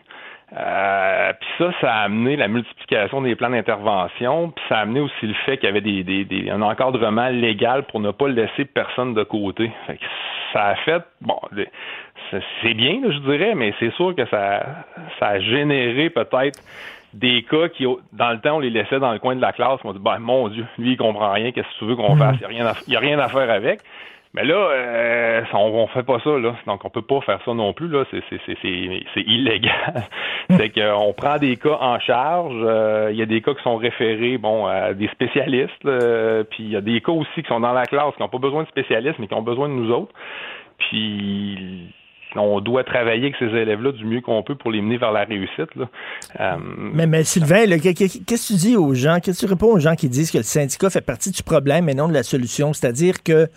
[0.56, 5.00] Euh, puis ça, ça a amené la multiplication des plans d'intervention, puis ça a amené
[5.00, 8.28] aussi le fait qu'il y avait des, des, des, un encadrement légal pour ne pas
[8.28, 9.72] laisser personne de côté.
[9.88, 10.06] Fait que
[10.54, 11.40] ça a fait, bon,
[12.62, 14.64] c'est bien, je dirais, mais c'est sûr que ça,
[15.20, 16.60] ça a généré peut-être
[17.14, 19.80] des cas qui, dans le temps, on les laissait dans le coin de la classe.
[19.84, 22.36] On dit, ben, mon Dieu, lui, il comprend rien, qu'est-ce que tu veux qu'on fasse?
[22.50, 23.80] Il n'y a, a, rien à faire avec.
[24.36, 26.56] Mais là, euh, on, fait pas ça, là.
[26.68, 28.04] Donc, on peut pas faire ça non plus, là.
[28.12, 30.04] C'est illégal.
[30.50, 32.54] c'est qu'on prend des cas en charge.
[32.54, 35.86] Euh, il y a des cas qui sont référés, bon, à des spécialistes.
[35.86, 38.28] Euh, puis il y a des cas aussi qui sont dans la classe, qui n'ont
[38.28, 40.14] pas besoin de spécialistes, mais qui ont besoin de nous autres.
[40.80, 41.94] Puis
[42.38, 45.24] on doit travailler avec ces élèves-là du mieux qu'on peut pour les mener vers la
[45.24, 45.74] réussite.
[45.76, 45.90] Là.
[46.40, 46.58] Euh...
[46.78, 49.20] Mais, mais Sylvain, qu'est-ce que tu dis aux gens?
[49.22, 51.90] Qu'est-ce que tu réponds aux gens qui disent que le syndicat fait partie du problème
[51.90, 52.74] et non de la solution?
[52.74, 53.48] C'est-à-dire que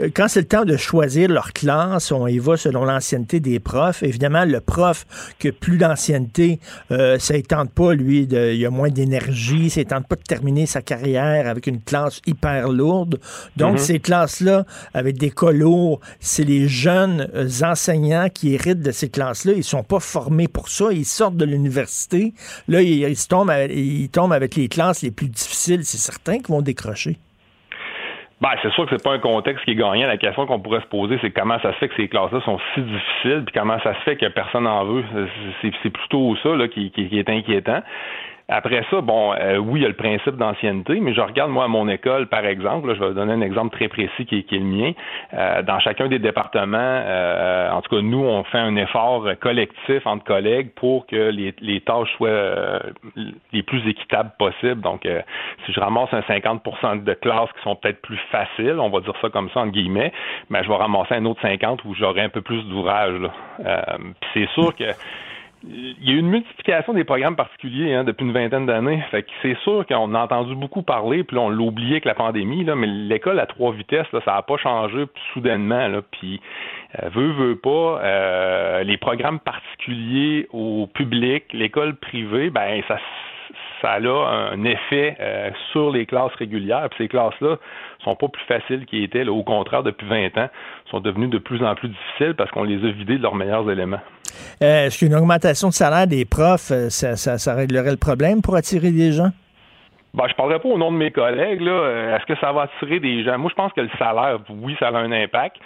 [0.00, 3.60] euh, quand c'est le temps de choisir leur classe, on y va selon l'ancienneté des
[3.60, 4.02] profs.
[4.02, 5.06] Évidemment, le prof
[5.38, 9.70] qui a plus d'ancienneté, euh, ça ne tente pas, lui, de, il a moins d'énergie,
[9.70, 13.20] ça ne tente pas de terminer sa carrière avec une classe hyper lourde.
[13.56, 13.78] Donc, mm -hmm.
[13.78, 17.28] ces classes-là, avec des lourds, c'est les jeunes
[17.62, 21.44] enseignants qui héritent de ces classes-là, ils sont pas formés pour ça, ils sortent de
[21.44, 22.32] l'université,
[22.68, 26.54] là, ils, tombent avec, ils tombent avec les classes les plus difficiles, c'est certain qu'ils
[26.54, 27.16] vont décrocher.
[28.40, 30.06] Ben, c'est sûr que c'est pas un contexte qui est gagnant.
[30.06, 32.58] La question qu'on pourrait se poser, c'est comment ça se fait que ces classes-là sont
[32.74, 35.02] si difficiles, puis comment ça se fait que personne n'en veut.
[35.62, 37.80] C'est plutôt ça là, qui, est inquiétant.
[38.48, 41.64] Après ça, bon, euh, oui, il y a le principe d'ancienneté, mais je regarde, moi,
[41.64, 44.36] à mon école, par exemple, là, je vais vous donner un exemple très précis qui
[44.36, 44.92] est, le mien.
[45.32, 50.06] Euh, dans chacun des départements, euh, en tout cas, nous, on fait un effort collectif
[50.06, 52.78] entre collègues pour que les, tâches soient euh,
[53.52, 54.82] les plus équitables possibles.
[54.82, 55.22] Donc, euh,
[55.64, 59.14] si je ramasse un 50% de classes qui sont peut-être plus faciles, on va dire
[59.22, 60.12] ça comme ça, entre guillemets,
[60.50, 63.20] mais je vais ramasser un autre 50 où j'aurai un peu plus d'ouvrage.
[63.64, 63.82] Euh,
[64.34, 64.84] c'est sûr que
[65.66, 69.02] il y a eu une multiplication des programmes particuliers hein, depuis une vingtaine d'années.
[69.10, 72.14] Fait c'est sûr qu'on a entendu beaucoup parler, puis là, on l'a oublié avec la
[72.14, 75.88] pandémie, là, mais l'école à trois vitesses, là, ça n'a pas changé soudainement.
[75.88, 76.40] Là, puis
[77.02, 82.98] euh, veut, pas, euh, les programmes particuliers au public, l'école privée, ben ça
[83.82, 86.88] ça a un effet euh, sur les classes régulières.
[86.90, 87.56] Puis ces classes-là
[88.02, 89.28] sont pas plus faciles qu'ils étaient.
[89.28, 90.48] Au contraire, depuis 20 ans,
[90.90, 93.70] sont devenues de plus en plus difficiles parce qu'on les a vidées de leurs meilleurs
[93.70, 94.00] éléments.
[94.62, 98.90] Euh, Est-ce qu'une augmentation de salaire des profs, euh, ça, réglerait le problème pour attirer
[98.90, 99.30] des gens?
[100.14, 101.60] Ben, je parlerai pas au nom de mes collègues.
[101.62, 103.36] Euh, Est-ce que ça va attirer des gens?
[103.36, 105.56] Moi, je pense que le salaire, oui, ça a un impact.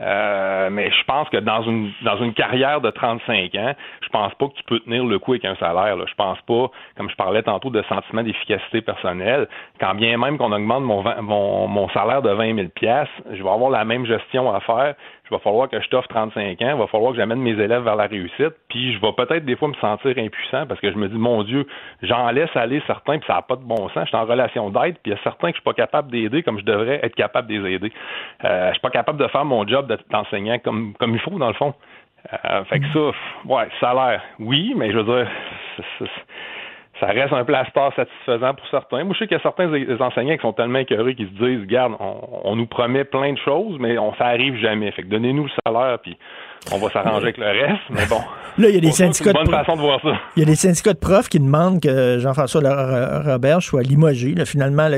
[0.00, 4.46] Mais je pense que dans une dans une carrière de 35 ans, je pense pas
[4.46, 5.96] que tu peux tenir le coup avec un salaire.
[5.96, 6.04] Là.
[6.08, 9.48] Je pense pas, comme je parlais tantôt, de sentiment d'efficacité personnelle.
[9.80, 13.50] Quand bien même qu'on augmente mon, mon, mon salaire de 20 000 pièces, je vais
[13.50, 14.94] avoir la même gestion à faire.
[15.30, 17.82] Il va falloir que je t'offre 35 ans, il va falloir que j'amène mes élèves
[17.82, 20.96] vers la réussite, puis je vais peut-être des fois me sentir impuissant parce que je
[20.96, 21.66] me dis, mon Dieu,
[22.02, 24.04] j'en laisse aller certains, puis ça n'a pas de bon sens.
[24.04, 26.10] Je suis en relation d'aide, puis il y a certains que je suis pas capable
[26.10, 27.92] d'aider comme je devrais être capable de les aider.
[28.44, 31.38] Euh, je suis pas capable de faire mon job de- d'enseignant comme, comme il faut,
[31.38, 31.74] dans le fond.
[32.44, 33.10] Euh, fait que ça,
[33.46, 35.28] ouais, salaire, oui, mais je veux dire,
[37.00, 39.04] ça reste un plaster satisfaisant pour certains.
[39.04, 39.68] Moi, je sais qu'il y a certains
[40.00, 43.38] enseignants qui sont tellement écœurés qu'ils se disent, regarde, on, on nous promet plein de
[43.38, 44.90] choses, mais on ça arrive jamais.
[44.92, 46.16] Fait que donnez-nous le salaire, puis
[46.72, 47.82] on va s'arranger avec le reste.
[47.90, 48.20] Mais bon,
[48.58, 50.18] Là, il y a des syndicats une de bonne pro- façon de voir ça.
[50.36, 54.34] Il y a des syndicats de profs qui demandent que Jean-François Ro- Robert soit limogé,
[54.34, 54.88] là, finalement,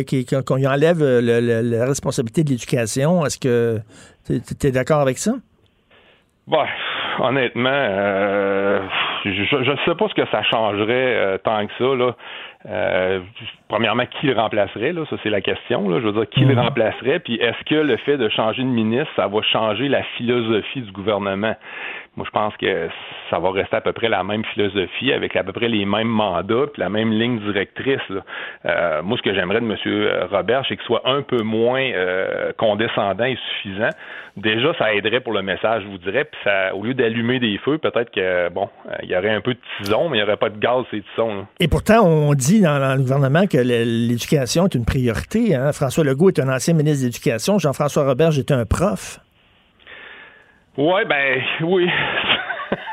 [0.47, 3.27] qu'on lui enlève euh, le- le- la responsabilité de l'éducation.
[3.27, 3.79] Est-ce que
[4.27, 5.33] tu es d'accord avec ça?
[6.47, 6.65] Bon,
[7.21, 8.81] honnêtement, euh,
[9.25, 11.95] je ne sais pas ce que ça changerait euh, tant que ça.
[11.95, 12.15] Là.
[12.69, 13.21] Euh,
[13.69, 14.93] premièrement, qui le remplacerait?
[14.93, 15.05] Là?
[15.09, 15.89] Ça, c'est la question.
[15.89, 15.99] Là.
[16.01, 17.19] Je veux dire, qui le remplacerait?
[17.21, 20.93] Puis est-ce que le fait de changer de ministre, ça va changer la philosophie du
[20.93, 21.57] gouvernement?
[22.17, 22.89] Moi, je pense que
[23.31, 26.09] ça va rester à peu près la même philosophie, avec à peu près les mêmes
[26.09, 28.07] mandats, puis la même ligne directrice.
[28.09, 28.21] là.
[28.67, 30.29] Euh, moi, ce que j'aimerais de M.
[30.31, 33.91] Robert, c'est qu'il soit un peu moins euh, condescendant et suffisant.
[34.37, 36.25] Déjà, ça aiderait pour le message, je vous dirais.
[36.25, 39.41] Puis ça, au lieu d'allumer des feux, peut-être que bon, euh, il y aurait un
[39.41, 41.35] peu de tison, mais il n'y aurait pas de gaz ces tisons.
[41.37, 41.47] là.
[41.61, 45.55] Et pourtant, on dit dans, dans le gouvernement que l'éducation est une priorité.
[45.55, 45.73] hein.
[45.73, 47.59] François Legault est un ancien ministre de l'Éducation.
[47.61, 49.21] Jean-François Robert est un prof.
[50.77, 51.89] Ouais, ben oui.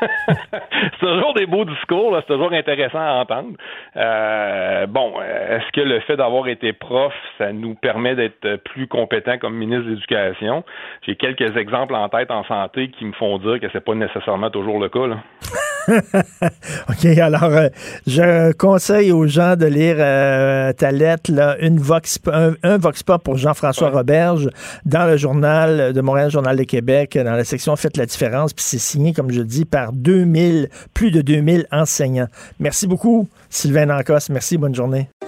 [0.00, 3.56] c'est toujours des beaux discours, c'est toujours intéressant à entendre.
[3.96, 9.38] Euh, bon, est-ce que le fait d'avoir été prof, ça nous permet d'être plus compétent
[9.38, 10.64] comme ministre de l'Éducation?
[11.06, 14.50] J'ai quelques exemples en tête en santé qui me font dire que c'est pas nécessairement
[14.50, 14.98] toujours le cas.
[16.88, 17.68] OK, alors, euh,
[18.06, 23.02] je conseille aux gens de lire euh, ta lettre, là, une vox, un, un vox
[23.02, 24.48] pop pour Jean-François Roberge
[24.84, 28.64] dans le journal de Montréal, Journal de Québec, dans la section Faites la différence, puis
[28.66, 32.28] c'est signé, comme je dis, par 2000, plus de 2000 enseignants.
[32.60, 34.30] Merci beaucoup, Sylvain Nancos.
[34.30, 35.08] Merci, bonne journée.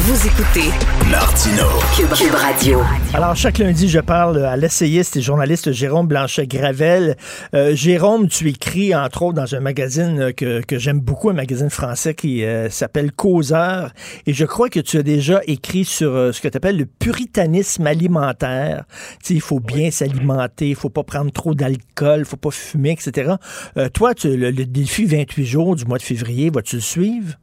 [0.00, 0.70] Vous écoutez
[1.10, 1.64] Martino.
[1.96, 2.82] Cube, Cube Radio.
[3.14, 7.16] Alors, chaque lundi, je parle à l'essayiste et journaliste Jérôme Blanchet-Gravel.
[7.52, 11.68] Euh, Jérôme, tu écris, entre autres, dans un magazine que, que j'aime beaucoup, un magazine
[11.68, 13.90] français qui euh, s'appelle Causeur.
[14.26, 16.86] Et je crois que tu as déjà écrit sur euh, ce que tu appelles le
[16.86, 18.84] puritanisme alimentaire.
[19.20, 22.52] Tu sais, il faut bien s'alimenter, il faut pas prendre trop d'alcool, il faut pas
[22.52, 23.32] fumer, etc.
[23.76, 27.34] Euh, toi, tu, le, le défi 28 jours du mois de février, vas-tu le suivre?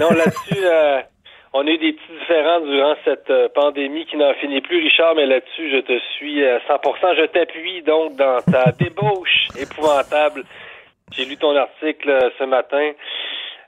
[0.00, 1.00] Non, là-dessus, euh,
[1.52, 5.14] on a eu des petits différends durant cette euh, pandémie qui n'en finit plus, Richard,
[5.14, 7.16] mais là-dessus, je te suis à 100%.
[7.16, 10.44] Je t'appuie donc dans ta débauche épouvantable.
[11.12, 12.90] J'ai lu ton article euh, ce matin.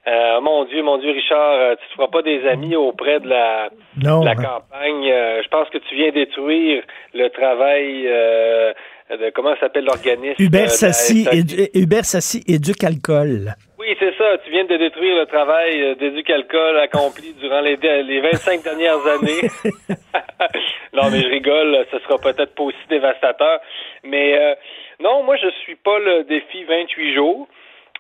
[0.09, 3.29] Euh, mon Dieu, mon Dieu, Richard, euh, tu ne feras pas des amis auprès de
[3.29, 3.71] la,
[4.03, 4.35] Non, de la hein.
[4.37, 5.11] campagne.
[5.11, 6.83] Euh, je pense que tu viens détruire
[7.13, 8.73] le travail euh,
[9.11, 10.37] de comment s'appelle l'organisme.
[10.41, 11.27] euh, Sassi,
[11.75, 13.55] Hubert Sassi éduque alcool.
[13.79, 14.39] Oui, c'est ça.
[14.39, 19.51] Tu viens de détruire le travail euh, d'éduc-alcool accompli durant les, les 25 dernières années.
[20.95, 23.61] non, mais je rigole, ce sera peut-être pas aussi dévastateur.
[24.03, 24.55] Mais euh,
[25.01, 27.49] non, moi, je suis pas le défi 28 jours.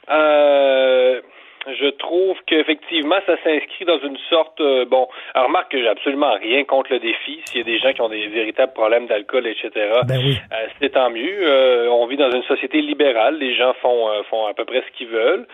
[0.08, 1.20] Euh,
[1.66, 4.60] je trouve qu'effectivement, ça s'inscrit dans une sorte.
[4.60, 7.40] euh, bon, alors remarque que j'ai absolument rien contre le défi.
[7.46, 9.70] S'il y a des gens qui ont des véritables problèmes d'alcool, etc.,
[10.06, 10.38] Ben oui.
[10.52, 11.38] euh, c'est tant mieux.
[11.42, 13.38] Euh, on vit dans une société libérale.
[13.38, 15.46] Les gens font font à peu près ce qu'ils veulent.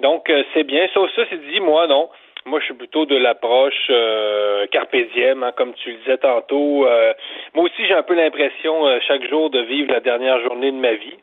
[0.00, 0.86] Donc, c'est bien.
[0.92, 2.08] Sauf ça, c'est dit, moi, non.
[2.46, 6.86] Moi, je suis plutôt de l'approche euh, carpe diem, hein, comme tu le disais tantôt.
[6.86, 7.14] Euh,
[7.54, 10.76] moi aussi, j'ai un peu l'impression euh, chaque jour de vivre la dernière journée de
[10.76, 11.16] ma vie,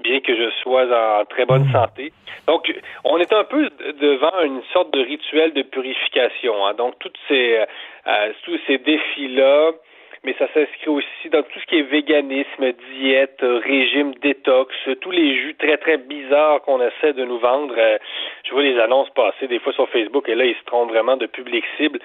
[0.00, 2.12] bien que je sois en très bonne santé.
[2.46, 2.70] Donc,
[3.04, 3.70] on est un peu
[4.00, 6.66] devant une sorte de rituel de purification.
[6.66, 6.74] hein.
[6.74, 7.58] Donc, toutes ces,
[8.06, 9.70] euh, tous ces défis-là,
[10.26, 14.96] mais ça s'inscrit aussi dans tout ce qui est véganisme, diète, euh, régime détox, euh,
[14.96, 17.74] tous les jus très très bizarres qu'on essaie de nous vendre.
[17.78, 17.96] Euh,
[18.44, 21.16] je vois les annonces passer des fois sur Facebook et là ils se trompent vraiment
[21.16, 22.00] de public cible.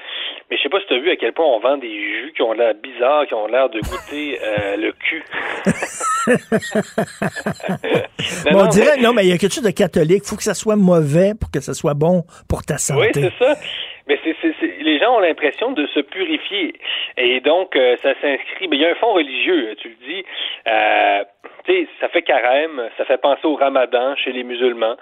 [0.49, 2.31] Mais je sais pas si tu as vu à quel point on vend des jus
[2.35, 5.23] qui ont l'air bizarres, qui ont l'air de goûter euh, le cul.
[8.45, 10.21] Mais on dirait, non, mais il y a quelque chose de catholique.
[10.25, 13.01] Il faut que ça soit mauvais pour que ça soit bon pour ta santé.
[13.01, 13.55] Oui, c'est ça.
[14.07, 14.35] Mais c'est-
[14.83, 16.73] les gens ont l'impression de se purifier.
[17.17, 18.67] Et donc, euh, ça s'inscrit.
[18.67, 20.25] Mais il y a un fond religieux, tu le dis.
[20.67, 21.23] Euh,
[21.65, 24.95] tu sais, ça fait carême, ça fait penser au ramadan chez les musulmans.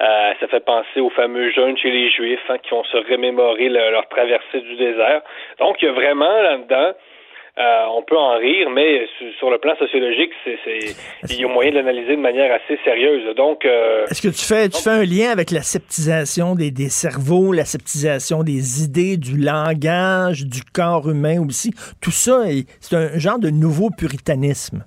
[0.00, 3.68] Euh, ça fait penser aux fameux jeûnes chez les juifs hein, qui vont se remémorer
[3.68, 5.22] le- leur traversée du désert.
[5.58, 6.92] Donc, il y a vraiment là-dedans.
[7.58, 10.96] Euh, on peut en rire, mais sur, sur le plan sociologique, c'est, c'est,
[11.30, 13.34] il y a moyen de l'analyser de manière assez sérieuse.
[13.36, 16.88] Donc, euh, Est-ce que tu fais, tu fais un lien avec la sceptisation des, des
[16.88, 21.72] cerveaux, la sceptisation des idées, du langage, du corps humain aussi?
[22.00, 24.84] Tout ça, est- c'est un genre de nouveau puritanisme.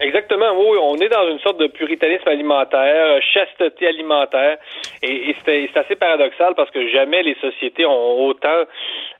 [0.00, 4.56] Exactement, oui, on est dans une sorte de puritanisme alimentaire, euh, chasteté alimentaire,
[5.02, 8.62] et, et c'est assez paradoxal parce que jamais les sociétés ont autant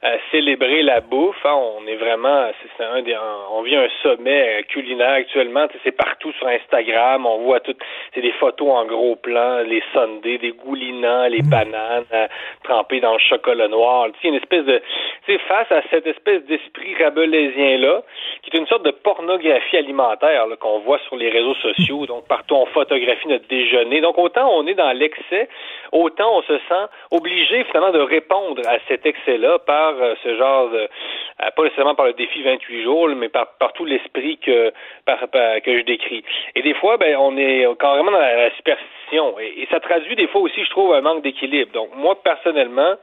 [0.04, 1.44] euh, célébré la bouffe.
[1.44, 1.58] hein.
[1.76, 2.48] On est vraiment,
[2.78, 3.16] c'est un des,
[3.50, 5.66] on vit un sommet euh, culinaire actuellement.
[5.82, 7.74] C'est partout sur Instagram, on voit tout,
[8.14, 12.28] c'est des photos en gros plan, les sundaes, des goulinants, les bananes euh,
[12.62, 14.06] trempées dans le chocolat noir.
[14.20, 14.80] Tu une espèce de,
[15.26, 18.02] tu face à cette espèce d'esprit rabelaisien là,
[18.42, 22.06] qui est une sorte de pornographie alimentaire là, qu'on voit sur les réseaux sociaux.
[22.06, 24.00] Donc partout on photographie notre déjeuner.
[24.00, 25.48] Donc autant on est dans l'excès,
[25.92, 30.70] autant on se sent obligé finalement de répondre à cet excès-là par euh, ce genre
[30.70, 34.72] de, euh, pas nécessairement par le défi 28 jours, mais par, par tout l'esprit que
[35.04, 36.24] par, que je décris.
[36.54, 39.38] Et des fois, ben on est carrément dans la, superstition.
[39.38, 41.72] Et ça traduit des fois aussi, je trouve, un manque d'équilibre.
[41.72, 42.94] Donc moi personnellement,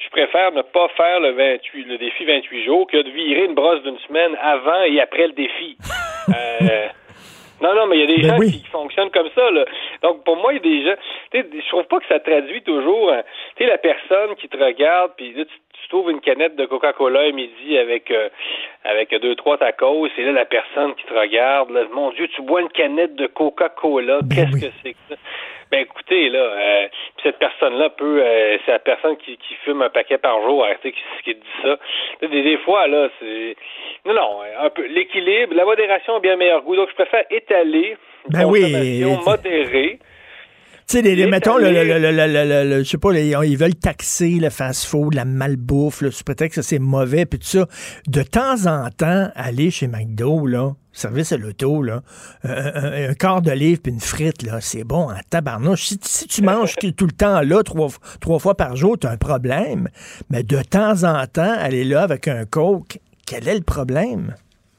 [0.00, 3.54] je préfère ne pas faire le 28, le défi 28 jours que de virer une
[3.54, 5.76] brosse d'une semaine avant et après le défi.
[6.28, 6.86] Euh,
[7.60, 8.52] non, non, mais il y a des Ben gens oui.
[8.52, 9.50] qui fonctionnent comme ça.
[9.50, 9.64] Là.
[10.02, 10.94] Donc, pour moi, il y a des gens...
[11.32, 13.10] Tu sais, je trouve pas que ça traduit toujours...
[13.12, 13.22] hein,
[13.56, 16.66] Tu sais, la personne qui te regarde, puis là, tu, tu trouves une canette de
[16.66, 18.28] Coca-Cola à midi avec euh,
[18.84, 22.42] avec deux, trois tacos, et là, la personne qui te regarde, là, mon Dieu, tu
[22.42, 25.16] bois une canette de Coca-Cola, qu'est-ce que c'est que ça?
[25.70, 26.88] Ben écoutez, là, euh,
[27.22, 30.74] cette personne-là peut, euh, c'est la personne qui, qui fume un paquet par jour, hein,
[30.82, 30.90] qui,
[31.24, 31.78] qui dit ça.
[32.20, 33.56] Des, des fois, là, c'est...
[34.04, 36.74] Non, non, un peu l'équilibre, la modération a bien meilleur goût.
[36.74, 37.96] Donc, je préfère étaler
[38.28, 40.00] Ben oui, modérée.
[40.88, 43.12] Tu sais, les, les- mettons, le, le, le, le, le- le- le- je sais pas,
[43.12, 47.38] les- ils veulent taxer le fast-food, la malbouffe, là, sous prétexte que c'est mauvais, puis
[47.38, 47.66] tout ça.
[48.08, 52.00] De temps en temps, aller chez McDo, là, service à l'auto, là,
[52.44, 55.82] euh, un, un quart de livre puis une frite, là, c'est bon en tabarnouche.
[55.82, 57.88] Si, si tu manges tout le temps là, trois,
[58.20, 59.88] trois fois par jour, t'as un problème.
[60.30, 64.34] Mais de temps en temps, aller là avec un coke, quel est le problème?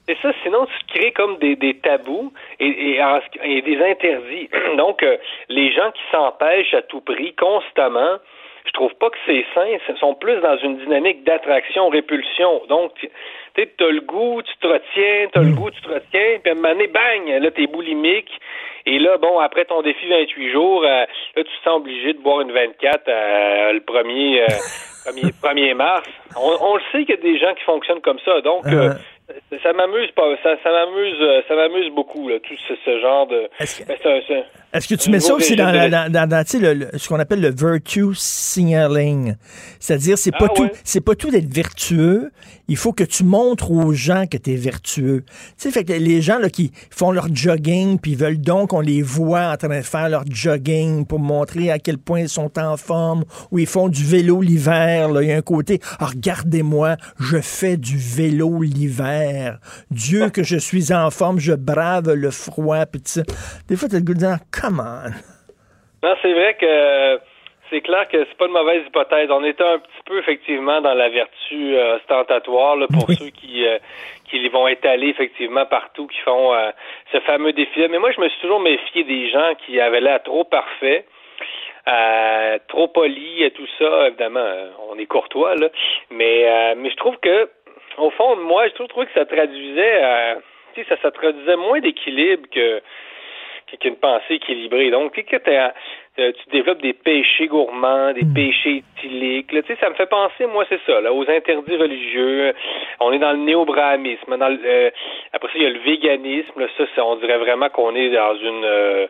[0.07, 2.97] C'est ça, sinon tu crées comme des, des tabous et,
[3.43, 4.49] et, des interdits.
[4.77, 5.17] Donc, euh,
[5.47, 8.17] les gens qui s'empêchent à tout prix constamment,
[8.65, 9.65] je trouve pas que c'est sain.
[9.65, 12.63] Ils sont plus dans une dynamique d'attraction-répulsion.
[12.67, 12.91] Donc,
[13.55, 16.49] tu sais, t'as le goût, tu te retiens, t'as le goût, tu te retiens, puis
[16.49, 18.29] à un moment donné, bang, là, t'es boulimique.
[18.85, 21.05] Et là, bon, après ton défi 28 jours, euh, là,
[21.35, 24.45] tu te sens obligé de boire une 24 euh, le premier, euh,
[25.05, 25.31] premier,
[25.63, 26.07] 1er mars.
[26.35, 28.41] On, on le sait qu'il y a des gens qui fonctionnent comme ça.
[28.41, 28.93] Donc, euh,
[29.61, 33.49] ça, m'amuse pas, ça, ça m'amuse, ça m'amuse beaucoup, là, tout ce, ce genre de.
[33.59, 33.65] Ben,
[34.73, 37.07] Est-ce que tu un mets ça aussi dans, de- dans, dans- tu le- le- ce
[37.07, 39.35] qu'on appelle le virtue signaling?
[39.79, 40.71] C'est-à-dire, c'est pas Ah, tout, ouais.
[40.83, 42.31] c'est pas tout d'être vertueux.
[42.71, 45.25] Il faut que tu montres aux gens que tu es vertueux.
[45.27, 49.01] Tu sais, fait les gens là, qui font leur jogging puis veulent donc qu'on les
[49.01, 52.77] voit en train de faire leur jogging pour montrer à quel point ils sont en
[52.77, 55.09] forme ou ils font du vélo l'hiver.
[55.21, 59.59] Il y a un côté, ah, regardez-moi, je fais du vélo l'hiver.
[59.89, 62.85] Dieu que je suis en forme, je brave le froid.
[63.67, 65.09] Des fois, tu as le goût de dire, come on.
[66.07, 67.30] Non, c'est vrai que
[67.71, 69.31] c'est clair que c'est pas une mauvaise hypothèse.
[69.31, 73.65] On était un petit peu effectivement dans la vertu euh, ostentatoire là, pour ceux qui
[73.65, 73.79] euh,
[74.29, 76.71] qui vont étaler effectivement partout, qui font euh,
[77.11, 77.87] ce fameux défi-là.
[77.87, 81.05] Mais moi, je me suis toujours méfié des gens qui avaient l'air trop parfaits.
[82.67, 84.47] Trop poli et tout ça, évidemment,
[84.89, 85.67] on est courtois, là.
[86.11, 87.49] Mais, mais je trouve que,
[87.97, 90.35] au fond, moi, je trouve, que ça traduisait,
[90.73, 92.81] tu sais, ça, ça traduisait moins d'équilibre que
[93.79, 94.91] qu'une pensée équilibrée.
[94.91, 95.71] Donc, tu sais,
[96.15, 99.47] tu développes des péchés gourmands, des péchés éthyliques.
[99.47, 102.53] tu sais, ça me fait penser, moi, c'est ça, là, aux interdits religieux.
[102.99, 104.37] On est dans le néo-brahamisme.
[104.37, 104.91] Dans le,
[105.33, 106.59] après ça, il y a le véganisme.
[106.59, 109.07] Là, ça, on dirait vraiment qu'on est dans une...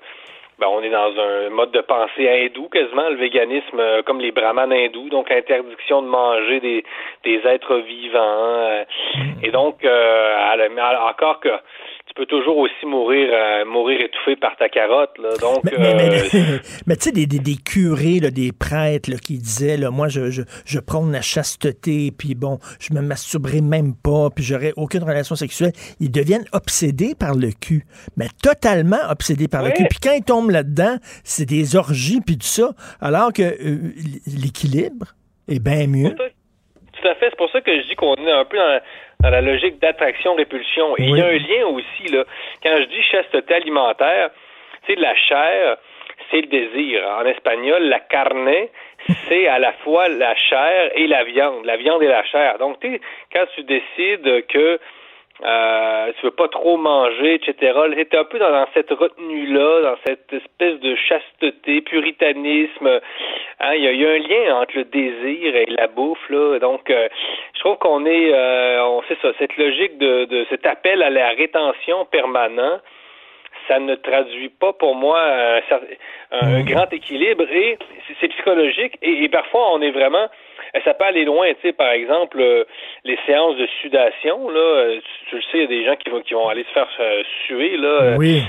[0.60, 4.72] ben, on est dans un mode de pensée hindou quasiment, le véganisme comme les brahmanes
[4.72, 6.84] hindous, donc interdiction de manger des,
[7.24, 8.86] des êtres vivants.
[9.44, 10.38] et donc, euh,
[11.10, 11.50] encore que
[12.12, 15.18] tu peux toujours aussi mourir euh, mourir étouffé par ta carotte.
[15.18, 15.30] Là.
[15.40, 16.58] Donc, mais, euh,
[16.88, 20.10] mais, tu sais, des, des, des, curés, là, des prêtres là, qui disaient, là, moi,
[20.10, 24.74] je, je, je prône la chasteté, puis bon, je me masturberai même pas, puis j'aurai
[24.76, 25.72] aucune relation sexuelle.
[26.02, 27.86] Ils deviennent obsédés par le cul,
[28.18, 29.86] mais totalement obsédés par le cul.
[29.90, 33.94] Puis quand ils tombent là-dedans, c'est des orgies, puis tout ça, alors que euh,
[34.28, 35.16] l'équilibre
[35.48, 36.14] est bien mieux.
[36.14, 37.30] Tout à fait.
[37.30, 38.82] C'est pour ça que je dis qu'on est un peu dans
[39.22, 40.98] dans la logique d'attraction-répulsion.
[40.98, 42.24] Et il y a un lien aussi, là.
[42.64, 44.30] Quand je dis chasteté alimentaire,
[44.88, 45.78] c'est la chair,
[46.30, 47.04] c'est le désir.
[47.20, 48.50] En espagnol, la carne,
[49.28, 52.58] c'est à la fois la chair et la viande, la viande et la chair.
[52.58, 53.00] Donc, tu
[53.34, 54.80] quand tu décides que
[55.44, 57.74] euh, tu veux pas trop manger, etc.
[57.96, 63.00] C'était un peu dans, cette retenue-là, dans cette espèce de chasteté, puritanisme.
[63.60, 66.60] Hein, il, y a, un lien entre le désir et la bouffe, là.
[66.60, 67.08] Donc, euh,
[67.56, 71.10] je trouve qu'on est, euh, on sait ça, cette logique de, de cet appel à
[71.10, 72.80] la rétention permanent
[73.68, 75.22] ça ne traduit pas pour moi
[76.32, 76.66] un, mm.
[76.66, 77.78] grand équilibre et
[78.20, 80.28] c'est psychologique et, parfois on est vraiment
[80.84, 82.64] ça peut aller loin, tu sais, par exemple, euh,
[83.04, 85.00] les séances de sudation, là, euh,
[85.30, 86.88] tu, le sais, il y a des gens qui vont, qui vont aller se faire
[87.00, 88.16] euh, suer, là.
[88.18, 88.42] Oui.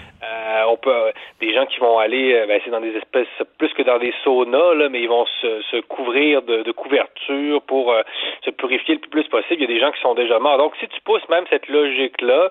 [0.68, 3.26] on peut, des gens qui vont aller, ben, c'est dans des espèces,
[3.58, 7.60] plus que dans des saunas, là, mais ils vont se, se couvrir de, de couverture
[7.62, 7.94] pour
[8.44, 9.62] se purifier le plus possible.
[9.62, 10.58] Il y a des gens qui sont déjà morts.
[10.58, 12.50] Donc, si tu pousses même cette logique-là,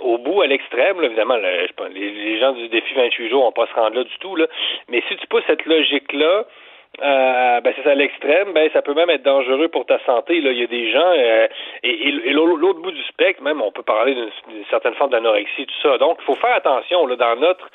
[0.00, 3.74] au bout, à l'extrême, évidemment, les, les, gens du défi 28 jours vont pas se
[3.74, 4.46] rendre là du tout, là,
[4.88, 6.44] mais si tu pousses cette logique-là,
[7.02, 10.40] euh, ben c'est à l'extrême, ben ça peut même être dangereux pour ta santé.
[10.40, 11.46] Là, il y a des gens euh,
[11.82, 15.98] et, l'autre bout du spectre, même on peut parler d'une certaine forme d'anorexie, tout ça.
[15.98, 17.68] Donc, il faut faire attention dans notre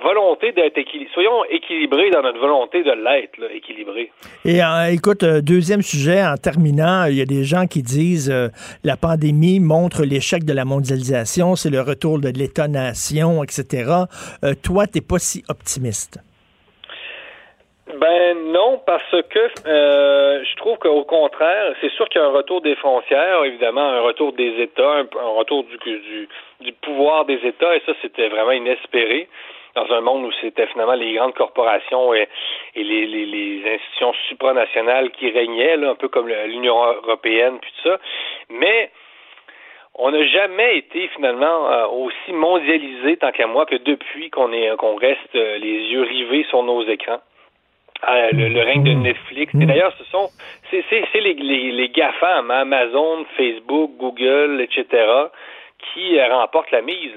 [0.00, 1.10] volonté d'être équilibré.
[1.12, 4.12] Soyons équilibrés dans notre volonté de l'être, équilibré.
[4.44, 8.32] Et euh, écoute, deuxième sujet, en terminant, il y a des gens qui disent
[8.84, 13.90] la pandémie montre l'échec de la mondialisation, c'est le retour de l'État-nation, etc.
[14.62, 16.20] Toi, t'es pas si optimiste.
[17.96, 22.32] Ben non, parce que euh, je trouve qu'au contraire, c'est sûr qu'il y a un
[22.32, 26.28] retour des frontières, évidemment, un retour des États, un, retour du, du,
[26.60, 29.28] du, pouvoir des États, et ça, c'était vraiment inespéré
[29.74, 32.28] dans un monde où c'était finalement les grandes corporations et,
[32.74, 37.98] les, les, institutions supranationales qui régnaient, là, un peu comme l'Union européenne, puis tout ça.
[38.50, 38.90] Mais
[39.94, 44.74] on n'a jamais été finalement euh, aussi mondialisé tant qu'à moi que depuis qu'on est
[44.76, 47.20] qu'on reste euh, les yeux rivés sur nos écrans.
[48.02, 49.52] Ah, le, règne de Netflix.
[49.60, 50.30] Et d'ailleurs, ce sont
[50.70, 55.04] c'est, c'est, les, les, les GAFAM, Amazon, Facebook, Google, etc.,
[55.92, 57.12] qui euh, remportent la mise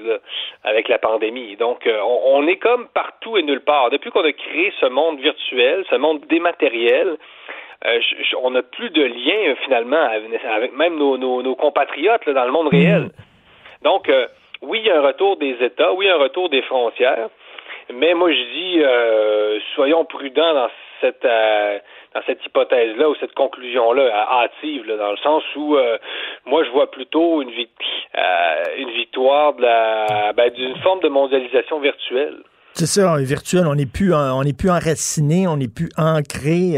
[0.62, 1.56] avec la pandémie.
[1.56, 3.90] Donc, euh, on, est comme partout et nulle part.
[3.90, 7.16] Depuis qu'on a créé ce monde virtuel, ce monde dématériel,
[7.86, 8.00] euh,
[8.42, 12.68] on n'a plus de lien finalement avec, même nos, nos, nos compatriotes dans le monde
[12.68, 13.10] réel.
[13.82, 14.10] Donc,
[14.62, 16.62] oui, il y a un retour des États, oui, il y a un retour des
[16.62, 17.28] frontières,
[17.92, 20.68] mais moi, je dis, euh, soyons prudents dans
[21.00, 21.78] cette euh,
[22.14, 25.98] dans cette hypothèse-là ou cette conclusion-là hâtive, dans le sens où euh,
[26.46, 32.36] moi, je vois plutôt une, une victoire de ben, d'une forme de mondialisation virtuelle.
[32.76, 36.74] C'est ça, virtuel, on n'est plus, on n'est plus enraciné, on n'est plus ancré.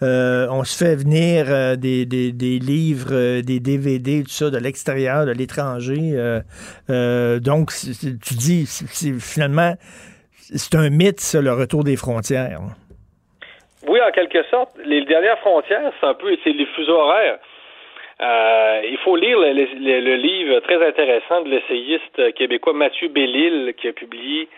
[0.00, 5.32] on se fait venir des, des, des, livres, des DVD, tout ça de l'extérieur, de
[5.32, 6.12] l'étranger.
[7.40, 7.72] donc,
[8.22, 8.64] tu dis,
[9.18, 9.74] finalement
[10.54, 12.60] c'est un mythe, ça, le retour des frontières.
[13.86, 14.70] Oui, en quelque sorte.
[14.84, 17.38] Les dernières frontières, c'est un peu c'est les fuseaux horaires.
[18.20, 23.92] Euh, il faut lire le, livre très intéressant de l'essayiste québécois Mathieu Bellil qui a
[23.92, 24.48] publié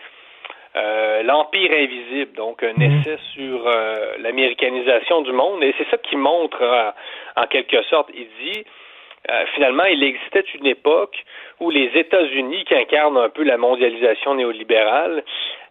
[0.75, 3.01] euh, L'Empire invisible, donc un mhm.
[3.01, 5.63] essai sur euh, l'américanisation du monde.
[5.63, 6.93] Et c'est ça qui montre,
[7.35, 8.63] en quelque sorte, il dit
[9.55, 11.17] finalement, il existait une époque
[11.59, 15.21] où les États-Unis, qui incarnent un peu la mondialisation néolibérale,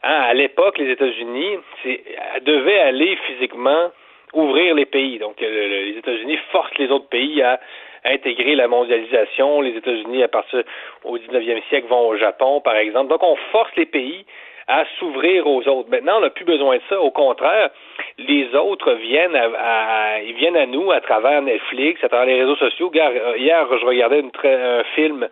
[0.02, 2.02] hein, à l'époque, les États-Unis c'est-
[2.42, 3.90] devaient aller physiquement
[4.34, 5.18] ouvrir les pays.
[5.18, 7.58] Donc, euh, le- les États-Unis forcent les autres pays à
[8.04, 9.60] intégrer la mondialisation.
[9.60, 10.62] Les États-Unis, à partir
[11.04, 13.08] au 19e siècle, vont au Japon, par exemple.
[13.08, 14.24] Donc, on force les pays
[14.68, 15.88] à s'ouvrir aux autres.
[15.90, 17.00] Maintenant, on n'a plus besoin de ça.
[17.00, 17.70] Au contraire,
[18.18, 22.40] les autres viennent à, à- ils viennent à nous à travers Netflix, à travers les
[22.40, 22.90] réseaux sociaux.
[22.92, 25.28] Hier, hier, je regardais une un film,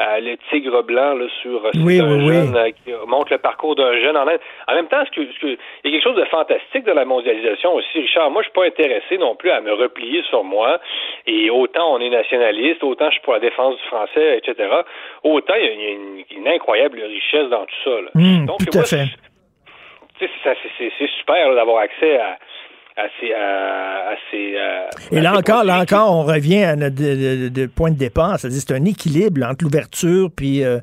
[0.00, 3.38] euh, Le Tigre Blanc, là, sur sur Oui, un oui, jeune euh, qui montre le
[3.38, 4.16] parcours d'un jeune.
[4.16, 4.40] En, Inde.
[4.66, 5.50] en même temps, ce que, il
[5.84, 8.30] y a quelque chose de fantastique de la mondialisation aussi, Richard.
[8.30, 10.80] Moi, je suis pas intéressé non plus à me replier sur moi.
[11.26, 14.68] Et autant on est nationaliste, autant je suis pour la défense du français, etc.
[15.22, 17.90] Autant il y a, il y a une, une incroyable richesse dans tout ça.
[18.02, 18.10] là.
[18.16, 19.04] Hum, Donc, tout moi, à fait.
[20.18, 22.38] c'est- super d'avoir accès à,
[22.96, 26.94] à ces, à, à ces, euh, Et là encore, là encore, on revient à notre
[26.94, 28.38] de, de- de point de départ.
[28.38, 30.78] C'est-à-dire, c'est un équilibre entre l'ouverture puis euh,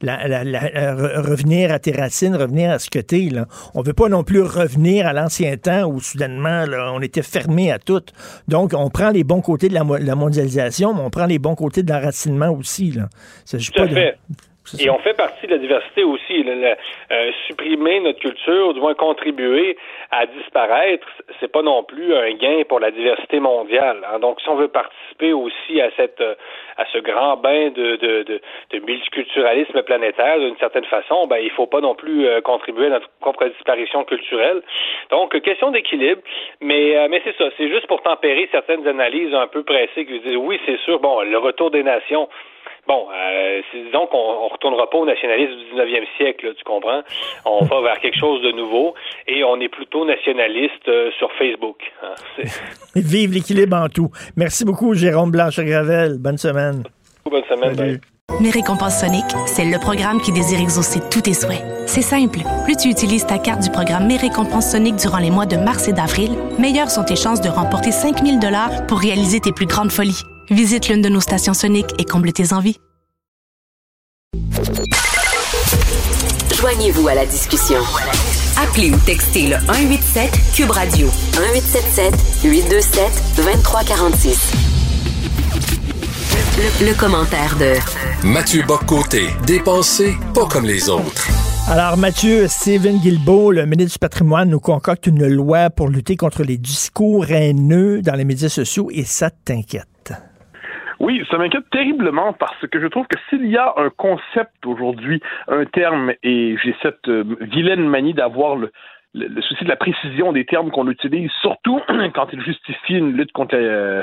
[0.00, 3.28] la- la- la- euh, re- revenir à tes racines, revenir à ce que t'es.
[3.32, 3.46] Là.
[3.74, 7.72] On veut pas non plus revenir à l'ancien temps où soudainement là, on était fermé
[7.72, 8.02] à tout.
[8.46, 11.40] Donc, on prend les bons côtés de la, mo- la mondialisation, mais on prend les
[11.40, 12.92] bons côtés de l'enracinement aussi.
[12.92, 13.08] Là.
[13.44, 14.18] Il s'agit Tout pas à de- fait.
[14.80, 16.44] Et on fait partie de la diversité aussi.
[16.46, 19.76] Euh, supprimer notre culture, du moins contribuer
[20.10, 21.06] à disparaître,
[21.38, 23.98] c'est pas non plus un gain pour la diversité mondiale.
[24.12, 24.18] hein.
[24.18, 26.34] Donc, si on veut participer aussi à cette euh,
[26.78, 31.66] à ce grand bain de, de, de, multiculturalisme planétaire d'une certaine façon, ben il faut
[31.66, 34.62] pas non plus euh, contribuer à notre propre disparition culturelle.
[35.10, 36.20] Donc, question d'équilibre,
[36.60, 40.36] mais mais c'est ça, c'est juste pour tempérer certaines analyses un peu pressées qui disent
[40.36, 42.28] oui, c'est sûr, bon, le retour des nations.
[42.88, 47.02] Bon, euh, disons qu'on on retournera pas au nationalisme du 19e siècle, là, tu comprends?
[47.44, 48.94] On va vers quelque chose de nouveau
[49.26, 51.78] et on est plutôt nationaliste euh, sur Facebook.
[52.02, 52.14] hein.
[52.94, 54.10] Vive l'équilibre en tout.
[54.36, 56.18] Merci beaucoup, Jérôme Blanche-Gravel.
[56.18, 56.84] Bonne semaine.
[57.28, 57.74] Bonne semaine.
[57.74, 58.00] bye.
[58.40, 61.62] Mes récompenses Sonic, c'est le programme qui désire exaucer tous tes souhaits.
[61.86, 62.40] C'est simple.
[62.64, 65.88] Plus tu utilises ta carte du programme Mes récompenses Sonic durant les mois de mars
[65.88, 69.90] et d'avril, meilleures sont tes chances de remporter 5000 dollars pour réaliser tes plus grandes
[69.92, 70.22] folies.
[70.50, 72.78] Visite l'une de nos stations Sonic et comble tes envies.
[76.54, 77.80] Joignez-vous à la discussion.
[78.56, 82.14] Appelez ou textez le 187 Cube Radio 1877
[82.44, 84.52] 827 2346.
[86.58, 87.74] Le, le commentaire de
[88.26, 91.28] Mathieu Boccoté, dépensé pas comme les autres.
[91.68, 96.44] Alors, Mathieu, Stephen Guilbeault, le ministre du patrimoine, nous concocte une loi pour lutter contre
[96.44, 99.88] les discours haineux dans les médias sociaux et ça t'inquiète.
[100.98, 105.20] Oui, ça m'inquiète terriblement parce que je trouve que s'il y a un concept aujourd'hui,
[105.48, 108.70] un terme, et j'ai cette euh, vilaine manie d'avoir le,
[109.14, 111.80] le, souci de la précision des termes qu'on utilise, surtout
[112.14, 114.02] quand il justifie une lutte contre euh,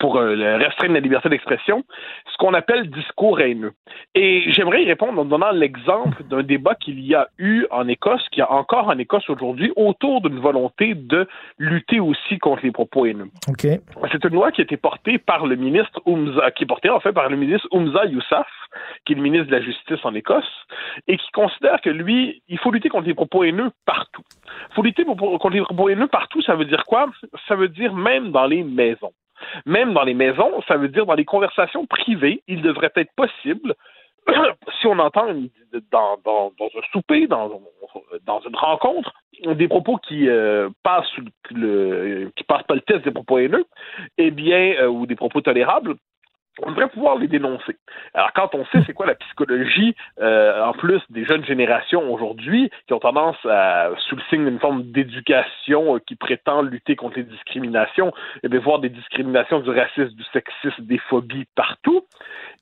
[0.00, 1.82] pour euh, restreindre la liberté d'expression,
[2.30, 3.72] ce qu'on appelle discours haineux.
[4.14, 8.22] Et j'aimerais y répondre en donnant l'exemple d'un débat qu'il y a eu en Écosse,
[8.30, 11.26] qu'il y a encore en Écosse aujourd'hui, autour d'une volonté de
[11.58, 13.28] lutter aussi contre les propos haineux.
[13.48, 13.66] OK.
[14.12, 17.00] C'est une loi qui a été portée par le ministre Oumza, qui est portée en
[17.00, 18.46] fait par le ministre Oumza Yousaf,
[19.04, 20.44] qui est le ministre de la Justice en Écosse,
[21.06, 24.22] et qui considère que lui, il faut lutter contre les propos haineux partout.
[24.70, 27.06] Il faut lutter pour- contre les propos haineux partout, ça veut dire quoi?
[27.48, 29.12] Ça veut dire même dans les maisons.
[29.66, 33.74] Même dans les maisons, ça veut dire dans les conversations privées, il devrait être possible
[34.80, 35.26] si on entend
[35.90, 36.20] dans,
[36.60, 37.50] un souper, dans,
[38.46, 39.12] une rencontre,
[39.46, 43.64] des propos qui euh, passent sous le, qui passent pas le test des propos haineux,
[44.18, 45.94] eh bien, euh, ou des propos tolérables,
[46.62, 47.76] on devrait pouvoir les dénoncer.
[48.14, 52.70] Alors, quand on sait c'est quoi la psychologie, euh, en plus des jeunes générations aujourd'hui,
[52.86, 57.18] qui ont tendance à, sous le signe d'une forme d'éducation euh, qui prétend lutter contre
[57.18, 58.12] les discriminations,
[58.42, 62.06] et bien, voir des discriminations, du racisme, du sexisme, des phobies partout,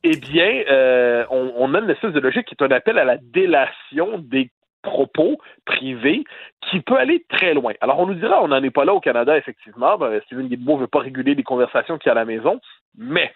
[0.05, 3.05] eh bien, euh, on, on a une espèce de logique qui est un appel à
[3.05, 4.51] la délation des
[4.87, 6.25] propos privés
[6.71, 7.73] qui peut aller très loin.
[7.81, 9.99] Alors, on nous dira, on n'en est pas là au Canada, effectivement.
[9.99, 12.61] Ben, Stephen Guilbeault ne veut pas réguler les conversations qu'il y a à la maison,
[12.97, 13.33] mais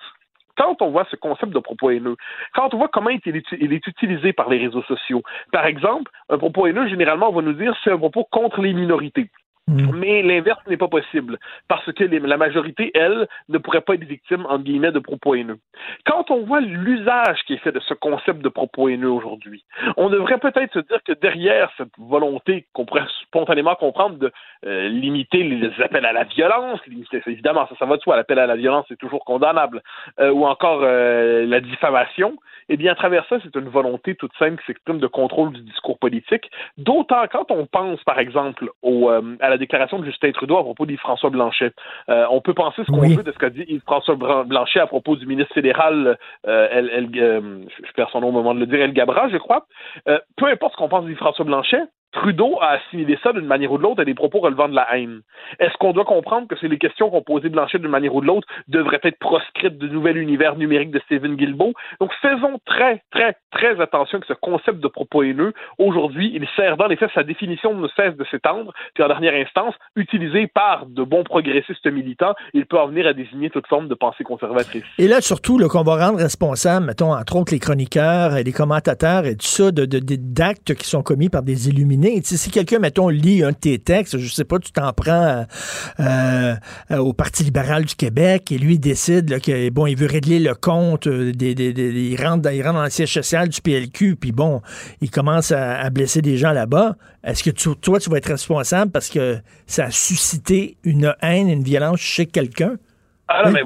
[0.60, 2.16] quand on voit ce concept de propos haineux,
[2.54, 5.22] quand on voit comment il est, il est utilisé par les réseaux sociaux,
[5.52, 8.74] par exemple, un propos haineux, généralement, on va nous dire c'est un propos contre les
[8.74, 9.30] minorités.
[9.70, 11.38] Mais l'inverse n'est pas possible,
[11.68, 15.58] parce que la majorité, elle, ne pourrait pas être victime, entre guillemets, de propos haineux.
[16.06, 19.64] Quand on voit l'usage qui est fait de ce concept de propos haineux aujourd'hui,
[19.96, 24.32] on devrait peut-être se dire que derrière cette volonté qu'on pourrait spontanément comprendre de
[24.66, 26.80] euh, limiter les appels à la violence,
[27.26, 29.82] évidemment, ça, ça va de soi, l'appel à la violence est toujours condamnable,
[30.18, 32.36] euh, ou encore euh, la diffamation,
[32.68, 35.62] eh bien, à travers ça, c'est une volonté toute simple qui s'exprime de contrôle du
[35.62, 40.58] discours politique, d'autant quand on pense, par exemple, au, à la déclaration de Justin Trudeau
[40.58, 41.72] à propos d'Yves-François Blanchet.
[42.08, 45.16] Euh, on peut penser ce qu'on veut de ce qu'a dit Yves-François Blanchet à propos
[45.16, 48.92] du ministre fédéral, euh, euh, je perds son nom au moment de le dire, El
[48.92, 49.66] Gabra, je crois.
[50.04, 51.82] Peu importe ce qu'on pense d'Yves-François Blanchet,
[52.12, 54.86] Trudeau a assimilé ça d'une manière ou de l'autre à des propos relevant de la
[54.96, 55.20] haine.
[55.60, 58.26] Est-ce qu'on doit comprendre que c'est les questions qu'ont posées Blanchet d'une manière ou de
[58.26, 61.74] l'autre devraient être proscrites du nouvel univers numérique de Stephen Guilbeault?
[62.00, 66.76] Donc faisons très, très, très attention que ce concept de propos haineux, aujourd'hui, il sert
[66.76, 70.86] dans les faits, sa définition ne cesse de s'étendre, puis en dernière instance, utilisé par
[70.86, 74.84] de bons progressistes militants, il peut en venir à désigner toute forme de pensée conservatrice.
[74.98, 79.36] Et là, surtout, qu'on va rendre responsable, mettons, entre autres les chroniqueurs, les commentateurs et
[79.36, 83.50] tout ça, de, d'actes qui sont commis par des illuminés si quelqu'un, mettons, lit un
[83.50, 85.44] de tes textes, je sais pas, tu t'en prends
[86.00, 86.54] euh,
[86.90, 90.54] euh, au Parti libéral du Québec et lui décide que bon, il veut régler le
[90.54, 94.60] compte, euh, des, il rentre dans le siège social du PLQ, puis bon,
[95.00, 96.96] il commence à, blesser des gens là-bas.
[97.24, 101.62] Est-ce que toi, tu vas être responsable parce que ça a suscité une haine, une
[101.62, 102.76] violence chez quelqu'un?
[103.32, 103.62] Ah mais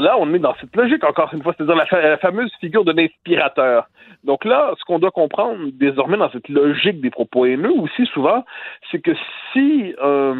[0.00, 3.88] là, on est dans cette logique, encore une fois, c'est-à-dire la, fameuse figure de l'inspirateur.
[4.24, 8.44] Donc là, ce qu'on doit comprendre désormais dans cette logique des propos haineux aussi souvent,
[8.90, 9.12] c'est que
[9.52, 10.34] si euh,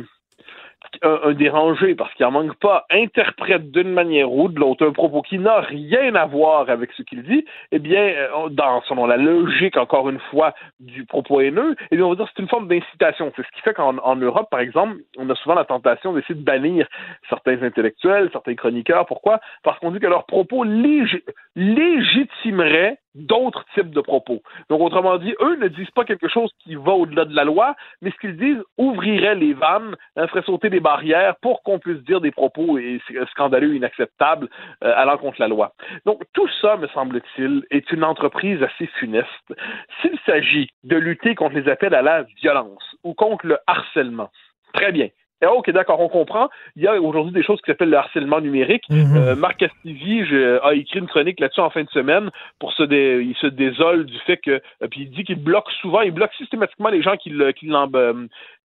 [1.02, 5.22] un, dérangé, parce qu'il n'en manque pas, interprète d'une manière ou de l'autre un propos
[5.22, 9.16] qui n'a rien à voir avec ce qu'il dit, eh bien, euh, dans, selon la
[9.16, 12.68] logique, encore une fois, du propos haineux, eh bien, on va dire c'est une forme
[12.68, 13.32] d'incitation.
[13.36, 16.44] C'est ce qui fait qu'en Europe, par exemple, on a souvent la tentation d'essayer de
[16.44, 16.86] bannir
[17.28, 19.06] certains intellectuels, certains chroniqueurs.
[19.06, 19.40] Pourquoi?
[19.62, 20.64] Parce qu'on dit que leurs propos
[21.54, 24.43] légitimeraient d'autres types de propos.
[24.68, 27.74] Donc, autrement dit, eux ne disent pas quelque chose qui va au-delà de la loi,
[28.02, 32.02] mais ce qu'ils disent ouvrirait les vannes, hein, ferait sauter des barrières pour qu'on puisse
[32.05, 32.78] dire des propos
[33.30, 34.48] scandaleux, inacceptables
[34.84, 35.72] euh, allant contre la loi.
[36.05, 39.55] Donc, tout ça, me semble-t-il, est une entreprise assez funeste.
[40.01, 44.30] S'il s'agit de lutter contre les appels à la violence ou contre le harcèlement,
[44.72, 45.09] très bien.
[45.42, 46.48] Eh, OK, d'accord, on comprend.
[46.76, 48.84] Il y a aujourd'hui des choses qui s'appellent le harcèlement numérique.
[48.88, 49.16] Mhm.
[49.16, 50.22] Euh, Marc Castivi
[50.62, 54.18] a écrit une chronique là-dessus en fin de semaine pour se il se désole du
[54.20, 57.30] fait que euh, puis il dit qu'il bloque souvent, il bloque systématiquement les gens qui,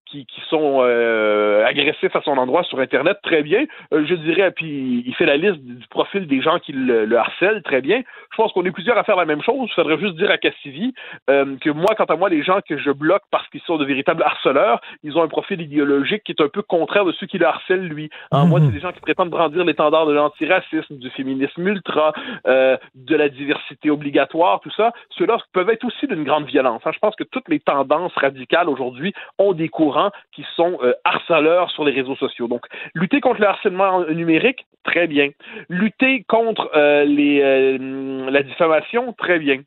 [0.06, 3.65] qui, qui, sont euh, agressifs à son endroit sur Internet, très bien.
[3.94, 7.61] Euh, je dirais, puis il fait la liste du profil des gens qui le, harcèlent,
[7.64, 8.02] très bien.
[8.32, 9.69] Je pense qu'on est plusieurs à faire la même chose.
[9.69, 10.94] Il faudrait juste dire à Cassivi
[11.30, 13.86] euh, que moi, quant à moi, les gens que je bloque parce qu'ils sont de
[13.86, 17.38] véritables harceleurs, ils ont un profil idéologique qui est un peu contraire de ceux qui
[17.38, 18.10] le harcèlent, lui.
[18.32, 22.14] En moi, c'est des gens qui prétendent brandir l'étendard de l'antiracisme, du féminisme ultra,
[22.45, 24.91] de la diversité obligatoire, tout ça.
[25.18, 26.82] Ceux-là peuvent être aussi d'une grande violence.
[26.86, 26.91] Hein.
[26.94, 29.69] Je pense que toutes les tendances radicales aujourd'hui ont des
[30.31, 32.47] qui sont euh, harceleurs sur les réseaux sociaux.
[32.47, 35.30] Donc, lutter contre le harcèlement numérique, très bien.
[35.69, 39.61] Lutter contre euh, euh, la diffamation, très bien.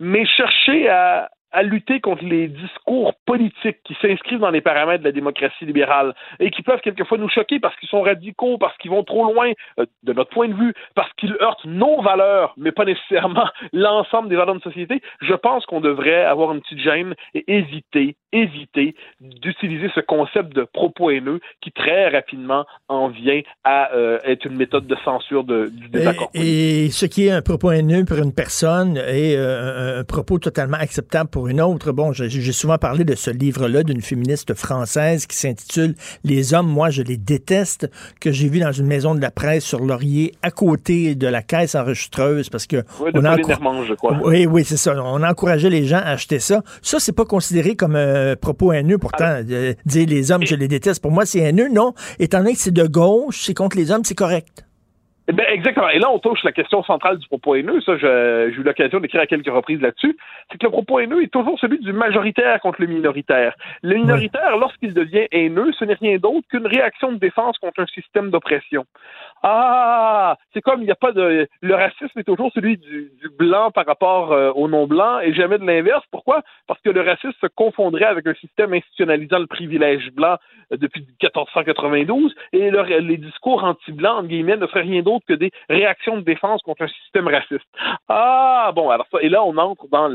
[0.00, 5.08] Mais chercher à, à lutter contre les discours politiques qui s'inscrivent dans les paramètres de
[5.08, 8.90] la démocratie libérale et qui peuvent quelquefois nous choquer parce qu'ils sont radicaux, parce qu'ils
[8.90, 12.72] vont trop loin euh, de notre point de vue, parce qu'ils heurtent nos valeurs, mais
[12.72, 17.14] pas nécessairement l'ensemble des valeurs de société, je pense qu'on devrait avoir une petite gêne
[17.34, 23.92] et éviter, éviter d'utiliser ce concept de propos haineux qui très rapidement en vient à
[23.94, 26.30] euh, être une méthode de censure de, du désaccord.
[26.34, 30.78] Et, ce qui est un propos haineux pour une personne est euh, un propos totalement
[30.78, 31.92] acceptable pour une autre.
[31.92, 35.94] Bon, j'ai souvent parlé de ce livre-là d'une féministe française qui s'intitule
[36.24, 37.90] Les hommes, moi, je les déteste,
[38.20, 41.42] que j'ai vu dans une maison de la presse sur Laurier, à côté de la
[41.42, 44.18] caisse enregistreuse, parce que oui, on a je crois.
[44.24, 44.94] Oui, oui, c'est ça.
[44.96, 46.62] On a encouragé les gens à acheter ça.
[46.82, 48.98] Ça, c'est pas considéré comme un propos haineux.
[48.98, 51.68] Pourtant, dire les hommes, je les déteste, pour moi, c'est haineux.
[51.68, 54.64] Non, étant donné que c'est de gauche, c'est contre les hommes, c'est correct.
[55.26, 55.88] Eh ben, exactement.
[55.88, 57.80] Et là, on touche la question centrale du propos haineux.
[57.80, 60.16] Ça, j'ai eu l'occasion d'écrire à quelques reprises là-dessus.
[60.50, 63.54] C'est que le propos haineux est toujours celui du majoritaire contre le minoritaire.
[63.82, 67.86] Le minoritaire, lorsqu'il devient haineux, ce n'est rien d'autre qu'une réaction de défense contre un
[67.86, 68.84] système d'oppression.
[69.46, 71.46] Ah, c'est comme il n'y a pas de.
[71.60, 75.66] Le racisme est toujours celui du, blanc par rapport euh, au non-blanc et jamais de
[75.66, 76.02] l'inverse.
[76.10, 76.40] Pourquoi?
[76.66, 80.38] Parce que le racisme se confondrait avec un système institutionnalisant le privilège blanc
[80.72, 85.50] euh, depuis 1492 et les discours anti-blancs, entre guillemets, ne feraient rien d'autre que des
[85.68, 87.66] réactions de défense contre un système raciste.
[88.08, 90.08] Ah, bon, alors ça, et là, on entre dans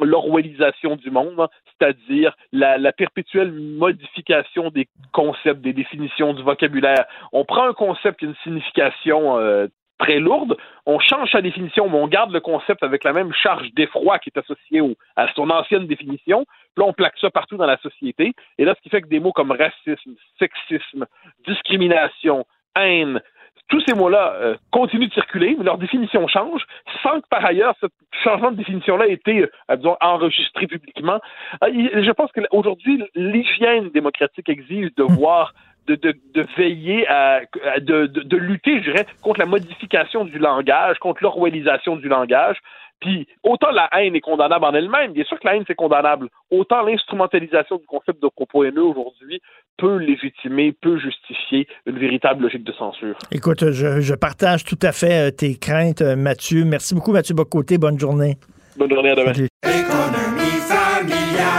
[0.00, 1.48] l'orwellisation du monde, hein,
[1.78, 7.04] c'est-à-dire la, perpétuelle modification des concepts, des définitions, du vocabulaire.
[7.32, 9.66] On prend un concept qui a une signification euh,
[9.98, 10.56] très lourde,
[10.86, 14.30] on change sa définition, mais on garde le concept avec la même charge d'effroi qui
[14.30, 14.80] est associée
[15.16, 16.44] à son ancienne définition.
[16.44, 18.32] Puis là, on plaque ça partout dans la société.
[18.58, 21.06] Et là, ce qui fait que des mots comme racisme, sexisme,
[21.46, 22.44] discrimination,
[22.76, 23.20] haine,
[23.68, 26.62] tous ces mots-là euh, continuent de circuler, mais leur définition change,
[27.02, 27.86] sans que par ailleurs ce
[28.22, 31.20] changement de définition-là ait été, euh, disons, enregistré publiquement.
[31.62, 35.14] Euh, je pense qu'aujourd'hui, l'hygiène démocratique exige de hmm.
[35.14, 35.54] voir
[35.86, 37.42] de, de, de, veiller à,
[37.78, 42.56] de, de, lutter, je dirais, contre la modification du langage, contre l'orwellisation du langage.
[43.04, 46.28] Puis autant la haine est condamnable en elle-même, bien sûr que la haine c'est condamnable,
[46.50, 49.42] autant l'instrumentalisation du concept de propos haineux aujourd'hui
[49.76, 53.18] peut légitimer, peut justifier une véritable logique de censure.
[53.30, 56.64] Écoute, je, je partage tout à fait euh, tes craintes, euh, Mathieu.
[56.64, 57.76] Merci beaucoup, Mathieu Bocoté.
[57.76, 58.38] Bonne journée.
[58.78, 59.34] Bonne journée à demain.
[59.34, 59.48] Salut.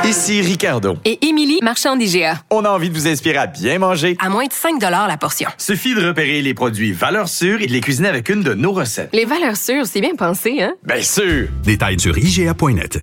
[0.07, 0.97] Ici Ricardo.
[1.03, 2.39] Et Émilie, marchand d'IGA.
[2.51, 4.15] On a envie de vous inspirer à bien manger.
[4.19, 5.49] À moins de 5 la portion.
[5.57, 8.71] Suffit de repérer les produits valeurs sûres et de les cuisiner avec une de nos
[8.71, 9.09] recettes.
[9.13, 10.75] Les valeurs sûres, c'est bien pensé, hein?
[10.83, 11.47] Bien sûr!
[11.63, 12.99] Détails sur IGA.net.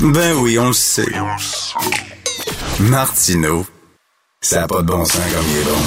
[0.00, 1.06] Ben oui, on le sait.
[2.80, 3.64] Martineau,
[4.40, 5.78] ça n'a pas de bon sens comme il est bon.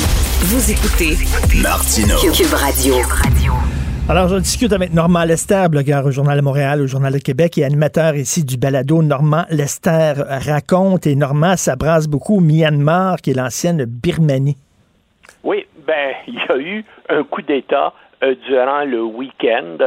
[0.44, 1.18] Vous écoutez
[1.62, 2.20] Martineau.
[2.32, 2.96] Cube Radio.
[4.08, 7.58] Alors, je discute avec Normand Lester, blogueur au Journal de Montréal, au Journal de Québec
[7.58, 10.14] et animateur ici du balado Normand Lester
[10.46, 11.08] raconte.
[11.08, 14.58] Et Normand, ça brasse beaucoup Myanmar, qui est l'ancienne Birmanie.
[15.44, 19.78] Oui, ben, il y a eu un coup d'État euh, durant le week-end.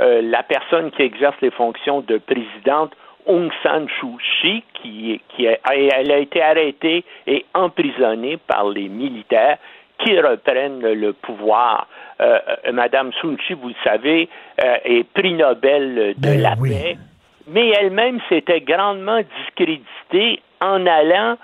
[0.00, 2.92] Euh, la personne qui exerce les fonctions de présidente,
[3.24, 9.56] Aung San Suu Kyi, qui, elle a été arrêtée et emprisonnée par les militaires
[10.04, 11.86] qui reprennent le pouvoir.
[12.22, 14.28] Euh, euh, Madame Sun Kyi, vous le savez,
[14.64, 16.96] euh, est prix Nobel de la paix,
[17.48, 21.36] mais elle-même s'était grandement discréditée en allant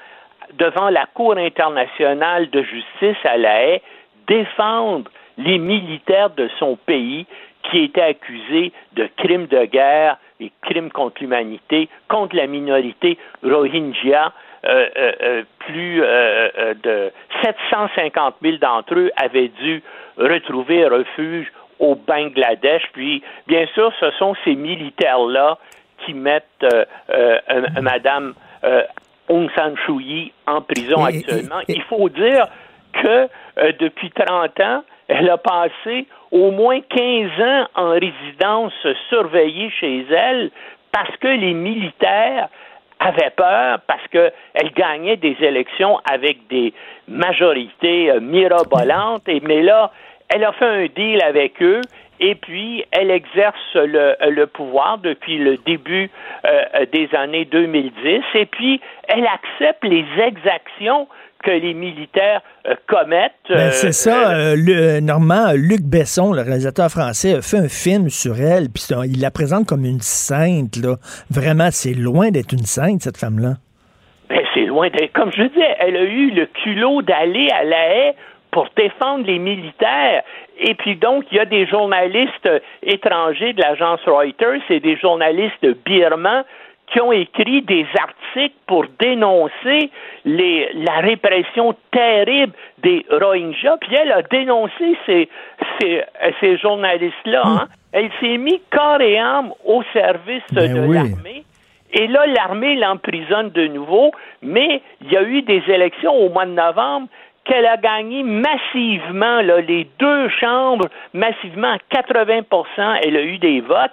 [0.56, 3.82] devant la Cour internationale de justice à La Haye
[4.28, 7.26] défendre les militaires de son pays
[7.64, 14.32] qui étaient accusés de crimes de guerre et crimes contre l'humanité, contre la minorité Rohingya.
[14.64, 17.12] Euh, euh, euh, plus euh, de
[17.44, 19.84] 750 000 d'entre eux avaient dû
[20.16, 21.46] retrouver refuge
[21.78, 22.82] au Bangladesh.
[22.92, 25.58] Puis, bien sûr, ce sont ces militaires-là
[26.04, 26.66] qui mettent
[27.80, 28.34] Madame
[29.28, 31.60] Aung San Suu Kyi en prison actuellement.
[31.68, 32.46] Il faut dire
[32.94, 33.28] que
[33.78, 38.72] depuis 30 ans, elle a passé au moins 15 ans en résidence
[39.08, 40.50] surveillée chez elle
[40.90, 42.48] parce que les militaires
[43.00, 46.72] avaient peur parce qu'elle gagnait des élections avec des
[47.06, 49.28] majorités euh, mirabolantes.
[49.28, 49.90] Et, mais là,
[50.28, 51.80] elle a fait un deal avec eux
[52.20, 56.10] et puis elle exerce le, le pouvoir depuis le début
[56.44, 61.08] euh, des années 2010 et puis elle accepte les exactions
[61.42, 63.32] que les militaires euh, commettent.
[63.48, 68.08] Ben, c'est ça, euh, le, Normand, Luc Besson, le réalisateur français, a fait un film
[68.08, 70.76] sur elle, puis il la présente comme une sainte.
[70.76, 70.96] Là.
[71.30, 73.54] Vraiment, c'est loin d'être une sainte, cette femme-là.
[74.28, 75.12] Ben, c'est loin d'être.
[75.12, 78.14] Comme je disais, elle a eu le culot d'aller à la haie
[78.50, 80.22] pour défendre les militaires.
[80.58, 82.50] Et puis donc, il y a des journalistes
[82.82, 86.42] étrangers de l'agence Reuters et des journalistes birmans
[86.92, 89.90] qui ont écrit des articles pour dénoncer
[90.24, 95.28] les, la répression terrible des Rohingyas, puis elle a dénoncé ces,
[95.80, 96.02] ces,
[96.40, 97.42] ces journalistes-là.
[97.44, 97.68] Hein.
[97.92, 100.94] Elle s'est mise corps et âme au service Ben de oui.
[100.94, 101.44] l'armée.
[101.92, 104.12] Et là, l'armée l'emprisonne de nouveau,
[104.42, 107.08] mais il y a eu des élections au mois de novembre
[107.44, 113.60] qu'elle a gagné massivement, là, les deux chambres, massivement à 80% Elle a eu des
[113.62, 113.92] votes.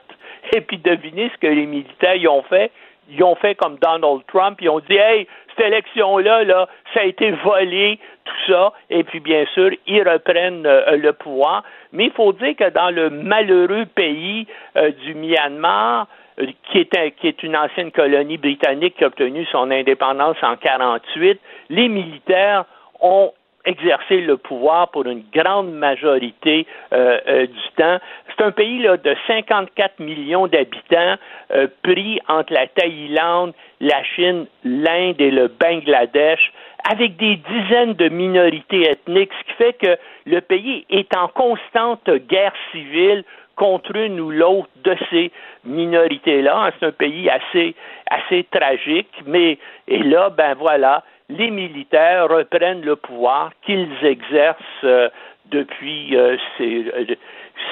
[0.53, 2.69] Et puis, devinez ce que les militaires y ont fait?
[3.10, 4.60] Ils ont fait comme Donald Trump.
[4.61, 8.73] Ils ont dit, hey, cette élection-là, là, ça a été volé, tout ça.
[8.90, 11.64] Et puis, bien sûr, ils reprennent euh, le pouvoir.
[11.94, 16.07] Mais il faut dire que dans le malheureux pays euh, du Myanmar,
[16.40, 20.38] euh, qui est, un- qui est une ancienne colonie britannique qui a obtenu son indépendance
[20.41, 22.65] en 48, les militaires
[22.99, 23.32] ont
[23.65, 27.99] exercé le pouvoir pour une grande majorité euh, euh, du temps.
[28.27, 31.15] C'est un pays là, de 54 millions d'habitants
[31.51, 36.51] euh, pris entre la Thaïlande, la Chine, l'Inde et le Bangladesh,
[36.89, 42.09] avec des dizaines de minorités ethniques, ce qui fait que le pays est en constante
[42.29, 43.23] guerre civile
[43.55, 45.31] contre une ou l'autre de ces
[45.63, 46.71] minorités-là.
[46.79, 47.73] C'est un pays assez,
[48.09, 55.10] assez tragique, mais et là, ben voilà, les militaires reprennent le pouvoir qu'ils exercent euh,
[55.52, 57.15] depuis euh, c'est euh,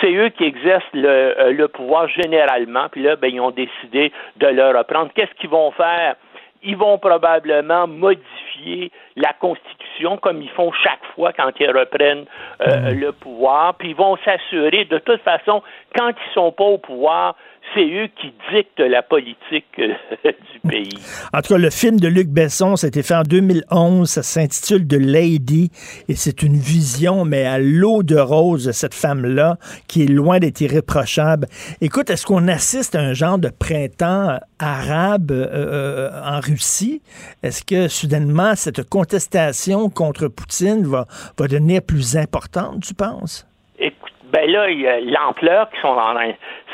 [0.02, 4.12] c'est eux qui exercent le, euh, le pouvoir généralement, puis là, ben, ils ont décidé
[4.38, 5.12] de le reprendre.
[5.14, 6.16] Qu'est-ce qu'ils vont faire?
[6.64, 12.26] Ils vont probablement modifier la Constitution comme ils font chaque fois quand ils reprennent
[12.62, 15.62] euh, le pouvoir, puis ils vont s'assurer, de toute façon,
[15.94, 17.36] quand ils sont pas au pouvoir,
[17.74, 19.94] c'est eux qui dictent la politique euh,
[20.24, 21.00] du pays.
[21.34, 24.10] En tout cas, le film de Luc Besson, ça a été fait en 2011.
[24.10, 25.72] Ça s'intitule The Lady.
[26.08, 30.40] Et c'est une vision, mais à l'eau de rose de cette femme-là, qui est loin
[30.40, 31.48] d'être irréprochable.
[31.82, 37.02] Écoute, est-ce qu'on assiste à un genre de printemps arabe euh, euh, en Russie?
[37.42, 43.48] Est-ce que soudainement, cette contestation contre Poutine va, va devenir plus importante, tu penses?
[43.80, 44.68] Écoute, Ben là,
[45.02, 46.16] l'ampleur qui sont en.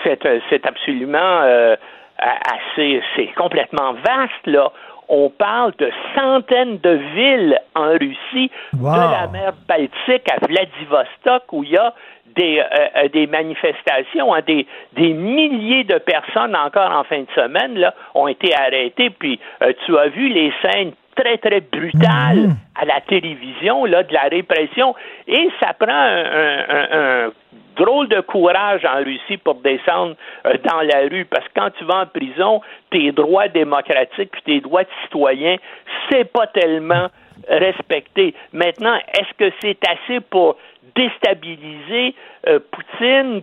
[0.04, 1.76] C'est, euh, c'est absolument euh,
[2.18, 3.02] assez.
[3.16, 4.72] C'est complètement vaste, là.
[5.12, 8.94] On parle de centaines de villes en Russie, Wow.
[8.94, 11.94] de la mer Baltique à Vladivostok, où il y a
[12.36, 17.28] des, euh, euh, des manifestations, hein, des, des milliers de personnes encore en fin de
[17.36, 19.10] semaine là, ont été arrêtées.
[19.10, 24.14] Puis euh, tu as vu les scènes très, très brutales à la télévision là, de
[24.14, 24.96] la répression.
[25.28, 26.88] Et ça prend un, un- un-
[27.28, 27.32] un
[27.76, 30.16] drôle de courage en Russie pour descendre
[30.46, 34.42] euh, dans la rue parce que quand tu vas en prison, tes droits démocratiques puis
[34.46, 35.56] tes droits de citoyen,
[36.10, 37.08] c'est pas tellement
[37.48, 38.34] respecté.
[38.52, 40.58] Maintenant, est-ce que c'est assez pour
[40.96, 42.16] déstabiliser
[42.48, 43.42] euh, Poutine?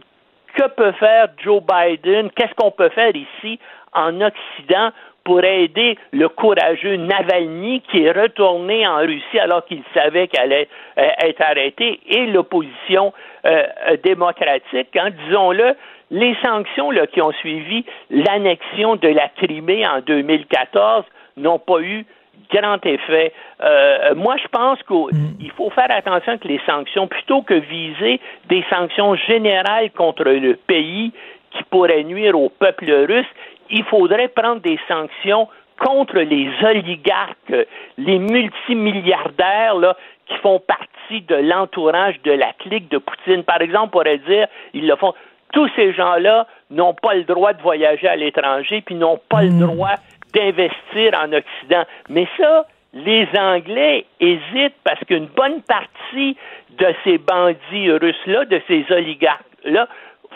[0.55, 2.31] Que peut faire Joe Biden?
[2.31, 3.59] Qu'est-ce qu'on peut faire ici
[3.93, 4.91] en Occident
[5.27, 10.69] pour aider le courageux Navalny qui est retourné en Russie alors qu'il savait qu'elle allait
[10.99, 13.13] euh, être arrêté et l'opposition
[13.45, 15.75] euh, euh, démocratique, hein, disons-le,
[16.13, 21.05] les sanctions là, qui ont suivi l'annexion de la Crimée en 2014
[21.37, 22.07] n'ont pas eu
[22.53, 23.33] grand effet.
[23.63, 28.65] Euh, moi, je pense qu'il faut faire attention que les sanctions, plutôt que viser des
[28.71, 31.13] sanctions générales contre le pays
[31.57, 33.27] qui pourraient nuire au peuple russe,
[33.71, 37.55] il faudrait prendre des sanctions contre les oligarques,
[37.99, 39.97] les multimilliardaires là,
[40.27, 43.45] qui font partie de l'entourage de la clique de Poutine.
[43.45, 45.15] Par exemple, on pourrait dire, ils le font.
[45.53, 49.61] Tous ces gens-là n'ont pas le droit de voyager à l'étranger, puis n'ont pas le
[49.61, 49.95] droit
[50.35, 51.85] d'investir en Occident.
[52.09, 56.37] Mais ça, les Anglais hésitent parce qu'une bonne partie
[56.79, 59.87] de ces bandits russes-là, de ces oligarques-là,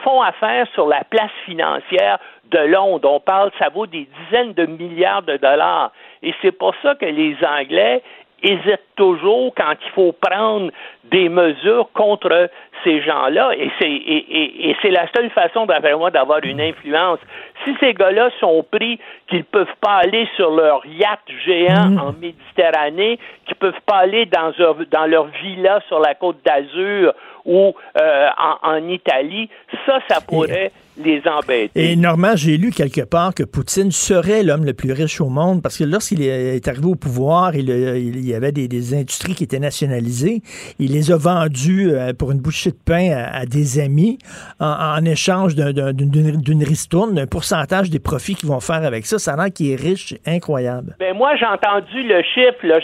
[0.04, 2.18] font affaire sur la place financière
[2.50, 3.08] de Londres.
[3.10, 5.92] On parle, ça vaut des dizaines de milliards de dollars.
[6.22, 8.02] Et c'est pour ça que les Anglais
[8.42, 10.70] hésitent toujours quand il faut prendre
[11.04, 12.48] des mesures contre
[12.82, 13.50] ces gens-là.
[13.54, 17.18] Et c'est, et, et- et c'est la seule façon, d'après moi, d'avoir une influence.
[17.64, 23.18] Si ces gars-là sont pris qu'ils peuvent pas aller sur leur yacht géant en Méditerranée,
[23.46, 27.12] qu'ils peuvent pas aller dans, leur- dans leur villa sur la côte d'Azur
[27.44, 29.48] ou euh, en, en Italie,
[29.86, 30.72] ça, ça pourrait
[31.02, 31.92] les embêter.
[31.92, 35.62] Et Normand, j'ai lu quelque part que Poutine serait l'homme le plus riche au monde
[35.62, 39.44] parce que lorsqu'il est arrivé au pouvoir, il, il y avait des, des industries qui
[39.44, 40.42] étaient nationalisées.
[40.78, 44.18] Il les a vendues euh, pour une bouchée de pain à, à des amis
[44.58, 44.66] en,
[44.98, 46.10] en échange d'un- d'un- d'une
[46.42, 47.49] d'une ristourne, d'un pourcentage
[47.90, 49.18] des profits qu'ils vont faire avec ça.
[49.18, 50.96] Ça a l'air qu'il est riche, incroyable.
[50.98, 52.78] Ben moi, j'ai entendu le chiffre, là,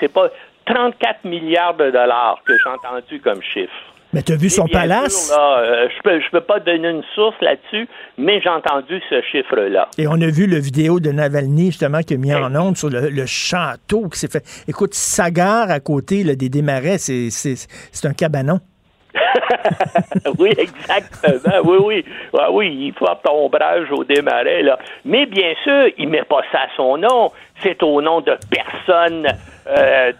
[0.00, 0.28] c'est pas
[0.66, 3.72] 34 milliards de dollars que j'ai entendu comme chiffre.
[4.12, 5.26] Mais tu as vu Et son palace?
[5.26, 9.00] sûr, là, euh, je peux, je peux pas donner une source là-dessus, mais j'ai entendu
[9.10, 9.88] ce chiffre-là.
[9.98, 12.90] Et on a vu le vidéo de Navalny, justement, qui a mis en onde sur
[12.90, 14.44] le, le château qui s'est fait.
[14.68, 17.28] Écoute, Sagar à côté là, des démarrais, c'est
[18.04, 18.60] un cabanon.
[20.38, 21.60] oui, exactement.
[21.64, 22.04] Oui, oui.
[22.38, 24.78] Ah oui, il faut ombrage au démarrer, là.
[25.04, 27.30] Mais bien sûr, il met pas ça à son nom.
[27.62, 29.26] C'est au nom de personnes,
[29.66, 30.12] euh,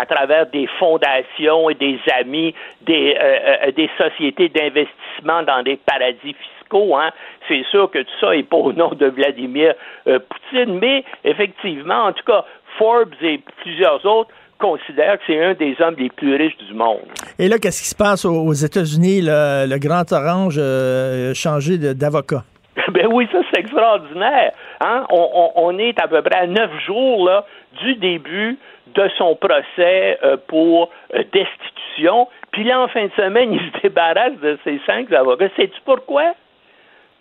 [0.00, 5.76] à travers des fondations et des amis, des, euh, euh, des sociétés d'investissement dans des
[5.76, 6.96] paradis fiscaux.
[6.96, 7.10] Hein.
[7.48, 9.74] C'est sûr que tout ça est pas au nom de Vladimir
[10.06, 12.44] euh, Poutine, mais effectivement, en tout cas,
[12.78, 14.30] Forbes et plusieurs autres
[14.68, 17.00] considèrent que c'est un des hommes les plus riches du monde.
[17.38, 19.20] Et là, qu'est-ce qui se passe aux, États-Unis?
[19.22, 22.42] Le, le Grand Orange euh, changé d'avocat?
[22.96, 24.52] Ben oui, ça c'est extraordinaire.
[24.80, 25.04] Hein?
[25.10, 27.44] On, on- on est à peu près à neuf jours là,
[27.82, 28.58] du début
[28.94, 32.28] de son procès euh, pour euh, destitution.
[32.50, 35.48] Puis là, en fin de semaine, il se débarrasse de ses cinq avocats.
[35.56, 36.34] Sais-tu pourquoi?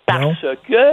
[0.05, 0.83] Parce que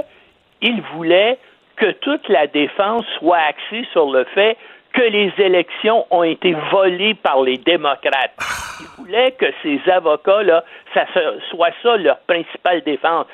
[0.62, 1.38] il voulait
[1.76, 4.56] que toute la défense soit axée sur le fait
[4.93, 8.35] que les élections ont été volées par les démocrates.
[8.81, 11.06] Il voulait que ces avocats-là, ça
[11.51, 13.27] soit ça leur principale défense,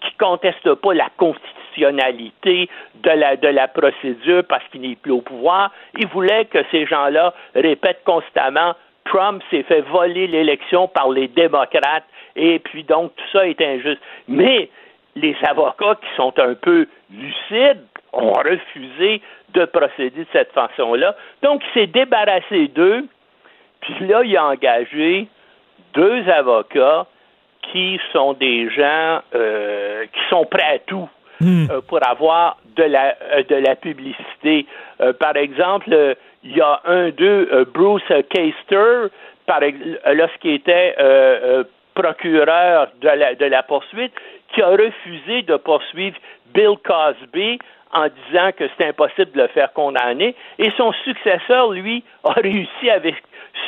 [0.00, 2.68] qui contestent pas la constitutionnalité
[3.02, 5.70] de la, de la procédure parce qu'il n'est plus au pouvoir.
[5.98, 8.74] Il voulait que ces gens-là répètent constamment
[9.04, 12.04] Trump s'est fait voler l'élection par les démocrates
[12.36, 14.00] et puis donc tout ça est injuste.
[14.28, 14.68] Mais
[15.16, 19.20] les avocats qui sont un peu lucides ont refusé
[19.54, 21.14] de procéder de cette façon-là.
[21.42, 23.04] Donc, il s'est débarrassé d'eux,
[23.80, 25.28] puis là, il a engagé
[25.94, 27.06] deux avocats
[27.70, 31.08] qui sont des gens euh, qui sont prêts à tout
[31.42, 34.66] euh, pour avoir de la, euh, de la publicité.
[35.18, 39.08] Par exemple, il y a un d'eux, Bruce euh,
[40.14, 40.94] lorsqu'il était
[41.94, 44.12] procureur de la, de la poursuite,
[44.54, 46.16] qui a refusé de poursuivre
[46.54, 47.58] Bill Cosby
[47.92, 50.34] en disant que c'était impossible de le faire condamner.
[50.58, 53.16] Et son successeur, lui, a réussi avec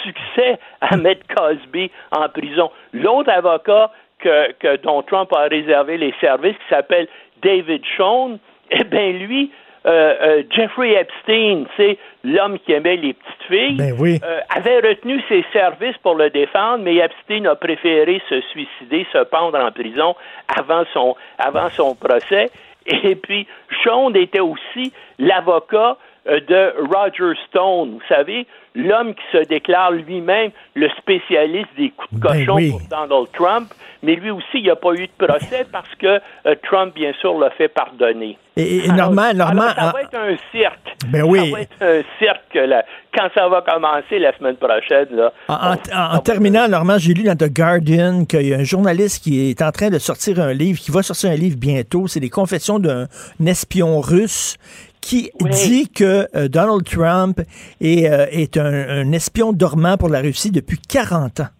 [0.02, 2.70] succès à mettre Cosby en prison.
[2.92, 7.08] L'autre avocat que, que dont Trump a réservé les services, qui s'appelle
[7.42, 8.38] David Schoen,
[8.70, 9.50] eh bien lui,
[9.86, 14.18] euh, euh, Jeffrey Epstein, c'est l'homme qui aimait les petites filles, Ben oui.
[14.24, 19.24] euh, avait retenu ses services pour le défendre, mais Epstein a préféré se suicider, se
[19.24, 20.14] pendre en prison
[20.58, 22.50] avant son, avant son procès.
[22.86, 23.46] Et puis,
[23.82, 25.96] Sean était aussi l'avocat
[26.26, 32.18] de Roger Stone, vous savez, l'homme qui se déclare lui-même le spécialiste des coups de
[32.20, 32.70] Ben cochon oui.
[32.70, 33.68] pour Donald Trump,
[34.02, 37.12] mais lui aussi, il n'y a pas eu de procès parce que euh, Trump, bien
[37.20, 38.36] sûr, l'a fait pardonner.
[38.56, 40.96] Et, et Alors- Normand, alors, ça en- va être un cirque.
[41.08, 41.50] Ben oui.
[41.50, 42.84] Ça va être un cirque là,
[43.16, 45.08] quand ça va commencer la semaine prochaine.
[45.12, 45.32] Là.
[45.48, 49.22] En, en- en terminant, Normand, j'ai lu dans The Guardian qu'il y a un journaliste
[49.24, 52.06] qui est en train de sortir un livre, qui va sortir un livre bientôt.
[52.06, 53.06] C'est les confessions d'un
[53.46, 54.56] espion russe
[55.04, 57.38] qui dit que euh, Donald Trump
[57.80, 61.52] est, euh, est un, un espion dormant pour la Russie depuis 40 ans.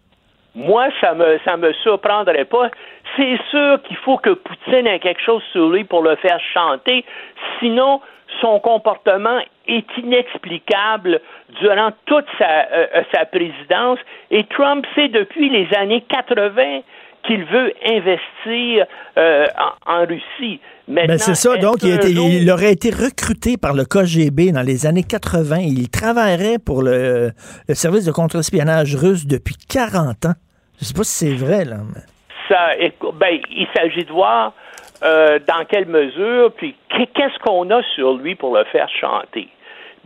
[0.55, 2.71] Moi, ça me ça me surprendrait pas.
[3.17, 7.05] C'est sûr qu'il faut que Poutine ait quelque chose sur lui pour le faire chanter.
[7.59, 8.01] Sinon,
[8.41, 11.21] son comportement est inexplicable
[11.61, 13.99] durant toute sa, euh, sa présidence.
[14.31, 16.81] Et Trump sait depuis les années 80
[17.27, 18.87] qu'il veut investir
[19.19, 19.47] euh,
[19.87, 20.61] en, en Russie.
[20.87, 23.73] Ben, Maintenant, c'est ça, donc il, a qu'un été- jour- il aurait été recruté par
[23.75, 25.57] le KGB dans les années 80.
[25.61, 27.31] Il travaillerait pour le,
[27.69, 30.35] le service de contre-espionnage russe depuis 40 ans.
[30.81, 31.77] Je sais pas si c'est vrai, là.
[31.95, 32.01] mais-
[32.49, 32.73] ça,
[33.15, 34.53] ben, il s'agit de voir
[35.03, 39.49] euh, dans quelle mesure, puis qu'est- qu'est-ce qu'on a sur lui pour le faire chanter.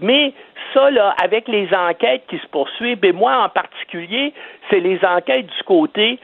[0.00, 0.32] Mais
[0.72, 4.32] ça, là, avec les enquêtes qui se poursuivent, et moi en particulier,
[4.70, 6.20] c'est les enquêtes du côté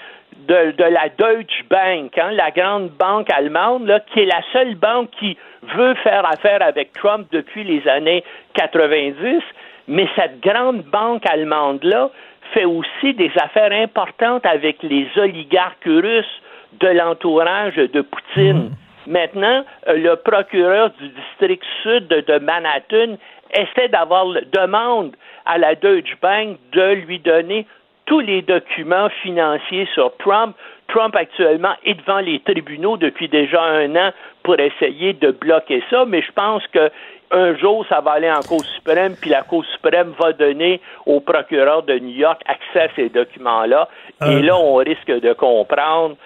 [0.49, 4.75] de, de la Deutsche Bank, hein, la grande banque allemande, là, qui est la seule
[4.75, 5.37] banque qui
[5.75, 8.23] veut faire affaire avec Trump depuis les années
[8.55, 9.43] 90.
[9.89, 12.11] Mais cette grande banque allemande-là
[12.53, 16.43] fait aussi des affaires importantes avec les oligarques russes
[16.81, 18.71] de l'entourage de Poutine.
[19.07, 23.17] Maintenant, euh, le procureur du district sud de, Manhattan
[23.53, 27.67] essaie d'avoir demande à la Deutsche Bank de lui donner
[28.07, 30.57] tous les documents financiers sur Trump.
[30.89, 34.11] Trump actuellement est devant les tribunaux depuis déjà un an
[34.43, 36.91] pour essayer de bloquer ça, mais je pense que
[37.31, 41.21] un jour, ça va aller en Cour suprême, puis la Cour suprême va donner au
[41.21, 43.89] procureur de New York accès à ces documents-là.
[44.23, 44.31] Euh.
[44.31, 46.17] Et là, on risque de comprendre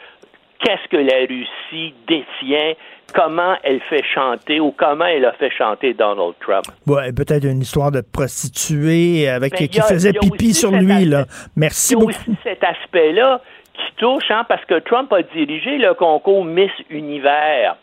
[0.61, 2.73] qu'est-ce que la Russie détient,
[3.15, 6.65] comment elle fait chanter ou comment elle a fait chanter Donald Trump?
[6.87, 11.05] Ouais, peut-être une histoire de prostituée avec Mais il qui a- faisait pipi sur lui,
[11.05, 11.25] là.
[11.57, 12.13] Merci Il y a beaucoup.
[12.13, 13.41] aussi cet aspect-là
[13.75, 17.77] qui touche, hein, parce que Trump a dirigé le concours Miss Univers.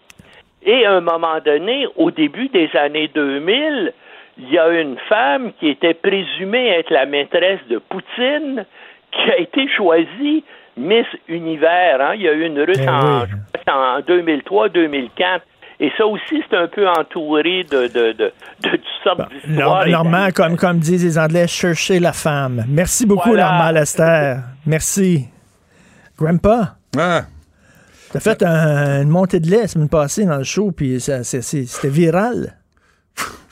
[0.64, 3.94] Et à un moment donné, au début des années 2000,
[4.38, 8.66] il y a une femme qui était présumée être la maîtresse de Poutine
[9.12, 10.44] qui a été choisie
[10.78, 12.02] Miss Univers.
[12.02, 12.14] hein?
[12.16, 13.28] Il y a eu une russe Eh en, oui.
[13.56, 15.42] c'est en 2003-2004.
[15.80, 18.32] Et ça aussi, c'est un peu entouré de, de, de,
[18.64, 19.86] de toutes sortes d'histoires.
[19.88, 22.64] Normand, comme, comme disent les Anglais, chercher la femme.
[22.70, 23.50] Merci beaucoup, Voilà.
[23.52, 24.36] Normand Lester.
[24.66, 25.26] Merci.
[26.18, 27.24] Grandpa, Ah,
[28.14, 31.90] t'as fait un- une montée de lait la semaine passée dans le show, puis c'était
[31.90, 32.54] viral.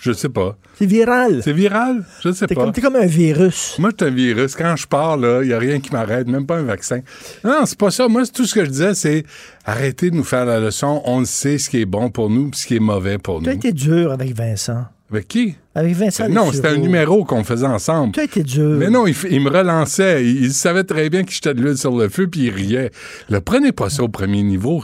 [0.04, 0.58] Je sais pas.
[0.78, 1.42] C'est viral.
[1.44, 2.04] C'est viral?
[2.22, 2.64] Je sais T'es pas.
[2.64, 3.76] comme, t'es comme un virus.
[3.80, 4.56] Moi, je suis un virus.
[4.56, 7.00] Quand je pars, là, il n'y a rien qui m'arrête, même pas un vaccin.
[7.44, 8.08] Non, c'est pas ça.
[8.10, 9.24] Moi, c'est tout ce que je disais, c'est
[9.66, 11.02] arrêtez de nous faire la leçon.
[11.06, 13.42] On le sait ce qui est bon pour nous et ce qui est mauvais pour
[13.42, 13.58] Tu as nous.
[13.60, 14.86] été dur avec Vincent.
[15.12, 15.56] Avec qui?
[15.76, 16.52] Avec Vincent non, Dessureau.
[16.54, 18.14] c'était un numéro qu'on faisait ensemble.
[18.14, 18.78] Tu as été dur.
[18.80, 20.26] Mais non, il, me relançait.
[20.26, 22.90] Il, il savait très bien que j'étais de l'huile sur le feu, puis il riait.
[23.30, 24.84] Le prenez pas ça au premier niveau.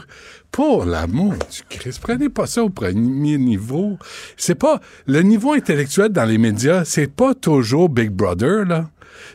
[0.52, 3.98] Pour l'amour du Christ, prenez pas ça au premier niveau.
[4.36, 4.80] C'est pas...
[5.06, 8.90] Le niveau intellectuel dans les médias, c'est pas toujours Big Brother, là.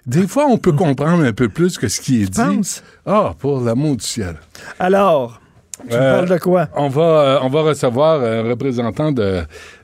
[0.07, 2.41] Des fois, on peut comprendre un peu plus que ce qui est dit.
[2.41, 2.83] penses?
[3.07, 4.37] Ah, pour l'amour du ciel.
[4.79, 5.41] Alors,
[5.89, 6.69] tu me Euh, parles de quoi?
[6.75, 9.43] On va, euh, on va recevoir un représentant de,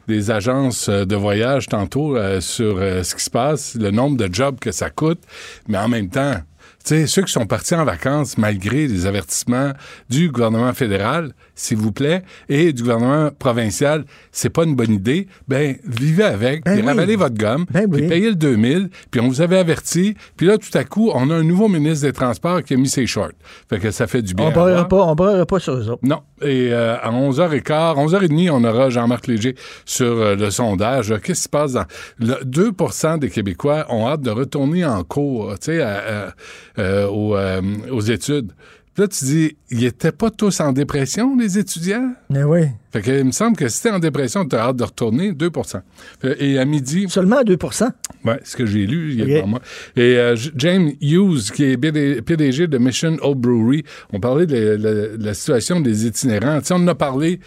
[0.09, 4.17] des agences euh, de voyage tantôt euh, sur euh, ce qui se passe, le nombre
[4.17, 5.21] de jobs que ça coûte,
[5.69, 6.35] mais en même temps,
[6.85, 9.73] sais, ceux qui sont partis en vacances malgré les avertissements
[10.09, 15.27] du gouvernement fédéral, s'il vous plaît, et du gouvernement provincial, c'est pas une bonne idée,
[15.49, 16.89] ben vivez avec, Ben puis oui.
[16.89, 18.09] ravalez votre gomme, Ben puis oui.
[18.09, 21.35] payez le 2000, puis on vous avait averti, puis là, tout à coup, on a
[21.35, 23.33] un nouveau ministre des Transports qui a mis ses shorts.
[23.69, 24.47] Fait que ça fait du bien.
[24.47, 26.03] On parlera pas, on parlera pas sur eux autres.
[26.03, 26.21] Non.
[26.43, 29.55] Et euh, à 11h15, 11h30, on aura Jean-Marc Léger
[29.85, 31.15] sur euh, le sondage.
[31.23, 31.85] Qu'est-ce qui se passe dans...
[32.19, 32.73] Le 2
[33.19, 36.31] des Québécois ont hâte de retourner en cours, tu sais, euh,
[36.79, 37.61] euh,
[37.91, 38.53] aux études.
[39.01, 42.13] Là, tu dis, ils étaient pas tous en dépression, les étudiants?
[42.29, 42.67] Mais oui.
[42.93, 45.49] Fait que, il me semble que si t'es en dépression, t'as hâte de retourner, 2
[46.21, 47.07] Fait- Et à midi.
[47.09, 47.93] Seulement 2%
[48.27, 49.31] Ouais, ce que j'ai lu, il est Ok.
[49.31, 49.61] devant moi.
[49.97, 54.77] Et euh, James Hughes, qui est PDG de Mission Old Brewery, on parlait de la,
[54.93, 56.61] la- la situation des itinérants.
[56.61, 57.41] Tu sais, on en a parlé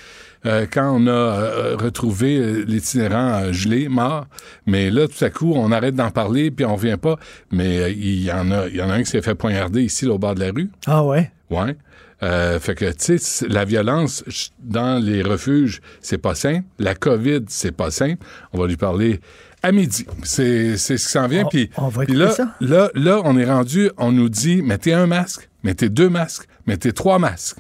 [0.46, 4.26] euh, quand on a euh, retrouvé euh, l'itinérant euh, gelé, mort.
[4.66, 7.18] Mais là, tout à coup, on arrête d'en parler, puis on revient pas.
[7.52, 10.06] Mais il y en a, il y en a un qui s'est fait poignarder ici,
[10.06, 10.70] là, au bord de la rue.
[10.86, 11.32] Ah ouais?
[11.50, 11.76] Ouais.
[12.24, 14.24] Euh, fait que, tu sais, la violence
[14.60, 16.64] dans les refuges, c'est pas simple.
[16.80, 18.26] La COVID, c'est pas simple.
[18.54, 19.20] On va lui parler
[19.62, 20.06] à midi.
[20.24, 21.44] C'est c'est ce qui s'en vient.
[21.46, 21.70] On- Puis
[22.16, 22.56] là, ça?
[22.62, 26.94] là, là, on est rendu, on nous dit, mettez un masque, mettez deux masques, mettez
[26.94, 27.58] trois masques.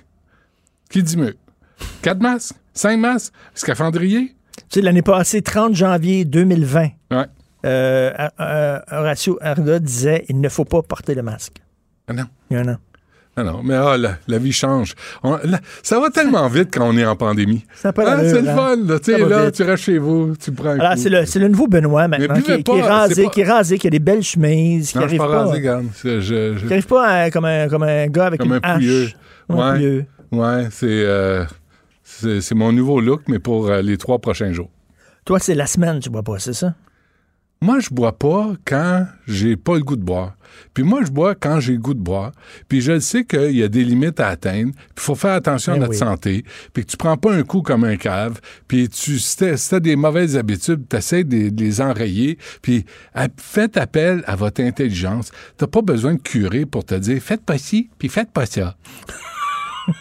[0.89, 1.35] Qui dit mieux?
[2.01, 2.55] Quatre masques?
[2.73, 3.33] Cinq masques?
[3.55, 4.35] Scaphandrier?
[4.69, 6.81] Tu sais, l'année passée, 30 janvier 2020,
[7.11, 7.25] Ouais.
[7.65, 11.57] euh, euh, Horacio Arda disait il ne faut pas porter le masque.
[12.07, 12.23] Ah non.
[12.49, 12.77] Il y a un an.
[13.35, 14.93] Ah non, mais ah, la, la vie change.
[15.23, 17.65] On- la- ça va tellement vite quand on est en pandémie.
[17.73, 18.55] Ça pas Ah, c'est le hein?
[18.55, 18.99] fun, là.
[18.99, 19.55] Tu là, vite.
[19.55, 22.43] tu restes chez vous, tu prends un Alors, c'est le, le nouveau Benoît maintenant, qui,
[22.43, 25.01] qui est pas, rasé, pas- qui est rasé, qui a des belles chemises, qui Non,
[25.03, 25.63] je arrive pas pas, rasé.
[25.95, 28.55] C'est- je- je- qui arrive pas à- comme, un, comme un gars avec comme une
[28.57, 28.75] un hache.
[28.77, 29.09] pouilleux.
[29.47, 30.05] Comme un Ouais, pouilleux.
[30.33, 31.43] ouais c'est, euh,
[32.41, 34.69] c'est mon nouveau look, mais pour euh, les trois prochains jours.
[35.26, 36.76] Toi, c'est la semaine, tu bois pas, c'est ça?
[37.61, 40.35] Moi, je bois pas quand j'ai pas le goût de boire.
[40.73, 42.34] Puis moi, je bois quand j'ai le goût de boire.
[42.68, 44.73] Puis je sais qu'il y a des limites à atteindre.
[44.73, 45.98] Puis il faut faire attention à Ben notre oui.
[45.98, 46.44] santé.
[46.73, 48.41] Puis que tu prends pas un coup comme un cave.
[48.68, 52.38] Puis tu, si t'as des mauvaises habitudes, tu essaies de, de les enrayer.
[52.61, 52.85] Puis
[53.38, 55.31] faites appel à votre intelligence.
[55.56, 58.76] T'as pas besoin de curer pour te dire faites pas ci, puis faites pas ça.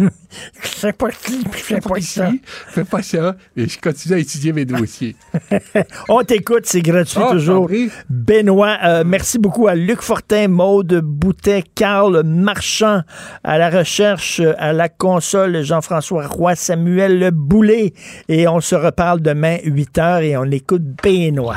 [0.52, 2.30] Fais pas ci, puis fais pas ça.
[2.30, 3.36] Ci, Fais pas ça.
[3.56, 5.16] Et je continue à étudier mes dossiers.
[6.08, 7.68] On t'écoute, c'est gratuit Ah, toujours.
[8.08, 13.02] Benoît, euh, merci beaucoup à Luc Fortin, Maude Boutet, Carl Marchand,
[13.44, 17.92] à la recherche, euh, à la console, Jean-François Roy, Samuel Boulet.
[18.28, 21.56] Et on se reparle demain, 8 h, et on écoute Benoît.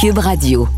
[0.00, 0.68] Cube Radio.